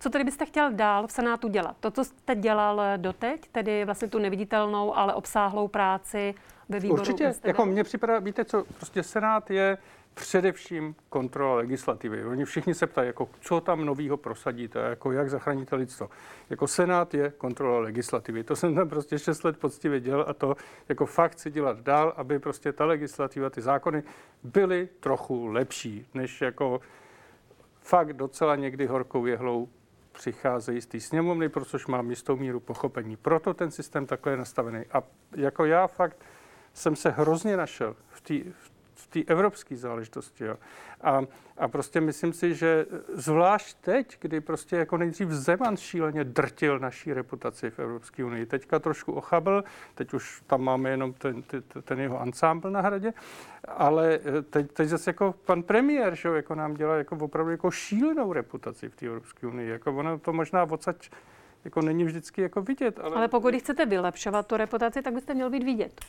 Co 0.00 0.10
tedy 0.10 0.24
byste 0.24 0.46
chtěl 0.46 0.72
dál 0.72 1.06
v 1.06 1.12
Senátu 1.12 1.48
dělat? 1.48 1.76
To, 1.80 1.90
co 1.90 2.04
jste 2.04 2.34
dělal 2.34 2.82
doteď, 2.96 3.48
tedy 3.48 3.84
vlastně 3.84 4.08
tu 4.08 4.18
neviditelnou, 4.18 4.96
ale 4.96 5.14
obsáhlou 5.14 5.68
práci 5.68 6.34
ve 6.68 6.80
výboru? 6.80 7.00
Určitě, 7.00 7.34
jako 7.44 7.66
mně 7.66 7.84
připadá, 7.84 8.18
víte 8.18 8.44
co, 8.44 8.64
prostě 8.64 9.02
Senát 9.02 9.50
je 9.50 9.78
především 10.14 10.94
kontrola 11.08 11.56
legislativy. 11.56 12.24
Oni 12.24 12.44
všichni 12.44 12.74
se 12.74 12.86
ptají, 12.86 13.06
jako, 13.06 13.28
co 13.40 13.60
tam 13.60 13.84
novýho 13.84 14.16
prosadíte, 14.16 14.78
jako, 14.78 15.12
jak 15.12 15.30
zachráníte 15.30 15.76
lidstvo. 15.76 16.10
Jako 16.50 16.66
Senát 16.66 17.14
je 17.14 17.30
kontrola 17.30 17.78
legislativy. 17.78 18.44
To 18.44 18.56
jsem 18.56 18.74
tam 18.74 18.88
prostě 18.88 19.18
6 19.18 19.44
let 19.44 19.56
poctivě 19.58 20.00
dělal 20.00 20.24
a 20.28 20.34
to 20.34 20.56
jako 20.88 21.06
fakt 21.06 21.32
chci 21.32 21.50
dělat 21.50 21.80
dál, 21.80 22.12
aby 22.16 22.38
prostě 22.38 22.72
ta 22.72 22.84
legislativa, 22.84 23.50
ty 23.50 23.60
zákony 23.60 24.02
byly 24.42 24.88
trochu 25.00 25.46
lepší, 25.46 26.06
než 26.14 26.40
jako 26.40 26.80
fakt 27.80 28.12
docela 28.12 28.56
někdy 28.56 28.86
horkou 28.86 29.26
jehlou 29.26 29.68
přicházejí 30.12 30.80
z 30.80 30.86
té 30.86 31.00
sněmovny, 31.00 31.48
protože 31.48 31.84
mám 31.88 32.10
jistou 32.10 32.36
míru 32.36 32.60
pochopení. 32.60 33.16
Proto 33.16 33.54
ten 33.54 33.70
systém 33.70 34.06
takhle 34.06 34.32
je 34.32 34.36
nastavený. 34.36 34.84
A 34.92 35.02
jako 35.36 35.64
já 35.64 35.86
fakt 35.86 36.16
jsem 36.72 36.96
se 36.96 37.10
hrozně 37.10 37.56
našel 37.56 37.96
v 38.08 38.20
té 38.20 38.50
v 38.50 38.73
té 39.10 39.22
evropské 39.26 39.76
záležitosti. 39.76 40.44
Jo. 40.44 40.56
A, 41.00 41.22
a 41.58 41.68
prostě 41.68 42.00
myslím 42.00 42.32
si, 42.32 42.54
že 42.54 42.86
zvlášť 43.14 43.76
teď, 43.80 44.16
kdy 44.20 44.40
prostě 44.40 44.76
jako 44.76 44.96
nejdřív 44.96 45.28
Zeman 45.28 45.76
šíleně 45.76 46.24
drtil 46.24 46.78
naší 46.78 47.12
reputaci 47.12 47.70
v 47.70 47.78
Evropské 47.78 48.24
unii, 48.24 48.46
teďka 48.46 48.78
trošku 48.78 49.12
ochabl, 49.12 49.64
teď 49.94 50.14
už 50.14 50.42
tam 50.46 50.62
máme 50.62 50.90
jenom 50.90 51.12
ten, 51.12 51.42
ten, 51.42 51.62
ten 51.84 52.00
jeho 52.00 52.20
ansámbl 52.20 52.70
na 52.70 52.80
hradě, 52.80 53.12
ale 53.68 54.20
teď, 54.50 54.72
teď 54.72 54.88
zase 54.88 55.10
jako 55.10 55.34
pan 55.44 55.62
premiér, 55.62 56.14
že 56.14 56.28
jako 56.28 56.54
nám 56.54 56.74
dělá 56.74 56.96
jako 56.96 57.16
opravdu 57.16 57.50
jako 57.50 57.70
šílenou 57.70 58.32
reputaci 58.32 58.88
v 58.88 58.96
té 58.96 59.06
Evropské 59.06 59.46
unii. 59.46 59.68
Jako 59.68 59.92
ono 59.92 60.18
to 60.18 60.32
možná 60.32 60.62
odsaď 60.62 61.10
jako 61.64 61.82
není 61.82 62.04
vždycky 62.04 62.42
jako 62.42 62.62
vidět. 62.62 62.98
Ale... 63.02 63.16
ale 63.16 63.28
pokud 63.28 63.54
chcete 63.54 63.86
vylepšovat 63.86 64.46
tu 64.46 64.56
reputaci, 64.56 65.02
tak 65.02 65.14
byste 65.14 65.34
měl 65.34 65.50
být 65.50 65.62
vidět 65.62 66.00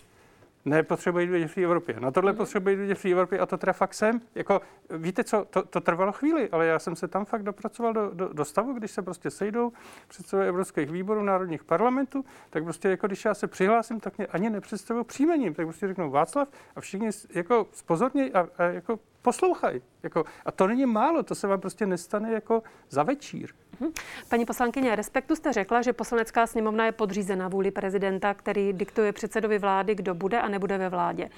nepotřebují 0.65 1.27
vidět 1.27 1.47
v 1.47 1.57
Evropě. 1.57 1.99
Na 1.99 2.11
tohle 2.11 2.31
mm. 2.31 2.37
potřebují 2.37 2.75
vidět 2.75 2.95
v 2.95 3.05
Evropě 3.05 3.39
a 3.39 3.45
to 3.45 3.57
teda 3.57 3.73
fakt 3.73 3.93
jsem. 3.93 4.21
Jako, 4.35 4.61
víte 4.89 5.23
co, 5.23 5.45
to, 5.49 5.63
to 5.63 5.81
trvalo 5.81 6.11
chvíli, 6.11 6.49
ale 6.49 6.65
já 6.65 6.79
jsem 6.79 6.95
se 6.95 7.07
tam 7.07 7.25
fakt 7.25 7.43
dopracoval 7.43 7.93
do, 7.93 8.11
do, 8.13 8.29
do 8.33 8.45
stavu, 8.45 8.73
když 8.73 8.91
se 8.91 9.01
prostě 9.01 9.31
sejdou 9.31 9.71
předsedové 10.07 10.47
evropských 10.47 10.91
výborů, 10.91 11.23
národních 11.23 11.63
parlamentů, 11.63 12.25
tak 12.49 12.63
prostě 12.63 12.89
jako 12.89 13.07
když 13.07 13.25
já 13.25 13.33
se 13.33 13.47
přihlásím, 13.47 13.99
tak 13.99 14.17
mě 14.17 14.27
ani 14.27 14.49
nepředstavují 14.49 15.05
příjmením, 15.05 15.53
tak 15.53 15.65
prostě 15.65 15.87
řeknou 15.87 16.09
Václav 16.09 16.47
a 16.75 16.81
všichni 16.81 17.09
jako 17.35 17.67
spozornějí 17.71 18.33
a, 18.33 18.49
a 18.57 18.63
jako 18.63 18.99
poslouchají. 19.21 19.81
Jako, 20.03 20.25
a 20.45 20.51
to 20.51 20.67
není 20.67 20.85
málo, 20.85 21.23
to 21.23 21.35
se 21.35 21.47
vám 21.47 21.59
prostě 21.59 21.85
nestane 21.85 22.31
jako 22.31 22.63
za 22.89 23.03
večír. 23.03 23.49
Mhm. 23.79 23.91
Paní 24.29 24.45
poslankyně, 24.45 24.95
Respektu 24.95 25.35
jste 25.35 25.53
řekla, 25.53 25.81
že 25.81 25.93
poslanecká 25.93 26.47
sněmovna 26.47 26.85
je 26.85 26.91
podřízena 26.91 27.47
vůli 27.47 27.71
prezidenta, 27.71 28.33
který 28.33 28.73
diktuje 28.73 29.13
předsedovi 29.13 29.59
vlády, 29.59 29.95
kdo 29.95 30.15
bude 30.15 30.41
a 30.41 30.47
nebude 30.47 30.77
ve 30.77 30.89
vládě. 30.89 31.29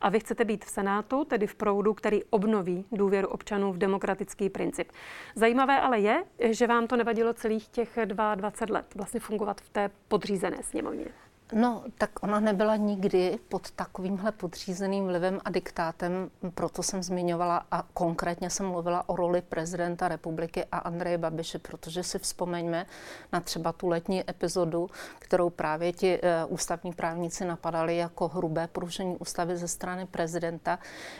A 0.00 0.08
vy 0.08 0.20
chcete 0.20 0.44
být 0.44 0.64
v 0.64 0.70
Senátu, 0.70 1.24
tedy 1.24 1.46
v 1.46 1.54
proudu, 1.54 1.94
který 1.94 2.24
obnoví 2.24 2.84
důvěru 2.92 3.28
občanů 3.28 3.72
v 3.72 3.78
demokratický 3.78 4.50
princip. 4.50 4.92
Zajímavé 5.34 5.80
ale 5.80 5.98
je, 5.98 6.24
že 6.38 6.66
vám 6.66 6.86
to 6.86 6.96
nevadilo 6.96 7.32
celých 7.32 7.68
těch 7.68 7.98
22 8.34 8.74
let 8.78 8.94
vlastně 8.94 9.20
fungovat 9.20 9.60
v 9.60 9.68
té 9.68 9.90
podřízené 10.08 10.56
sněmovně. 10.62 11.25
No, 11.52 11.84
tak 11.98 12.22
ona 12.22 12.40
nebyla 12.40 12.76
nikdy 12.76 13.38
pod 13.48 13.70
takovýmhle 13.70 14.32
podřízeným 14.32 15.06
vlivem 15.06 15.40
a 15.44 15.50
diktátem, 15.50 16.30
proto 16.54 16.82
jsem 16.82 17.02
zmiňovala 17.02 17.66
a 17.70 17.84
konkrétně 17.94 18.50
jsem 18.50 18.66
mluvila 18.66 19.08
o 19.08 19.16
roli 19.16 19.42
prezidenta 19.42 20.08
republiky 20.08 20.64
a 20.72 20.78
Andreje 20.78 21.18
Babiše, 21.18 21.58
protože 21.58 22.02
si 22.02 22.18
vzpomeňme 22.18 22.86
na 23.32 23.40
třeba 23.40 23.72
tu 23.72 23.88
letní 23.88 24.30
epizodu, 24.30 24.90
kterou 25.18 25.50
právě 25.50 25.92
ti 25.92 26.20
uh, 26.20 26.52
ústavní 26.52 26.92
právníci 26.92 27.44
napadali 27.44 27.96
jako 27.96 28.28
hrubé 28.28 28.66
porušení 28.66 29.16
ústavy 29.16 29.56
ze 29.56 29.68
strany 29.68 30.06
prezidenta, 30.06 30.78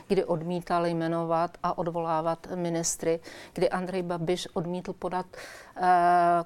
kdy 0.08 0.24
odmítali 0.24 0.90
jmenovat 0.90 1.58
a 1.62 1.78
odvolávat 1.78 2.46
ministry, 2.54 3.20
kdy 3.52 3.70
Andrej 3.70 4.02
Babiš 4.02 4.48
odmítl 4.54 4.92
podat 4.92 5.26
uh, 5.26 5.65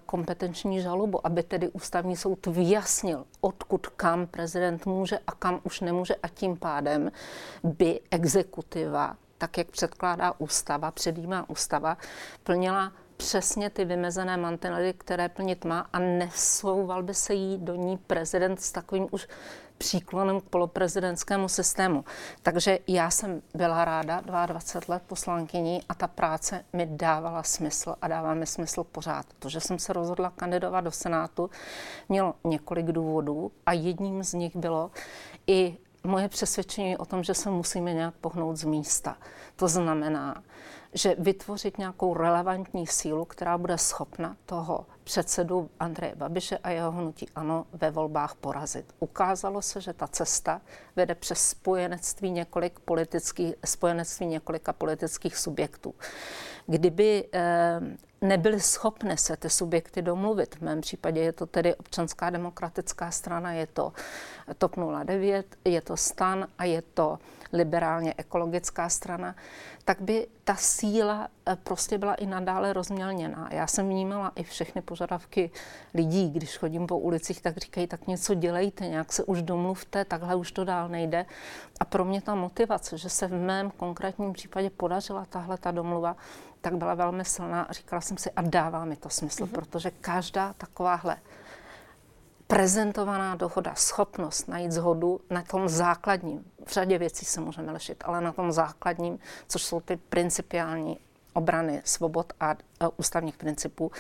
kompetenční 0.07 0.81
žalobu, 0.81 1.27
aby 1.27 1.43
tedy 1.43 1.69
ústavní 1.69 2.17
soud 2.17 2.47
vyjasnil, 2.47 3.25
od 3.41 3.61
odkud 3.71 3.87
kam 3.87 4.27
prezident 4.27 4.87
může 4.87 5.19
a 5.27 5.33
kam 5.33 5.61
už 5.63 5.81
nemůže 5.81 6.15
a 6.15 6.29
tím 6.29 6.57
pádem 6.57 7.13
by 7.65 8.01
exekutiva, 8.11 9.17
tak 9.39 9.59
jak 9.59 9.67
předkládá 9.71 10.35
ústava, 10.39 10.91
předjímá 10.91 11.51
ústava, 11.51 11.97
plnila 12.43 12.93
přesně 13.17 13.71
ty 13.71 13.85
vymezené 13.85 14.37
mantinely, 14.37 14.95
které 14.99 15.29
plnit 15.29 15.65
má 15.65 15.87
a 15.93 15.99
nesouval 15.99 17.03
by 17.03 17.15
se 17.15 17.35
jí 17.35 17.59
do 17.59 17.75
ní 17.75 17.97
prezident 17.99 18.61
s 18.61 18.73
takovým 18.73 19.07
už 19.11 19.29
příklonem 19.81 20.41
k 20.41 20.45
poloprezidentskému 20.45 21.49
systému. 21.49 22.05
Takže 22.43 22.79
já 22.89 23.11
jsem 23.11 23.43
byla 23.55 23.85
ráda 23.85 24.21
22 24.21 24.95
let 24.95 25.03
poslankyní 25.07 25.83
a 25.89 25.95
ta 25.95 26.07
práce 26.07 26.65
mi 26.73 26.87
dávala 26.91 27.43
smysl 27.43 27.95
a 28.03 28.09
dává 28.09 28.35
mi 28.35 28.47
smysl 28.47 28.85
pořád. 28.85 29.27
To, 29.39 29.49
že 29.49 29.61
jsem 29.61 29.79
se 29.79 29.93
rozhodla 29.93 30.33
kandidovat 30.37 30.81
do 30.81 30.91
Senátu, 30.91 31.51
mělo 32.09 32.35
několik 32.45 32.87
důvodů 32.87 33.53
a 33.67 33.73
jedním 33.73 34.25
z 34.25 34.35
nich 34.35 34.57
bylo 34.57 34.91
i 35.47 35.77
moje 36.05 36.29
přesvědčení 36.29 36.97
o 36.97 37.05
tom, 37.05 37.23
že 37.23 37.35
se 37.35 37.51
musíme 37.51 37.93
nějak 37.93 38.15
pohnout 38.15 38.57
z 38.57 38.65
místa. 38.65 39.17
To 39.57 39.69
znamená, 39.69 40.43
že 40.93 41.17
vytvořit 41.19 41.79
nějakou 41.79 42.15
relevantní 42.15 42.87
sílu, 42.87 43.25
která 43.25 43.59
bude 43.59 43.79
schopna 43.79 44.37
toho 44.47 44.87
předsedu 45.11 45.71
Andreje 45.81 46.15
Babiše 46.17 46.59
a 46.59 46.71
jeho 46.71 46.93
hnutí 46.93 47.29
ANO 47.35 47.67
ve 47.73 47.91
volbách 47.91 48.35
porazit. 48.35 48.95
Ukázalo 48.99 49.63
se, 49.63 49.81
že 49.81 49.93
ta 49.93 50.07
cesta 50.07 50.61
vede 50.97 51.15
přes 51.15 51.49
spojenectví, 51.49 52.31
několik 52.31 52.81
politických, 52.81 53.55
spojenectví 53.65 54.27
několika 54.27 54.73
politických 54.73 55.37
subjektů. 55.37 55.95
Kdyby 56.67 57.29
eh, 57.33 57.81
nebyly 58.21 58.61
schopny 58.61 59.17
se 59.17 59.37
ty 59.37 59.51
subjekty 59.51 60.03
domluvit, 60.03 60.55
v 60.55 60.61
mém 60.61 60.81
případě 60.81 61.21
je 61.21 61.33
to 61.33 61.47
tedy 61.47 61.75
občanská 61.75 62.31
demokratická 62.31 63.11
strana, 63.11 63.53
je 63.53 63.67
to 63.67 63.93
TOP 64.59 64.77
09, 65.05 65.47
je 65.65 65.81
to 65.81 65.97
STAN 65.97 66.47
a 66.59 66.65
je 66.65 66.83
to 66.83 67.19
liberálně 67.53 68.15
ekologická 68.17 68.89
strana, 68.89 69.35
tak 69.85 70.01
by 70.01 70.27
ta 70.45 70.55
síla 70.55 71.29
eh, 71.47 71.57
prostě 71.65 71.99
byla 71.99 72.15
i 72.15 72.27
nadále 72.27 72.73
rozmělněná. 72.73 73.49
Já 73.53 73.67
jsem 73.67 73.89
vnímala 73.89 74.33
i 74.37 74.43
všechny 74.43 74.83
požadavky 74.83 75.51
lidí, 75.95 76.31
když 76.31 76.59
chodím 76.59 76.87
po 76.87 76.99
ulicích, 76.99 77.43
tak 77.43 77.57
říkají, 77.57 77.87
tak 77.87 78.07
něco 78.07 78.35
dělejte, 78.35 78.89
nějak 78.89 79.13
se 79.13 79.25
už 79.25 79.43
domluvte, 79.43 80.05
takhle 80.05 80.35
už 80.35 80.53
to 80.53 80.65
dál 80.65 80.89
nejde. 80.89 81.27
A 81.81 81.85
pro 81.85 82.05
mě 82.05 82.21
ta 82.23 82.35
motivace, 82.35 82.99
že 82.99 83.09
se 83.09 83.27
v 83.27 83.33
mém 83.33 83.71
konkrétním 83.71 84.33
případě 84.33 84.71
podařila 84.71 85.25
tahle 85.25 85.59
ta 85.59 85.71
domluva, 85.71 86.17
tak 86.61 86.77
byla 86.77 86.95
velmi 86.95 87.25
silná 87.25 87.63
a 87.63 87.73
říkala 87.73 88.01
jsem 88.01 88.17
si, 88.17 88.31
a 88.31 88.43
dává 88.43 88.85
mi 88.85 88.97
to 88.97 89.09
smysl, 89.09 89.45
mm-hmm. 89.45 89.53
protože 89.53 89.91
každá 89.91 90.53
takováhle 90.53 91.17
prezentovaná 92.51 93.35
dohoda, 93.35 93.75
schopnost 93.75 94.49
najít 94.49 94.73
zhodu 94.73 95.21
na 95.31 95.43
tom 95.43 95.69
základním. 95.69 96.45
V 96.67 96.73
řadě 96.73 96.99
věcí 96.99 97.25
se 97.25 97.41
můžeme 97.41 97.73
lišit, 97.73 98.05
ale 98.07 98.21
na 98.21 98.33
tom 98.33 98.53
základním, 98.53 99.19
což 99.49 99.63
jsou 99.63 99.81
ty 99.81 99.97
principiální 99.97 100.99
obrany 101.33 101.83
svobod 101.85 102.33
a 102.41 102.57
ústavních 102.97 103.37
principů, 103.37 103.91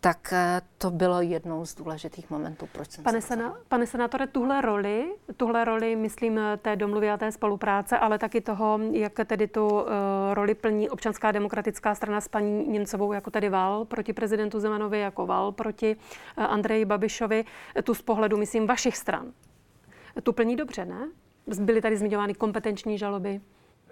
tak 0.00 0.32
eh, 0.32 0.60
to 0.78 0.90
bylo 0.90 1.20
jednou 1.20 1.66
z 1.66 1.74
důležitých 1.74 2.30
momentů, 2.30 2.68
proč 2.72 2.90
jsem 2.90 3.04
pane, 3.04 3.20
sena, 3.20 3.56
pane 3.68 3.86
senátore, 3.86 4.26
tuhle 4.26 4.60
roli, 4.60 5.14
tuhle 5.36 5.64
roli, 5.64 5.96
myslím, 5.96 6.40
té 6.62 6.76
domluvy 6.76 7.10
a 7.10 7.16
té 7.16 7.32
spolupráce, 7.32 7.98
ale 7.98 8.18
taky 8.18 8.40
toho, 8.40 8.80
jak 8.92 9.12
tedy 9.24 9.48
tu 9.48 9.68
uh, 9.68 9.82
roli 10.32 10.54
plní 10.54 10.90
občanská 10.90 11.32
demokratická 11.32 11.94
strana 11.94 12.20
s 12.20 12.28
paní 12.28 12.68
Němcovou 12.68 13.12
jako 13.12 13.30
tedy 13.30 13.48
val 13.48 13.84
proti 13.84 14.12
prezidentu 14.12 14.60
Zemanovi, 14.60 15.00
jako 15.00 15.26
val 15.26 15.52
proti 15.52 15.96
uh, 15.96 16.44
Andreji 16.44 16.84
Babišovi, 16.84 17.44
tu 17.84 17.94
z 17.94 18.02
pohledu, 18.02 18.36
myslím, 18.36 18.66
vašich 18.66 18.96
stran. 18.96 19.32
Tu 20.22 20.32
plní 20.32 20.56
dobře, 20.56 20.84
ne? 20.84 21.08
Byly 21.60 21.80
tady 21.80 21.96
zmiňovány 21.96 22.34
kompetenční 22.34 22.98
žaloby. 22.98 23.40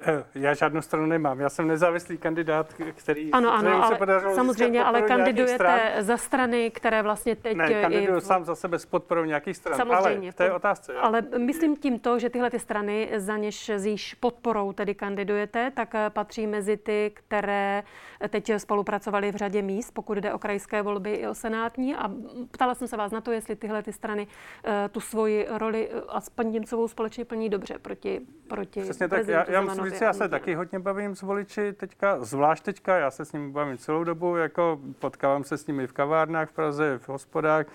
Eh, 0.02 0.24
já 0.34 0.54
žádnou 0.54 0.82
stranu 0.82 1.06
nemám. 1.06 1.40
Já 1.40 1.48
jsem 1.48 1.68
nezávislý 1.68 2.18
kandidát, 2.18 2.74
který 2.94 3.32
ano, 3.32 3.52
ano, 3.52 3.88
se 3.88 3.96
ale 3.96 4.34
samozřejmě, 4.34 4.84
ale 4.84 5.02
kandidujete 5.02 5.54
stran. 5.54 5.80
za 5.98 6.16
strany, 6.16 6.70
které 6.70 7.02
vlastně 7.02 7.36
teď... 7.36 7.56
Ne, 7.56 7.82
kandiduju 7.82 8.20
v... 8.20 8.24
sám 8.24 8.44
za 8.44 8.54
sebe 8.54 8.78
s 8.78 8.86
podporou 8.86 9.24
nějakých 9.24 9.56
stran. 9.56 9.76
Samozřejmě. 9.76 10.28
Ale 10.28 10.32
v 10.32 10.34
té 10.34 10.52
otázce. 10.52 10.94
Ale 10.94 11.22
myslím 11.38 11.76
tím 11.76 11.98
to, 11.98 12.18
že 12.18 12.30
tyhle 12.30 12.50
ty 12.50 12.58
strany, 12.58 13.08
za 13.16 13.36
něž 13.36 13.68
s 13.70 13.86
již 13.86 14.14
podporou 14.14 14.72
tedy 14.72 14.94
kandidujete, 14.94 15.70
tak 15.70 15.94
eh, 15.94 16.10
patří 16.10 16.46
mezi 16.46 16.76
ty, 16.76 17.12
které 17.14 17.82
teď 18.28 18.52
spolupracovali 18.56 19.32
v 19.32 19.36
řadě 19.36 19.62
míst, 19.62 19.90
pokud 19.90 20.18
jde 20.18 20.32
o 20.32 20.38
krajské 20.38 20.82
volby 20.82 21.12
i 21.12 21.28
o 21.28 21.34
senátní. 21.34 21.94
A 21.94 22.10
ptala 22.50 22.74
jsem 22.74 22.88
se 22.88 22.96
vás 22.96 23.12
na 23.12 23.20
to, 23.20 23.32
jestli 23.32 23.56
tyhle 23.56 23.82
ty 23.82 23.92
strany 23.92 24.26
eh, 24.64 24.88
tu 24.88 25.00
svoji 25.00 25.46
roli 25.50 25.90
a 26.08 26.20
s 26.20 26.28
paní 26.28 26.52
Němcovou 26.52 26.88
společně 26.88 27.24
plní 27.24 27.48
dobře 27.48 27.78
proti, 27.78 28.20
proti 28.48 28.82
Přesně 28.82 29.08
tak. 29.08 29.28
Já, 29.28 29.50
já 29.50 29.60
musím 29.60 29.91
říct, 29.92 30.00
já 30.00 30.12
se 30.12 30.28
taky 30.28 30.54
hodně 30.54 30.78
bavím 30.78 31.16
s 31.16 31.22
voliči 31.22 31.72
teďka, 31.72 32.24
zvlášť 32.24 32.64
teďka, 32.64 32.96
já 32.96 33.10
se 33.10 33.24
s 33.24 33.32
nimi 33.32 33.52
bavím 33.52 33.78
celou 33.78 34.04
dobu, 34.04 34.36
jako 34.36 34.80
potkávám 34.98 35.44
se 35.44 35.58
s 35.58 35.66
nimi 35.66 35.86
v 35.86 35.92
kavárnách 35.92 36.50
v 36.50 36.52
Praze, 36.52 36.98
v 36.98 37.08
hospodách, 37.08 37.66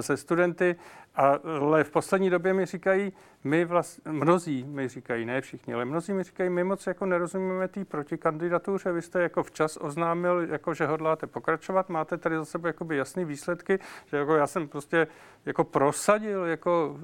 se 0.00 0.16
studenty 0.16 0.76
ale 1.14 1.84
v 1.84 1.90
poslední 1.90 2.30
době 2.30 2.54
mi 2.54 2.66
říkají, 2.66 3.12
my 3.44 3.64
vlastně, 3.64 4.12
mnozí 4.12 4.64
mi 4.64 4.88
říkají, 4.88 5.24
ne 5.24 5.40
všichni, 5.40 5.74
ale 5.74 5.84
mnozí 5.84 6.12
mi 6.12 6.22
říkají, 6.22 6.50
my 6.50 6.64
moc 6.64 6.86
jako 6.86 7.06
nerozumíme 7.06 7.68
té 7.68 7.84
protikandidatuře, 7.84 8.92
vy 8.92 9.02
jste 9.02 9.22
jako 9.22 9.42
včas 9.42 9.78
oznámil, 9.80 10.46
jako 10.50 10.74
že 10.74 10.86
hodláte 10.86 11.26
pokračovat, 11.26 11.88
máte 11.88 12.16
tady 12.16 12.36
za 12.36 12.44
sebe 12.44 12.68
jakoby 12.68 12.96
jasné 12.96 13.24
výsledky, 13.24 13.78
že 14.06 14.16
jako 14.16 14.36
já 14.36 14.46
jsem 14.46 14.68
prostě 14.68 15.06
jako 15.46 15.64
prosadil 15.64 16.44
jako 16.44 16.96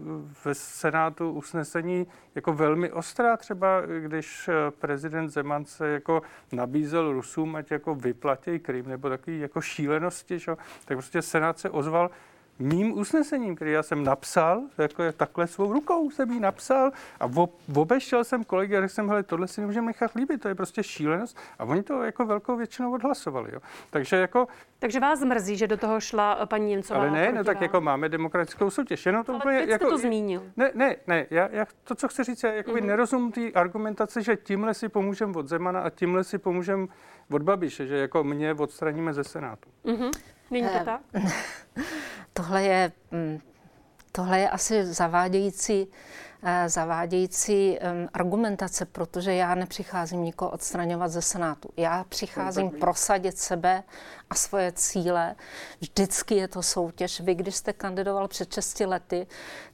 ve 0.45 0.55
Senátu 0.55 1.31
usnesení 1.31 2.07
jako 2.35 2.53
velmi 2.53 2.93
ostrá, 2.93 3.37
třeba 3.37 3.83
když 4.01 4.51
prezident 4.79 5.29
Zeman 5.29 5.65
se 5.65 5.89
jako 5.89 6.23
nabízel 6.53 7.13
Rusům, 7.13 7.57
ať 7.57 7.71
jako 7.71 7.95
vyplatí 7.95 8.59
Krym, 8.59 8.89
nebo 8.89 9.09
takový 9.09 9.41
jako 9.41 9.61
šílenosti, 9.61 10.39
že? 10.39 10.53
tak 10.85 10.97
prostě 10.97 11.23
Senát 11.23 11.59
se 11.59 11.71
ozval, 11.71 12.11
mým 12.61 12.99
usnesením, 12.99 13.57
který 13.57 13.73
já 13.73 13.83
jsem 13.83 14.05
napsal, 14.05 14.63
jako 14.79 15.03
takhle 15.13 15.47
svou 15.47 15.73
rukou 15.73 16.11
jsem 16.11 16.31
jí 16.31 16.41
napsal 16.41 16.91
a 17.21 17.31
obešel 17.77 18.25
jsem 18.25 18.45
kolegy 18.45 18.77
a 18.77 18.81
řekl 18.81 18.95
jsem, 18.95 19.09
hele, 19.09 19.23
tohle 19.23 19.49
si 19.49 19.61
nemůžeme 19.61 19.87
nechat 19.87 20.15
líbit, 20.15 20.43
to 20.43 20.49
je 20.49 20.55
prostě 20.55 20.83
šílenost. 20.83 21.39
A 21.59 21.65
oni 21.65 21.83
to 21.83 22.03
jako 22.03 22.27
velkou 22.27 22.57
většinou 22.57 22.93
odhlasovali. 22.93 23.51
Jo. 23.53 23.61
Takže 23.91 24.17
jako... 24.17 24.49
Takže 24.79 25.01
vás 25.01 25.25
mrzí, 25.25 25.57
že 25.57 25.67
do 25.67 25.77
toho 25.77 26.01
šla 26.01 26.47
paní 26.47 26.67
Němcová? 26.67 27.01
Ale 27.01 27.11
ne, 27.11 27.33
no 27.33 27.45
tak 27.45 27.61
jako 27.61 27.81
máme 27.81 28.09
demokratickou 28.09 28.71
soutěž. 28.71 29.07
Jenom 29.07 29.25
to 29.25 29.33
Ale 29.33 29.39
úplně, 29.39 29.59
teď 29.59 29.69
jako, 29.69 29.89
to 29.89 29.99
zmínil. 29.99 30.43
Ne, 30.57 30.71
ne, 30.75 30.97
ne, 31.07 31.27
já, 31.31 31.49
já 31.53 31.67
to, 31.85 31.95
co 31.95 32.09
chci 32.09 32.25
říct, 32.25 32.43
je 32.43 32.55
jako 32.55 32.71
mm-hmm. 32.71 32.87
nerozum 32.87 33.33
té 33.33 33.53
argumentace, 33.53 34.23
že 34.23 34.37
tímhle 34.37 34.75
si 34.75 34.89
pomůžeme 34.89 35.39
od 35.39 35.49
Zemana 35.49 35.81
a 35.81 35.91
tímhle 35.91 36.25
si 36.25 36.39
pomůžeme 36.39 36.87
od 37.31 37.43
Babiše, 37.43 37.87
že 37.87 37.97
jako 37.97 38.25
mě 38.25 38.55
odstraníme 38.55 39.13
ze 39.13 39.25
Senátu. 39.25 39.71
Mm-hmm. 39.85 40.11
Není 40.51 40.69
to 40.69 40.75
eh, 40.81 40.85
tak? 40.85 41.01
tohle 42.33 42.63
je, 42.63 42.93
mm, 43.11 43.41
tohle 44.13 44.41
je 44.41 44.51
asi 44.51 44.85
zavádějící, 44.85 45.87
zavádějící 46.67 47.79
argumentace, 48.15 48.85
protože 48.85 49.35
já 49.35 49.55
nepřicházím 49.55 50.25
nikoho 50.25 50.51
odstraňovat 50.51 51.11
ze 51.11 51.23
Senátu. 51.23 51.69
Já 51.77 52.05
přicházím 52.09 52.71
prosadit 52.71 53.39
sebe 53.39 53.83
a 54.31 54.35
svoje 54.35 54.73
cíle. 54.73 55.35
Vždycky 55.81 56.35
je 56.35 56.49
to 56.49 56.63
soutěž. 56.63 57.21
Vy, 57.21 57.35
když 57.35 57.57
jste 57.57 57.73
kandidoval 57.73 58.29
před 58.29 58.53
6 58.55 58.81
lety, 58.81 59.27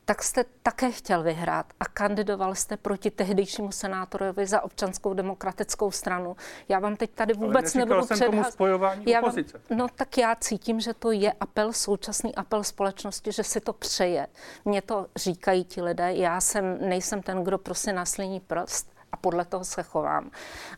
tak 0.04 0.22
jste 0.22 0.44
také 0.62 0.90
chtěl 0.90 1.22
vyhrát 1.22 1.66
a 1.80 1.84
kandidoval 1.84 2.54
jste 2.54 2.76
proti 2.76 3.10
tehdejšímu 3.10 3.72
senátorovi 3.72 4.46
za 4.46 4.60
občanskou 4.60 5.14
demokratickou 5.14 5.90
stranu. 5.90 6.36
Já 6.68 6.78
vám 6.78 6.96
teď 6.96 7.10
tady 7.10 7.34
vůbec 7.34 7.74
Ale 7.74 7.84
nebudu 7.84 8.06
jsem 8.06 8.18
tomu 8.18 8.44
spojování 8.44 9.04
já 9.06 9.20
vám, 9.20 9.30
opozice. 9.30 9.60
No 9.70 9.86
tak 9.94 10.18
já 10.18 10.36
cítím, 10.40 10.80
že 10.80 10.94
to 10.94 11.10
je 11.10 11.32
apel, 11.32 11.72
současný 11.72 12.34
apel 12.34 12.64
společnosti, 12.64 13.32
že 13.32 13.42
si 13.42 13.60
to 13.60 13.72
přeje. 13.72 14.26
Mně 14.64 14.82
to 14.82 15.06
říkají 15.16 15.64
ti 15.64 15.82
lidé, 15.82 16.14
já 16.14 16.40
jsem, 16.56 16.88
nejsem 16.88 17.22
ten, 17.22 17.44
kdo 17.44 17.58
prostě 17.58 17.92
naslíní 17.92 18.40
prst 18.40 18.92
a 19.12 19.16
podle 19.16 19.44
toho 19.44 19.64
se 19.64 19.82
chovám. 19.82 20.30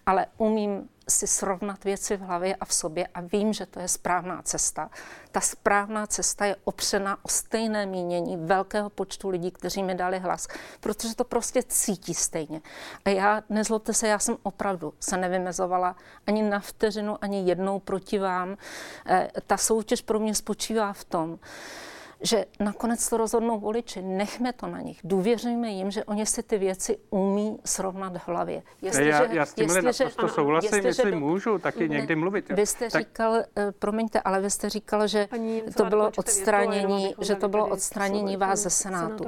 Ale 0.07 0.27
umím 0.39 0.89
si 1.09 1.27
srovnat 1.27 1.85
věci 1.85 2.17
v 2.17 2.21
hlavě 2.21 2.57
a 2.57 2.65
v 2.65 2.75
sobě 2.75 3.07
a 3.07 3.21
vím, 3.21 3.53
že 3.53 3.67
to 3.67 3.81
je 3.81 3.89
správná 3.89 4.43
cesta. 4.43 4.91
Ta 5.33 5.41
správná 5.41 6.07
cesta 6.07 6.47
je 6.47 6.57
opřena 6.65 7.19
o 7.23 7.29
stejné 7.29 7.87
mínění 7.87 8.37
velkého 8.37 8.91
počtu 8.91 9.29
lidí, 9.29 9.51
kteří 9.51 9.83
mi 9.83 9.95
dali 9.95 10.19
hlas, 10.19 10.49
protože 10.81 11.15
to 11.15 11.25
prostě 11.25 11.63
cítí 11.63 12.15
stejně. 12.15 12.61
A 13.05 13.11
já, 13.11 13.43
nezlobte 13.49 13.95
se, 13.95 14.09
já 14.09 14.19
jsem 14.19 14.37
opravdu 14.43 14.95
se 15.01 15.17
nevymezovala 15.17 15.97
ani 16.27 16.43
na 16.43 16.61
vteřinu, 16.61 17.17
ani 17.21 17.49
jednou 17.49 17.79
proti 17.79 18.19
vám. 18.19 18.57
E, 19.07 19.29
ta 19.47 19.57
soutěž 19.57 20.03
pro 20.03 20.19
mě 20.19 20.35
spočívá 20.35 20.93
v 20.93 21.05
tom, 21.05 21.39
že 22.21 22.45
nakonec 22.61 23.09
to 23.09 23.17
rozhodnou 23.17 23.61
voliči. 23.61 24.03
Nechme 24.03 24.53
to 24.53 24.67
na 24.67 24.81
nich. 24.81 25.01
Důvěřujme 25.05 25.69
jim, 25.69 25.91
že 25.91 26.05
oni 26.05 26.27
si 26.27 26.43
ty 26.43 26.59
věci 26.59 26.99
umí 27.11 27.59
srovnat 27.65 28.17
v 28.17 28.29
hlavě. 28.29 28.63
Jestliže, 28.83 29.11
já, 29.11 29.33
já 29.33 29.47
s 29.47 29.55
tímhle 29.55 29.83
naprosto 29.83 30.29
souhlasím, 30.29 30.75
jestli, 30.75 30.89
jestli 30.89 31.17
můžu 31.17 31.59
taky 31.59 31.89
někdy 31.89 32.17
mluvit. 32.17 32.49
Vy 32.49 32.67
jste 32.67 32.91
tak... 32.91 33.03
říkal, 33.03 33.33
uh, 33.33 33.43
promiňte, 33.79 34.21
ale 34.21 34.41
vy 34.41 34.51
jste 34.51 34.69
říkal, 34.69 35.07
že 35.07 35.27
Paní 35.31 35.63
to 35.77 35.85
bylo 35.85 36.11
odstranění, 36.17 37.15
že 37.21 37.35
to 37.35 37.49
bylo 37.49 37.67
odstranění 37.67 38.37
vás 38.37 38.61
ze 38.61 38.71
Senátu. 38.71 39.25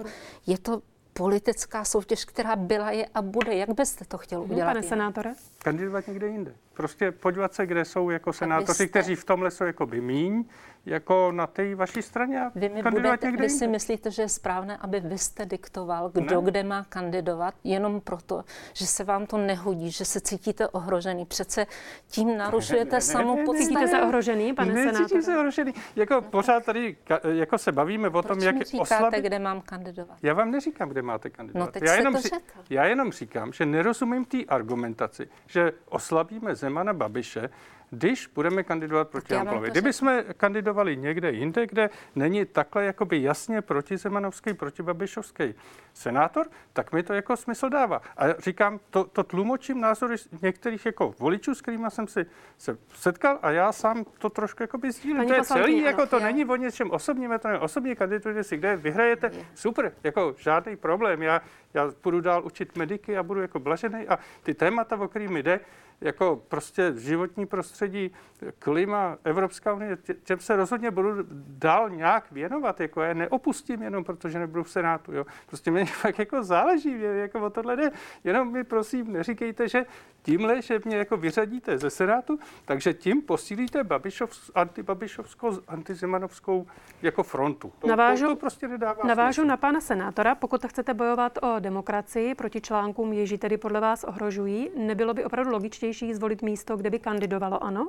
Je 0.47 0.59
to 0.59 0.83
politická 1.13 1.85
soutěž, 1.85 2.25
která 2.25 2.57
byla, 2.57 2.91
je 2.91 3.07
a 3.15 3.23
bude. 3.23 3.55
Jak 3.55 3.71
byste 3.71 4.05
to 4.05 4.19
chtěl 4.19 4.43
udělat? 4.43 4.67
Pane 4.67 4.83
senátore? 4.83 5.35
Kandidovat 5.59 6.09
někde 6.09 6.29
jinde. 6.29 6.55
Prostě 6.75 7.13
podívat 7.13 7.55
se, 7.55 7.67
kde 7.67 7.85
jsou 7.85 8.11
jako 8.11 8.33
senátoři, 8.33 8.75
jste... 8.75 8.87
kteří 8.87 9.15
v 9.15 9.25
tomhle 9.25 9.51
jsou 9.51 9.65
jako 9.65 9.87
by 9.87 10.01
míň, 10.01 10.45
jako 10.87 11.33
na 11.33 11.47
té 11.47 11.75
vaší 11.75 12.03
straně 12.03 12.41
a 12.41 12.53
vy, 12.55 12.69
mi 12.69 12.83
budete, 12.83 13.31
vy 13.31 13.51
si 13.51 13.67
myslíte, 13.67 14.11
že 14.11 14.23
je 14.23 14.29
správné, 14.29 14.77
aby 14.77 15.01
vy 15.01 15.19
jste 15.19 15.47
diktoval, 15.47 16.09
kdo 16.09 16.41
ne. 16.41 16.47
kde 16.51 16.63
má 16.63 16.85
kandidovat, 16.85 17.55
jenom 17.65 18.01
proto, 18.01 18.45
že 18.73 18.87
se 18.87 19.05
vám 19.05 19.27
to 19.27 19.39
nehodí, 19.39 19.91
že 19.91 20.05
se 20.05 20.21
cítíte 20.21 20.69
ohrožený. 20.69 21.27
Přece 21.27 21.67
tím 22.11 22.37
narušujete 22.37 22.97
ne, 22.97 23.01
samou 23.01 23.37
ne, 23.37 23.45
podstatu. 23.45 23.69
Cítíte 23.69 23.89
se 23.89 24.03
ohrožený, 24.03 24.53
pane 24.53 24.73
ne, 24.73 24.93
senátore? 24.93 25.23
se 25.23 25.39
ohrožený. 25.39 25.75
Jako 25.97 26.21
pořád 26.21 26.65
tady 26.65 26.97
jako 27.33 27.59
se 27.59 27.73
bavíme 27.73 28.09
o 28.09 28.11
Proč 28.11 28.27
tom, 28.27 28.39
jak 28.39 28.63
říkáte, 28.63 28.95
oslabit... 28.95 29.25
kde 29.25 29.39
mám 29.39 29.61
kandidovat? 29.61 30.19
Já 30.23 30.35
vám 30.35 30.51
neříkám, 30.51 30.89
kde 30.89 31.03
máte 31.03 31.31
kandidovat. 31.31 31.67
No, 31.67 31.73
teď 31.73 31.83
já, 31.83 31.95
jenom 31.95 32.15
to 32.15 32.29
já 32.71 32.85
jenom 32.85 33.13
říkám, 33.13 33.53
že 33.53 33.67
nerozumím 33.67 34.25
té 34.25 34.45
argumentaci, 34.45 35.29
že 35.47 35.73
oslabíme 35.89 36.55
Zemana 36.55 36.93
Babiše, 36.93 37.51
když 37.91 38.27
budeme 38.27 38.63
kandidovat 38.63 39.09
proti 39.09 39.35
Hamplovi. 39.35 39.71
Kdyby 39.71 39.93
jsme 39.93 40.25
kandidovali 40.37 40.97
někde 40.97 41.31
jinde, 41.31 41.67
kde 41.67 41.91
není 42.15 42.45
takhle 42.45 42.85
jakoby 42.85 43.23
jasně 43.23 43.63
proti 43.63 43.97
Zemanovský, 43.97 44.55
proti 44.55 44.83
Babišovský 44.83 45.55
senátor, 45.95 46.47
tak 46.73 46.93
mi 46.93 47.03
to 47.03 47.13
jako 47.15 47.37
smysl 47.37 47.69
dává. 47.69 48.03
A 48.17 48.33
říkám, 48.39 48.81
to, 48.91 49.05
to 49.05 49.23
tlumočím 49.23 49.81
názory 49.81 50.17
některých 50.43 50.87
jako 50.87 51.15
voličů, 51.19 51.55
s 51.55 51.63
kterými 51.63 51.87
jsem 51.89 52.09
si 52.09 52.27
se 52.59 52.79
setkal 52.95 53.39
a 53.43 53.51
já 53.51 53.73
sám 53.73 54.05
to 54.19 54.31
trošku 54.31 54.63
jako 54.63 54.79
by 54.79 54.93
sdílím. 54.93 55.29
To 55.29 55.35
je 55.35 55.45
celý, 55.45 55.83
jako 55.83 56.07
to 56.07 56.17
je. 56.17 56.23
není 56.23 56.45
o 56.45 56.57
něčem 56.57 56.91
osobním, 56.91 57.39
to 57.43 57.49
je 57.49 57.59
osobní 57.59 57.97
kandidujete 57.97 58.45
si, 58.45 58.57
kde 58.57 58.77
vyhrajete, 58.77 59.31
super, 59.55 59.93
jako 60.05 60.35
žádný 60.39 60.77
problém. 60.77 61.23
Já, 61.23 61.41
já 61.75 61.93
budu 62.03 62.21
dál 62.21 62.45
učit 62.45 62.77
mediky 62.77 63.19
a 63.19 63.23
budu 63.23 63.41
jako 63.41 63.59
blažený 63.59 64.09
a 64.09 64.19
ty 64.43 64.55
témata, 64.55 64.97
o 64.97 65.09
kterými 65.09 65.43
jde, 65.43 65.61
jako 66.01 66.43
prostě 66.49 66.93
životní 66.97 67.47
prostředí, 67.47 68.11
klima, 68.59 69.19
Evropská 69.25 69.75
unie, 69.75 69.99
těm 70.25 70.39
se 70.39 70.57
rozhodně 70.57 70.91
budu 70.91 71.11
dál 71.59 71.91
nějak 71.91 72.33
věnovat, 72.33 72.81
jako 72.81 73.03
já 73.03 73.15
neopustím 73.15 73.83
jenom, 73.83 74.05
protože 74.05 74.39
nebudu 74.39 74.63
v 74.63 74.71
Senátu, 74.71 75.13
jo. 75.13 75.27
Prostě 75.47 75.71
mě 75.71 75.87
fakt 76.03 76.19
jako 76.19 76.43
záleží, 76.43 76.95
mě 76.95 77.07
jako 77.07 77.41
o 77.41 77.51
tohle 77.51 77.77
jde. 77.77 77.91
Jenom 78.25 78.53
mi 78.53 78.65
prosím 78.65 79.13
neříkejte, 79.13 79.69
že 79.69 79.87
tímhle, 80.23 80.63
že 80.63 80.81
mě 80.85 80.97
jako 80.97 81.17
vyřadíte 81.17 81.79
ze 81.79 81.91
Senátu, 81.91 82.39
takže 82.65 82.95
tím 82.95 83.23
posílíte 83.23 83.85
Babišov, 83.85 84.51
antibabišovskou, 84.55 85.59
antizemanovskou 85.69 86.67
jako 87.03 87.23
frontu. 87.23 87.73
To, 87.79 87.87
navážu, 87.87 88.27
to, 88.27 88.31
to 88.31 88.37
prostě 88.37 88.69
nedává 88.69 89.05
Navážu 89.05 89.35
smysl. 89.35 89.49
na 89.49 89.57
pana 89.57 89.81
senátora, 89.81 90.35
pokud 90.35 90.67
chcete 90.67 90.95
bojovat 90.95 91.39
o 91.43 91.60
demokracii 91.61 92.35
proti 92.35 92.61
článkům, 92.61 93.13
ježí 93.13 93.39
tedy 93.39 93.57
podle 93.57 93.81
vás 93.81 94.05
ohrožují, 94.05 94.71
nebylo 94.77 95.15
by 95.15 95.25
opravdu 95.25 95.53
logičtější 95.53 96.15
zvolit 96.15 96.43
místo, 96.43 96.77
kde 96.77 96.91
by 96.91 96.99
kandidovalo 96.99 97.65
ano? 97.65 97.89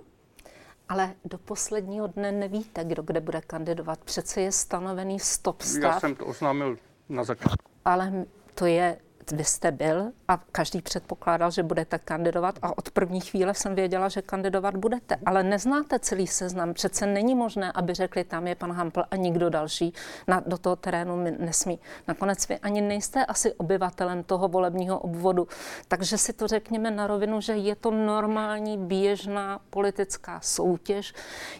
Ale 0.90 1.16
do 1.26 1.38
posledního 1.38 2.08
dne 2.08 2.32
nevíte, 2.32 2.84
kdo 2.84 3.04
kde 3.04 3.22
bude 3.22 3.42
kandidovat. 3.42 4.00
Přece 4.00 4.42
je 4.42 4.52
stanovený 4.52 5.20
stop 5.20 5.62
stav. 5.62 5.94
Já 5.94 6.00
jsem 6.00 6.16
to 6.16 6.26
oznámil 6.26 6.78
na 7.10 7.24
začátku. 7.24 7.72
Ale 7.86 8.26
to 8.56 8.66
je 8.66 8.98
vy 9.32 9.44
jste 9.44 9.72
byl 9.72 10.12
a 10.28 10.38
každý 10.52 10.82
předpokládal, 10.82 11.52
že 11.52 11.64
budete 11.64 12.00
kandidovat 12.00 12.60
a 12.62 12.78
od 12.78 12.92
první 12.92 13.22
chvíle 13.22 13.54
jsem 13.54 13.76
věděla, 13.76 14.10
že 14.10 14.22
kandidovat 14.22 14.76
budete. 14.76 15.18
Ale 15.26 15.44
neznáte 15.44 16.00
celý 16.00 16.28
seznam. 16.28 16.74
Přece 16.74 17.06
není 17.06 17.36
možné, 17.36 17.72
aby 17.72 17.94
řekli, 17.94 18.24
tam 18.24 18.48
je 18.48 18.56
pan 18.56 18.72
Hampl 18.72 19.04
a 19.12 19.16
nikdo 19.16 19.50
další 19.50 19.94
na, 20.28 20.44
do 20.46 20.58
toho 20.58 20.76
terénu 20.76 21.24
nesmí. 21.40 21.80
Nakonec 22.08 22.48
vy 22.48 22.58
ani 22.58 22.82
nejste 22.82 23.26
asi 23.26 23.54
obyvatelem 23.54 24.24
toho 24.24 24.48
volebního 24.48 25.00
obvodu. 25.00 25.48
Takže 25.88 26.18
si 26.18 26.34
to 26.34 26.48
řekněme 26.48 26.92
na 26.92 27.08
rovinu, 27.08 27.42
že 27.42 27.54
je 27.54 27.76
to 27.76 27.92
normální, 27.92 28.78
běžná 28.78 29.60
politická 29.70 30.40
soutěž. 30.44 31.14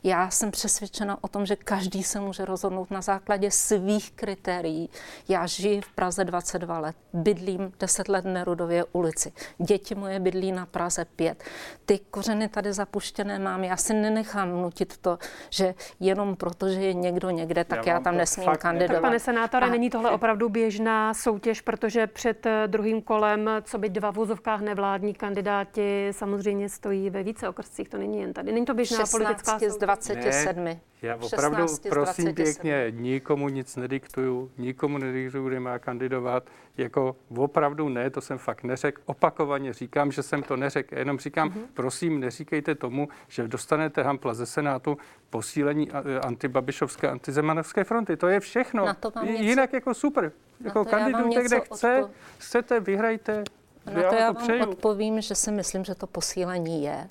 Já 0.04 0.30
jsem 0.30 0.52
přesvědčena 0.52 1.18
o 1.22 1.28
tom, 1.28 1.46
že 1.46 1.56
každý 1.56 2.04
se 2.04 2.20
může 2.20 2.46
rozhodnout 2.46 2.92
na 2.92 3.02
základě 3.02 3.52
svých 3.52 4.12
kritérií. 4.12 4.90
Já 5.28 5.48
žiji 5.48 5.82
v 5.82 5.90
Praze 5.90 6.24
22 6.24 6.80
let, 6.80 6.96
bydlím 7.14 7.61
bydlím 7.62 7.74
10 7.80 8.10
let 8.10 8.26
Nerudově 8.26 8.86
ulici. 8.92 9.32
Děti 9.58 9.96
moje 9.96 10.20
bydlí 10.20 10.52
na 10.52 10.66
Praze 10.66 11.06
5. 11.06 11.44
Ty 11.86 12.00
kořeny 12.12 12.48
tady 12.48 12.74
zapuštěné 12.74 13.40
mám. 13.40 13.64
Já 13.64 13.78
si 13.78 13.94
nenechám 13.94 14.62
nutit 14.62 14.98
to, 14.98 15.18
že 15.50 15.74
jenom 16.00 16.36
proto, 16.36 16.70
že 16.70 16.82
je 16.82 16.94
někdo 16.94 17.30
někde, 17.30 17.64
tak 17.64 17.86
já, 17.86 17.94
já 17.94 18.00
tam 18.00 18.18
nesmím 18.18 18.50
kandidovat. 18.58 18.94
Tak 18.94 19.02
pane 19.02 19.20
senátore, 19.20 19.66
a... 19.66 19.70
není 19.70 19.90
tohle 19.90 20.12
opravdu 20.12 20.50
běžná 20.50 21.14
soutěž, 21.14 21.62
protože 21.62 22.08
před 22.08 22.46
eh, 22.46 22.68
druhým 22.68 23.02
kolem, 23.02 23.50
co 23.64 23.78
by 23.78 23.90
dva 23.90 24.12
v 24.12 24.16
vozovkách 24.16 24.62
nevládní 24.62 25.14
kandidáti, 25.14 26.08
samozřejmě 26.12 26.70
stojí 26.70 27.10
ve 27.10 27.24
více 27.24 27.50
okrscích. 27.50 27.90
To 27.90 27.98
není 27.98 28.20
jen 28.20 28.34
tady. 28.34 28.52
Není 28.52 28.66
to 28.66 28.74
běžná 28.74 28.98
16 28.98 29.12
politická 29.12 29.52
soutěž. 29.52 29.72
z 29.72 29.78
27. 29.78 30.64
Ne. 30.64 30.80
Já 31.02 31.16
opravdu, 31.16 31.66
prosím 31.90 32.36
pěkně, 32.36 32.88
nikomu 32.90 33.50
nic 33.50 33.76
nediktuju, 33.76 34.52
nikomu 34.58 34.98
nediktuju, 34.98 35.48
kde 35.48 35.60
má 35.60 35.80
kandidovat. 35.80 36.44
Jako 36.78 37.16
opravdu 37.38 37.90
ne, 37.90 38.10
to 38.10 38.22
jsem 38.22 38.38
fakt 38.38 38.64
neřekl. 38.64 39.02
Opakovaně 39.06 39.74
říkám, 39.74 40.12
že 40.12 40.24
jsem 40.24 40.44
to 40.44 40.58
neřekl. 40.58 40.98
Jenom 40.98 41.20
říkám, 41.20 41.50
mm-hmm. 41.50 41.66
prosím, 41.74 42.20
neříkejte 42.20 42.76
tomu, 42.76 43.10
že 43.28 43.48
dostanete 43.48 44.04
Hampla 44.04 44.34
ze 44.34 44.46
Senátu 44.46 44.98
posílení 45.30 45.92
antibabišovské, 46.22 47.10
antizemanovské 47.10 47.84
fronty. 47.84 48.18
To 48.18 48.28
je 48.28 48.40
všechno. 48.40 48.86
Na 48.86 48.94
to 48.94 49.12
Jinak 49.24 49.72
něco... 49.72 49.76
jako 49.76 49.94
super. 49.94 50.32
Jako 50.64 50.86
kandidujte, 50.86 51.44
kde 51.44 51.60
chce, 51.60 52.02
odpo... 52.04 52.14
chcete, 52.38 52.80
vyhrajte. 52.80 53.44
Na 53.86 54.10
to 54.10 54.16
já 54.16 54.32
vám 54.32 54.62
odpovím, 54.70 55.22
že 55.22 55.36
si 55.36 55.52
myslím, 55.52 55.86
že 55.86 55.96
to 55.96 56.08
posílení 56.08 56.84
je. 56.84 57.08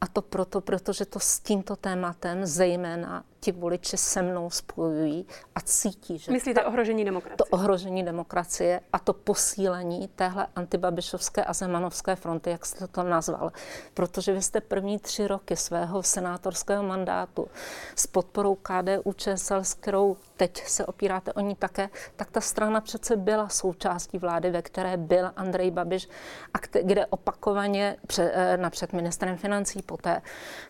A 0.00 0.06
to 0.06 0.22
proto, 0.22 0.60
protože 0.60 1.04
to 1.04 1.20
s 1.20 1.40
tímto 1.40 1.76
tématem 1.76 2.46
zejména 2.46 3.24
ti 3.40 3.52
voliči 3.52 3.96
se 3.96 4.22
mnou 4.22 4.50
spojují 4.50 5.26
a 5.54 5.60
cítí, 5.60 6.18
že... 6.18 6.32
Myslíte 6.32 6.60
ta, 6.60 6.68
ohrožení 6.68 7.04
demokracie? 7.04 7.36
To 7.36 7.44
ohrožení 7.44 8.02
demokracie 8.02 8.80
a 8.92 8.98
to 8.98 9.12
posílení 9.12 10.08
téhle 10.08 10.46
antibabišovské 10.56 11.44
a 11.44 11.52
zemanovské 11.52 12.16
fronty, 12.16 12.50
jak 12.50 12.66
jste 12.66 12.86
to 12.86 13.02
nazval. 13.02 13.52
Protože 13.94 14.32
vy 14.32 14.42
jste 14.42 14.60
první 14.60 14.98
tři 14.98 15.26
roky 15.26 15.56
svého 15.56 16.02
senátorského 16.02 16.82
mandátu 16.82 17.48
s 17.96 18.06
podporou 18.06 18.54
KDU 18.54 19.12
ČSL, 19.12 19.64
s 19.64 19.74
kterou 19.74 20.16
teď 20.36 20.66
se 20.66 20.86
opíráte 20.86 21.32
o 21.32 21.40
ní 21.40 21.54
také, 21.54 21.88
tak 22.16 22.30
ta 22.30 22.40
strana 22.40 22.80
přece 22.80 23.16
byla 23.16 23.48
součástí 23.48 24.18
vlády, 24.18 24.50
ve 24.50 24.62
které 24.62 24.96
byl 24.96 25.32
Andrej 25.36 25.70
Babiš 25.70 26.08
a 26.54 26.58
kde 26.82 27.06
opakovaně 27.06 27.96
pře, 28.06 28.30
eh, 28.34 28.56
napřed 28.56 28.92
ministrem 28.92 29.36
financí, 29.36 29.82
poté, 29.82 30.22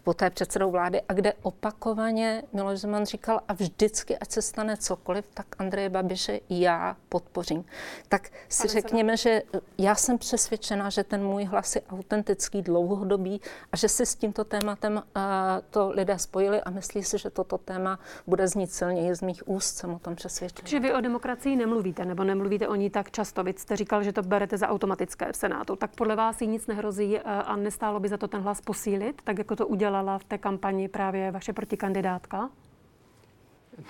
poté 0.04 0.30
předsedou 0.30 0.70
vlády 0.70 1.02
a 1.08 1.12
kde 1.12 1.32
opakovaně 1.42 2.42
Miloš 2.60 2.80
Zeman 2.80 3.06
říkal 3.06 3.40
a 3.48 3.52
vždycky, 3.52 4.18
ať 4.18 4.30
se 4.30 4.42
stane 4.42 4.76
cokoliv, 4.76 5.24
tak 5.34 5.46
Andreje 5.58 5.88
Babiše 5.88 6.40
já 6.50 6.96
podpořím. 7.08 7.64
Tak 8.08 8.28
si 8.48 8.68
Pane 8.68 8.80
řekněme, 8.80 9.16
že 9.16 9.42
já 9.78 9.94
jsem 9.94 10.18
přesvědčena, 10.18 10.90
že 10.90 11.04
ten 11.04 11.24
můj 11.24 11.44
hlas 11.44 11.76
je 11.76 11.82
autentický, 11.90 12.62
dlouhodobý 12.62 13.40
a 13.72 13.76
že 13.76 13.88
si 13.88 14.06
s 14.06 14.14
tímto 14.14 14.44
tématem 14.44 14.94
uh, 14.94 15.02
to 15.70 15.90
lidé 15.90 16.18
spojili 16.18 16.60
a 16.60 16.70
myslí 16.70 17.02
si, 17.02 17.18
že 17.18 17.30
toto 17.30 17.58
téma 17.58 17.98
bude 18.26 18.48
znít 18.48 18.72
silněji 18.72 19.14
z 19.14 19.22
mých 19.22 19.48
úst, 19.48 19.76
jsem 19.76 19.94
o 19.94 19.98
tom 19.98 20.14
přesvědčena. 20.14 20.68
Že 20.68 20.80
vy 20.80 20.92
o 20.92 21.00
demokracii 21.00 21.56
nemluvíte, 21.56 22.04
nebo 22.04 22.24
nemluvíte 22.24 22.68
o 22.68 22.74
ní 22.74 22.90
tak 22.90 23.10
často. 23.10 23.44
Vy 23.44 23.54
jste 23.56 23.76
říkal, 23.76 24.02
že 24.02 24.12
to 24.12 24.22
berete 24.22 24.58
za 24.58 24.68
automatické 24.68 25.32
v 25.32 25.36
Senátu. 25.36 25.76
Tak 25.76 25.94
podle 25.94 26.16
vás 26.16 26.40
jí 26.40 26.48
nic 26.48 26.66
nehrozí 26.66 27.18
a 27.18 27.56
nestálo 27.56 28.00
by 28.00 28.08
za 28.08 28.16
to 28.16 28.28
ten 28.28 28.40
hlas 28.40 28.60
posílit, 28.60 29.22
tak 29.24 29.38
jako 29.38 29.56
to 29.56 29.66
udělala 29.66 30.18
v 30.18 30.24
té 30.24 30.38
kampani 30.38 30.88
právě 30.88 31.30
vaše 31.30 31.52
protikandidátka? 31.52 32.49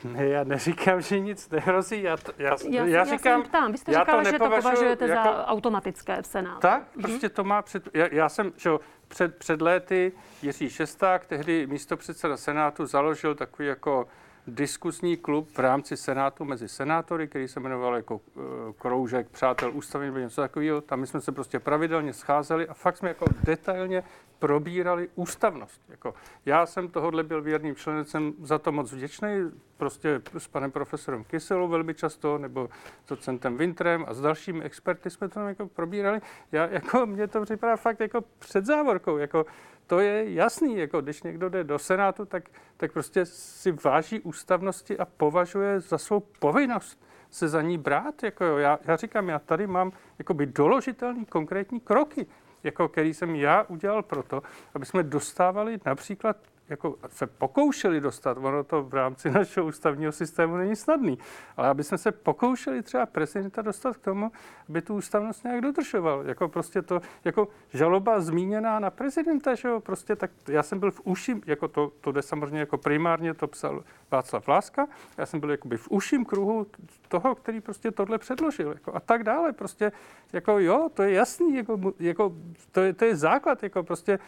Ne, 0.04 0.26
já 0.26 0.44
neříkám, 0.44 1.00
že 1.00 1.20
nic 1.20 1.50
nehrozí. 1.50 2.02
Já, 2.02 2.16
to, 2.16 2.32
já, 2.38 2.56
já, 2.68 2.84
já, 2.84 3.04
říkám, 3.04 3.40
já 3.40 3.48
ptám. 3.48 3.72
Vy 3.72 3.78
jste 3.78 3.92
říkal, 3.92 4.24
že 4.24 4.38
to 4.38 4.48
považujete 4.48 5.08
jako, 5.08 5.22
za 5.22 5.46
automatické 5.46 6.22
v 6.22 6.26
Senátu. 6.26 6.60
Tak, 6.60 6.82
mm-hmm. 6.82 7.02
prostě 7.02 7.28
to 7.28 7.44
má 7.44 7.62
před... 7.62 7.88
Já, 7.94 8.06
já 8.12 8.28
jsem, 8.28 8.52
že 8.56 8.70
před, 9.08 9.36
před 9.36 9.62
léty 9.62 10.12
Jiří 10.42 10.70
Šesták, 10.70 11.26
tehdy 11.26 11.66
místo 11.66 11.96
předseda 11.96 12.36
Senátu, 12.36 12.86
založil 12.86 13.34
takový 13.34 13.68
jako 13.68 14.06
diskusní 14.46 15.16
klub 15.16 15.48
v 15.50 15.58
rámci 15.58 15.96
Senátu 15.96 16.44
mezi 16.44 16.68
senátory, 16.68 17.28
který 17.28 17.48
se 17.48 17.60
jmenoval 17.60 17.96
jako 17.96 18.20
e, 18.36 18.40
Kroužek 18.72 19.28
Přátel 19.28 19.70
ústavy 19.74 20.06
nebo 20.06 20.18
něco 20.18 20.40
takového. 20.40 20.80
Tam 20.80 21.00
my 21.00 21.06
jsme 21.06 21.20
se 21.20 21.32
prostě 21.32 21.58
pravidelně 21.58 22.12
scházeli 22.12 22.68
a 22.68 22.74
fakt 22.74 22.96
jsme 22.96 23.08
jako 23.08 23.24
detailně 23.42 24.02
probírali 24.40 25.08
ústavnost. 25.14 25.82
Jako, 25.88 26.14
já 26.46 26.66
jsem 26.66 26.88
tohohle 26.88 27.22
byl 27.22 27.42
věrným 27.42 27.74
členem, 27.74 28.04
jsem 28.04 28.32
za 28.42 28.58
to 28.58 28.72
moc 28.72 28.92
vděčný, 28.92 29.28
prostě 29.76 30.20
s 30.38 30.48
panem 30.48 30.70
profesorem 30.70 31.24
Kyselou 31.24 31.68
velmi 31.68 31.94
často, 31.94 32.38
nebo 32.38 32.68
s 33.04 33.08
docentem 33.08 33.56
Wintrem 33.56 34.04
a 34.08 34.14
s 34.14 34.20
dalšími 34.20 34.64
experty 34.64 35.10
jsme 35.10 35.28
to 35.28 35.40
jako 35.40 35.66
probírali. 35.66 36.20
Já, 36.52 36.66
jako, 36.66 37.06
mě 37.06 37.28
to 37.28 37.42
připadá 37.42 37.76
fakt 37.76 38.00
jako 38.00 38.24
před 38.38 38.66
závorkou, 38.66 39.16
jako 39.16 39.46
to 39.86 40.00
je 40.00 40.32
jasný, 40.32 40.78
jako 40.78 41.00
když 41.00 41.22
někdo 41.22 41.48
jde 41.48 41.64
do 41.64 41.78
Senátu, 41.78 42.24
tak, 42.24 42.48
tak 42.76 42.92
prostě 42.92 43.26
si 43.26 43.72
váží 43.72 44.20
ústavnosti 44.20 44.98
a 44.98 45.04
považuje 45.04 45.80
za 45.80 45.98
svou 45.98 46.20
povinnost 46.20 47.00
se 47.30 47.48
za 47.48 47.62
ní 47.62 47.78
brát. 47.78 48.22
Jako. 48.22 48.44
Já, 48.44 48.78
já 48.84 48.96
říkám, 48.96 49.28
já 49.28 49.38
tady 49.38 49.66
mám 49.66 49.92
jakoby 50.18 50.46
doložitelný 50.46 51.26
konkrétní 51.26 51.80
kroky, 51.80 52.26
jako 52.64 52.88
který 52.88 53.14
jsem 53.14 53.34
já 53.34 53.62
udělal 53.62 54.02
proto, 54.02 54.42
aby 54.74 54.86
jsme 54.86 55.02
dostávali 55.02 55.78
například 55.86 56.36
jako 56.70 56.96
se 57.08 57.26
pokoušeli 57.26 58.00
dostat, 58.00 58.38
ono 58.40 58.64
to 58.64 58.82
v 58.82 58.94
rámci 58.94 59.30
našeho 59.40 59.66
ústavního 59.66 60.12
systému 60.12 60.56
není 60.56 60.76
snadný, 60.76 61.18
ale 61.56 61.68
aby 61.68 61.84
jsme 61.84 61.98
se 61.98 62.12
pokoušeli 62.12 62.82
třeba 62.82 63.06
prezidenta 63.06 63.62
dostat 63.62 63.96
k 63.96 64.00
tomu, 64.00 64.32
aby 64.68 64.82
tu 64.82 64.94
ústavnost 64.94 65.44
nějak 65.44 65.60
dodržoval. 65.60 66.26
Jako 66.26 66.48
prostě 66.48 66.82
to, 66.82 67.00
jako 67.24 67.48
žaloba 67.72 68.20
zmíněná 68.20 68.78
na 68.78 68.90
prezidenta, 68.90 69.54
že 69.54 69.68
jo, 69.68 69.80
prostě 69.80 70.16
tak 70.16 70.30
já 70.48 70.62
jsem 70.62 70.78
byl 70.78 70.90
v 70.90 71.00
uším, 71.04 71.42
jako 71.46 71.68
to, 71.68 71.92
to 72.00 72.12
jde 72.12 72.22
samozřejmě 72.22 72.60
jako 72.60 72.78
primárně, 72.78 73.34
to 73.34 73.46
psal 73.46 73.84
Václav 74.10 74.48
Láska, 74.48 74.88
já 75.18 75.26
jsem 75.26 75.40
byl 75.40 75.50
jakoby 75.50 75.76
v 75.76 75.90
uším 75.90 76.24
kruhu 76.24 76.66
toho, 77.08 77.34
který 77.34 77.60
prostě 77.60 77.90
tohle 77.90 78.18
předložil, 78.18 78.70
jako 78.70 78.96
a 78.96 79.00
tak 79.00 79.24
dále, 79.24 79.52
prostě, 79.52 79.92
jako 80.32 80.58
jo, 80.58 80.88
to 80.94 81.02
je 81.02 81.12
jasný, 81.12 81.56
jako, 81.56 81.80
jako 81.98 82.32
to, 82.72 82.80
je, 82.80 82.92
to 82.92 83.04
je 83.04 83.16
základ, 83.16 83.62
jako 83.62 83.82
prostě 83.82 84.18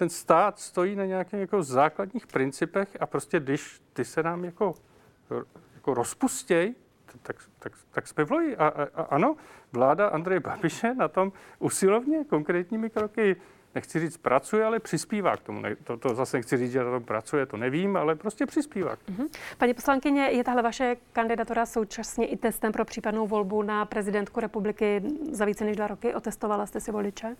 ten 0.00 0.08
stát 0.08 0.58
stojí 0.58 0.96
na 0.96 1.04
nějakých 1.04 1.40
jako 1.40 1.62
základních 1.62 2.26
principech 2.26 2.88
a 3.00 3.06
prostě 3.06 3.40
když 3.40 3.80
ty 3.92 4.04
se 4.04 4.22
nám 4.22 4.44
jako, 4.44 4.74
jako 5.74 5.94
rozpustěj, 5.94 6.74
tak, 7.22 7.36
tak, 7.58 7.72
tak 7.90 8.08
jsme 8.08 8.24
v 8.24 8.30
loji. 8.30 8.56
A, 8.56 8.68
a, 8.68 8.82
a 8.94 9.02
ano, 9.02 9.36
vláda 9.72 10.08
Andreje 10.08 10.40
Babiše 10.40 10.94
na 10.94 11.08
tom 11.08 11.32
usilovně 11.58 12.24
konkrétními 12.24 12.90
kroky 12.90 13.36
nechci 13.74 14.00
říct 14.00 14.16
pracuje, 14.16 14.64
ale 14.64 14.80
přispívá 14.80 15.36
k 15.36 15.40
tomu. 15.40 15.62
To, 15.84 15.96
to 15.96 16.14
zase 16.14 16.36
nechci 16.36 16.56
říct, 16.56 16.72
že 16.72 16.84
na 16.84 16.90
tom 16.90 17.04
pracuje, 17.04 17.46
to 17.46 17.56
nevím, 17.56 17.96
ale 17.96 18.14
prostě 18.14 18.46
přispívá. 18.46 18.96
Mm-hmm. 18.96 19.28
Paní 19.58 19.74
poslankyně, 19.74 20.22
je 20.22 20.44
tahle 20.44 20.62
vaše 20.62 20.96
kandidatura 21.12 21.66
současně 21.66 22.26
i 22.26 22.36
testem 22.36 22.72
pro 22.72 22.84
případnou 22.84 23.26
volbu 23.26 23.62
na 23.62 23.84
prezidentku 23.84 24.40
republiky 24.40 25.02
za 25.32 25.44
více 25.44 25.64
než 25.64 25.76
dva 25.76 25.86
roky? 25.86 26.14
Otestovala 26.14 26.66
jste 26.66 26.80
si 26.80 26.92
voliče? 26.92 27.36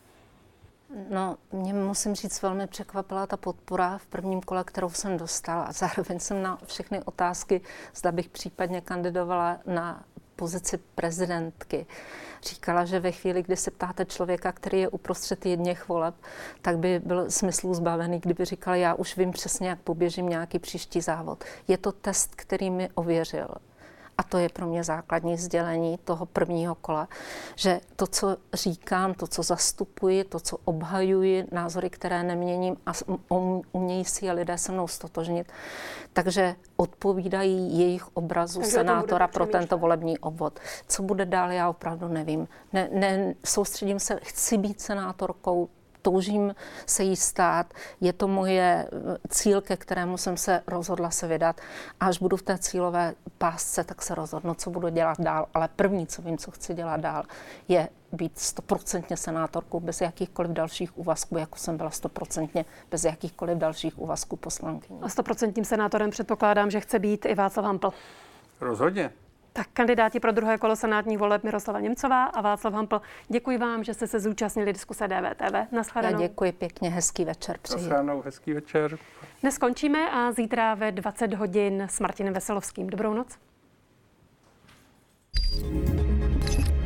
No, 1.11 1.37
mě 1.53 1.75
musím 1.75 2.15
říct, 2.15 2.43
velmi 2.43 2.67
překvapila 2.67 3.27
ta 3.27 3.37
podpora 3.37 3.99
v 3.99 4.07
prvním 4.07 4.41
kole, 4.41 4.65
kterou 4.65 4.91
jsem 4.91 5.17
dostala. 5.17 5.73
Zároveň 5.73 6.21
jsem 6.21 6.43
na 6.43 6.59
všechny 6.65 7.03
otázky, 7.05 7.61
zda 7.95 8.13
bych 8.13 8.29
případně 8.29 8.81
kandidovala 8.81 9.59
na 9.67 10.05
pozici 10.37 10.79
prezidentky. 10.95 11.87
Říkala, 12.43 12.85
že 12.85 13.01
ve 13.01 13.13
chvíli, 13.13 13.43
kdy 13.43 13.57
se 13.57 13.71
ptáte 13.71 14.05
člověka, 14.05 14.53
který 14.53 14.81
je 14.81 14.89
uprostřed 14.89 15.47
jedněch 15.47 15.89
voleb, 15.89 16.15
tak 16.63 16.79
by 16.79 17.01
byl 17.05 17.31
smyslu 17.31 17.75
zbavený, 17.75 18.21
kdyby 18.21 18.45
říkal, 18.45 18.75
já 18.75 18.95
už 18.95 19.17
vím 19.17 19.31
přesně, 19.31 19.69
jak 19.69 19.81
poběžím 19.81 20.29
nějaký 20.29 20.59
příští 20.59 21.01
závod. 21.01 21.45
Je 21.69 21.79
to 21.79 21.93
test, 21.93 22.35
který 22.35 22.71
mi 22.71 22.91
ověřil 22.95 23.49
a 24.21 24.23
to 24.23 24.39
je 24.39 24.49
pro 24.49 24.67
mě 24.67 24.85
základní 24.85 25.37
sdělení 25.37 25.99
toho 26.05 26.27
prvního 26.27 26.75
kola, 26.75 27.09
že 27.57 27.81
to, 27.97 28.07
co 28.07 28.37
říkám, 28.53 29.15
to, 29.15 29.27
co 29.27 29.43
zastupuji, 29.43 30.25
to, 30.25 30.41
co 30.41 30.59
obhajuji, 30.65 31.47
názory, 31.53 31.91
které 31.91 32.23
neměním 32.23 32.77
a 32.87 32.93
umějí 33.73 34.05
si 34.05 34.27
je 34.27 34.33
lidé 34.33 34.59
se 34.59 34.73
mnou 34.73 34.89
stotožnit, 34.89 35.53
takže 36.13 36.55
odpovídají 36.77 37.79
jejich 37.79 38.17
obrazu 38.17 38.61
takže 38.61 38.73
senátora 38.73 39.29
pro 39.29 39.47
tento 39.47 39.79
volební 39.79 40.19
obvod. 40.19 40.61
Co 40.89 41.03
bude 41.03 41.27
dál, 41.27 41.53
já 41.53 41.69
opravdu 41.69 42.09
nevím. 42.09 42.49
Ne, 42.73 42.89
ne, 42.93 43.35
soustředím 43.45 44.01
se, 44.01 44.19
chci 44.23 44.59
být 44.59 44.81
senátorkou, 44.81 45.69
toužím 46.03 46.55
se 46.87 47.03
jí 47.03 47.17
stát, 47.17 47.75
je 48.01 48.13
to 48.13 48.29
moje 48.29 48.89
eh, 48.93 49.17
cíl, 49.29 49.61
ke 49.61 49.77
kterému 49.77 50.17
jsem 50.17 50.37
se 50.37 50.63
rozhodla 50.67 51.11
se 51.11 51.29
vydat. 51.29 51.61
A 52.01 52.07
až 52.07 52.19
budu 52.19 52.37
v 52.37 52.43
té 52.43 52.59
cílové 52.59 53.15
pásce, 53.39 53.85
tak 53.85 54.03
se 54.03 54.15
rozhodnu, 54.15 54.55
co 54.55 54.71
budu 54.71 54.89
dělat 54.89 55.21
dál. 55.21 55.47
Ale 55.55 55.69
první, 55.77 56.07
co 56.07 56.23
vím, 56.23 56.39
co 56.39 56.51
chci 56.51 56.75
dělat 56.75 57.01
dál, 57.01 57.23
je 57.69 57.89
být 58.13 58.39
stoprocentně 58.39 59.17
senátorkou 59.17 59.81
bez 59.81 60.01
jakýchkoliv 60.01 60.51
dalších 60.51 60.99
úvazků, 60.99 61.39
jako 61.39 61.59
jsem 61.59 61.77
byla 61.77 61.91
stoprocentně 61.91 62.65
bez 62.91 63.05
jakýchkoliv 63.05 63.59
dalších 63.59 63.99
úvazků 63.99 64.37
poslankyní. 64.37 65.03
A 65.03 65.09
stoprocentním 65.09 65.65
senátorem 65.65 66.11
předpokládám, 66.11 66.71
že 66.71 66.81
chce 66.81 66.99
být 66.99 67.27
i 67.27 67.35
Václav 67.35 67.67
Hampl. 67.67 67.93
Rozhodně. 68.61 69.13
Tak 69.53 69.67
kandidáti 69.73 70.21
pro 70.21 70.33
druhé 70.33 70.59
kolo 70.59 70.77
senátních 70.77 71.19
voleb 71.19 71.45
Miroslava 71.45 71.81
Němcová 71.81 72.25
a 72.25 72.41
Václav 72.41 72.75
Hampl. 72.75 73.01
Děkuji 73.29 73.59
vám, 73.59 73.85
že 73.85 73.95
jste 73.95 74.07
se 74.07 74.21
zúčastnili 74.21 74.73
diskuse 74.73 75.09
DVTV. 75.09 75.73
Naschledanou. 75.73 76.21
Já 76.23 76.29
děkuji 76.29 76.53
pěkně, 76.53 76.91
hezký 76.91 77.25
večer. 77.25 77.59
Přeji. 77.63 77.77
Naschledanou, 77.77 78.23
hezký 78.23 78.53
večer. 78.53 78.99
Dnes 79.41 79.59
končíme 79.59 80.11
a 80.11 80.33
zítra 80.33 80.75
ve 80.75 80.93
20 80.93 81.35
hodin 81.35 81.83
s 81.83 82.01
Martinem 82.01 82.35
Veselovským. 82.35 82.91
Dobrou 82.91 83.15
noc. 83.15 83.39
thank 85.61 86.69
you 86.69 86.80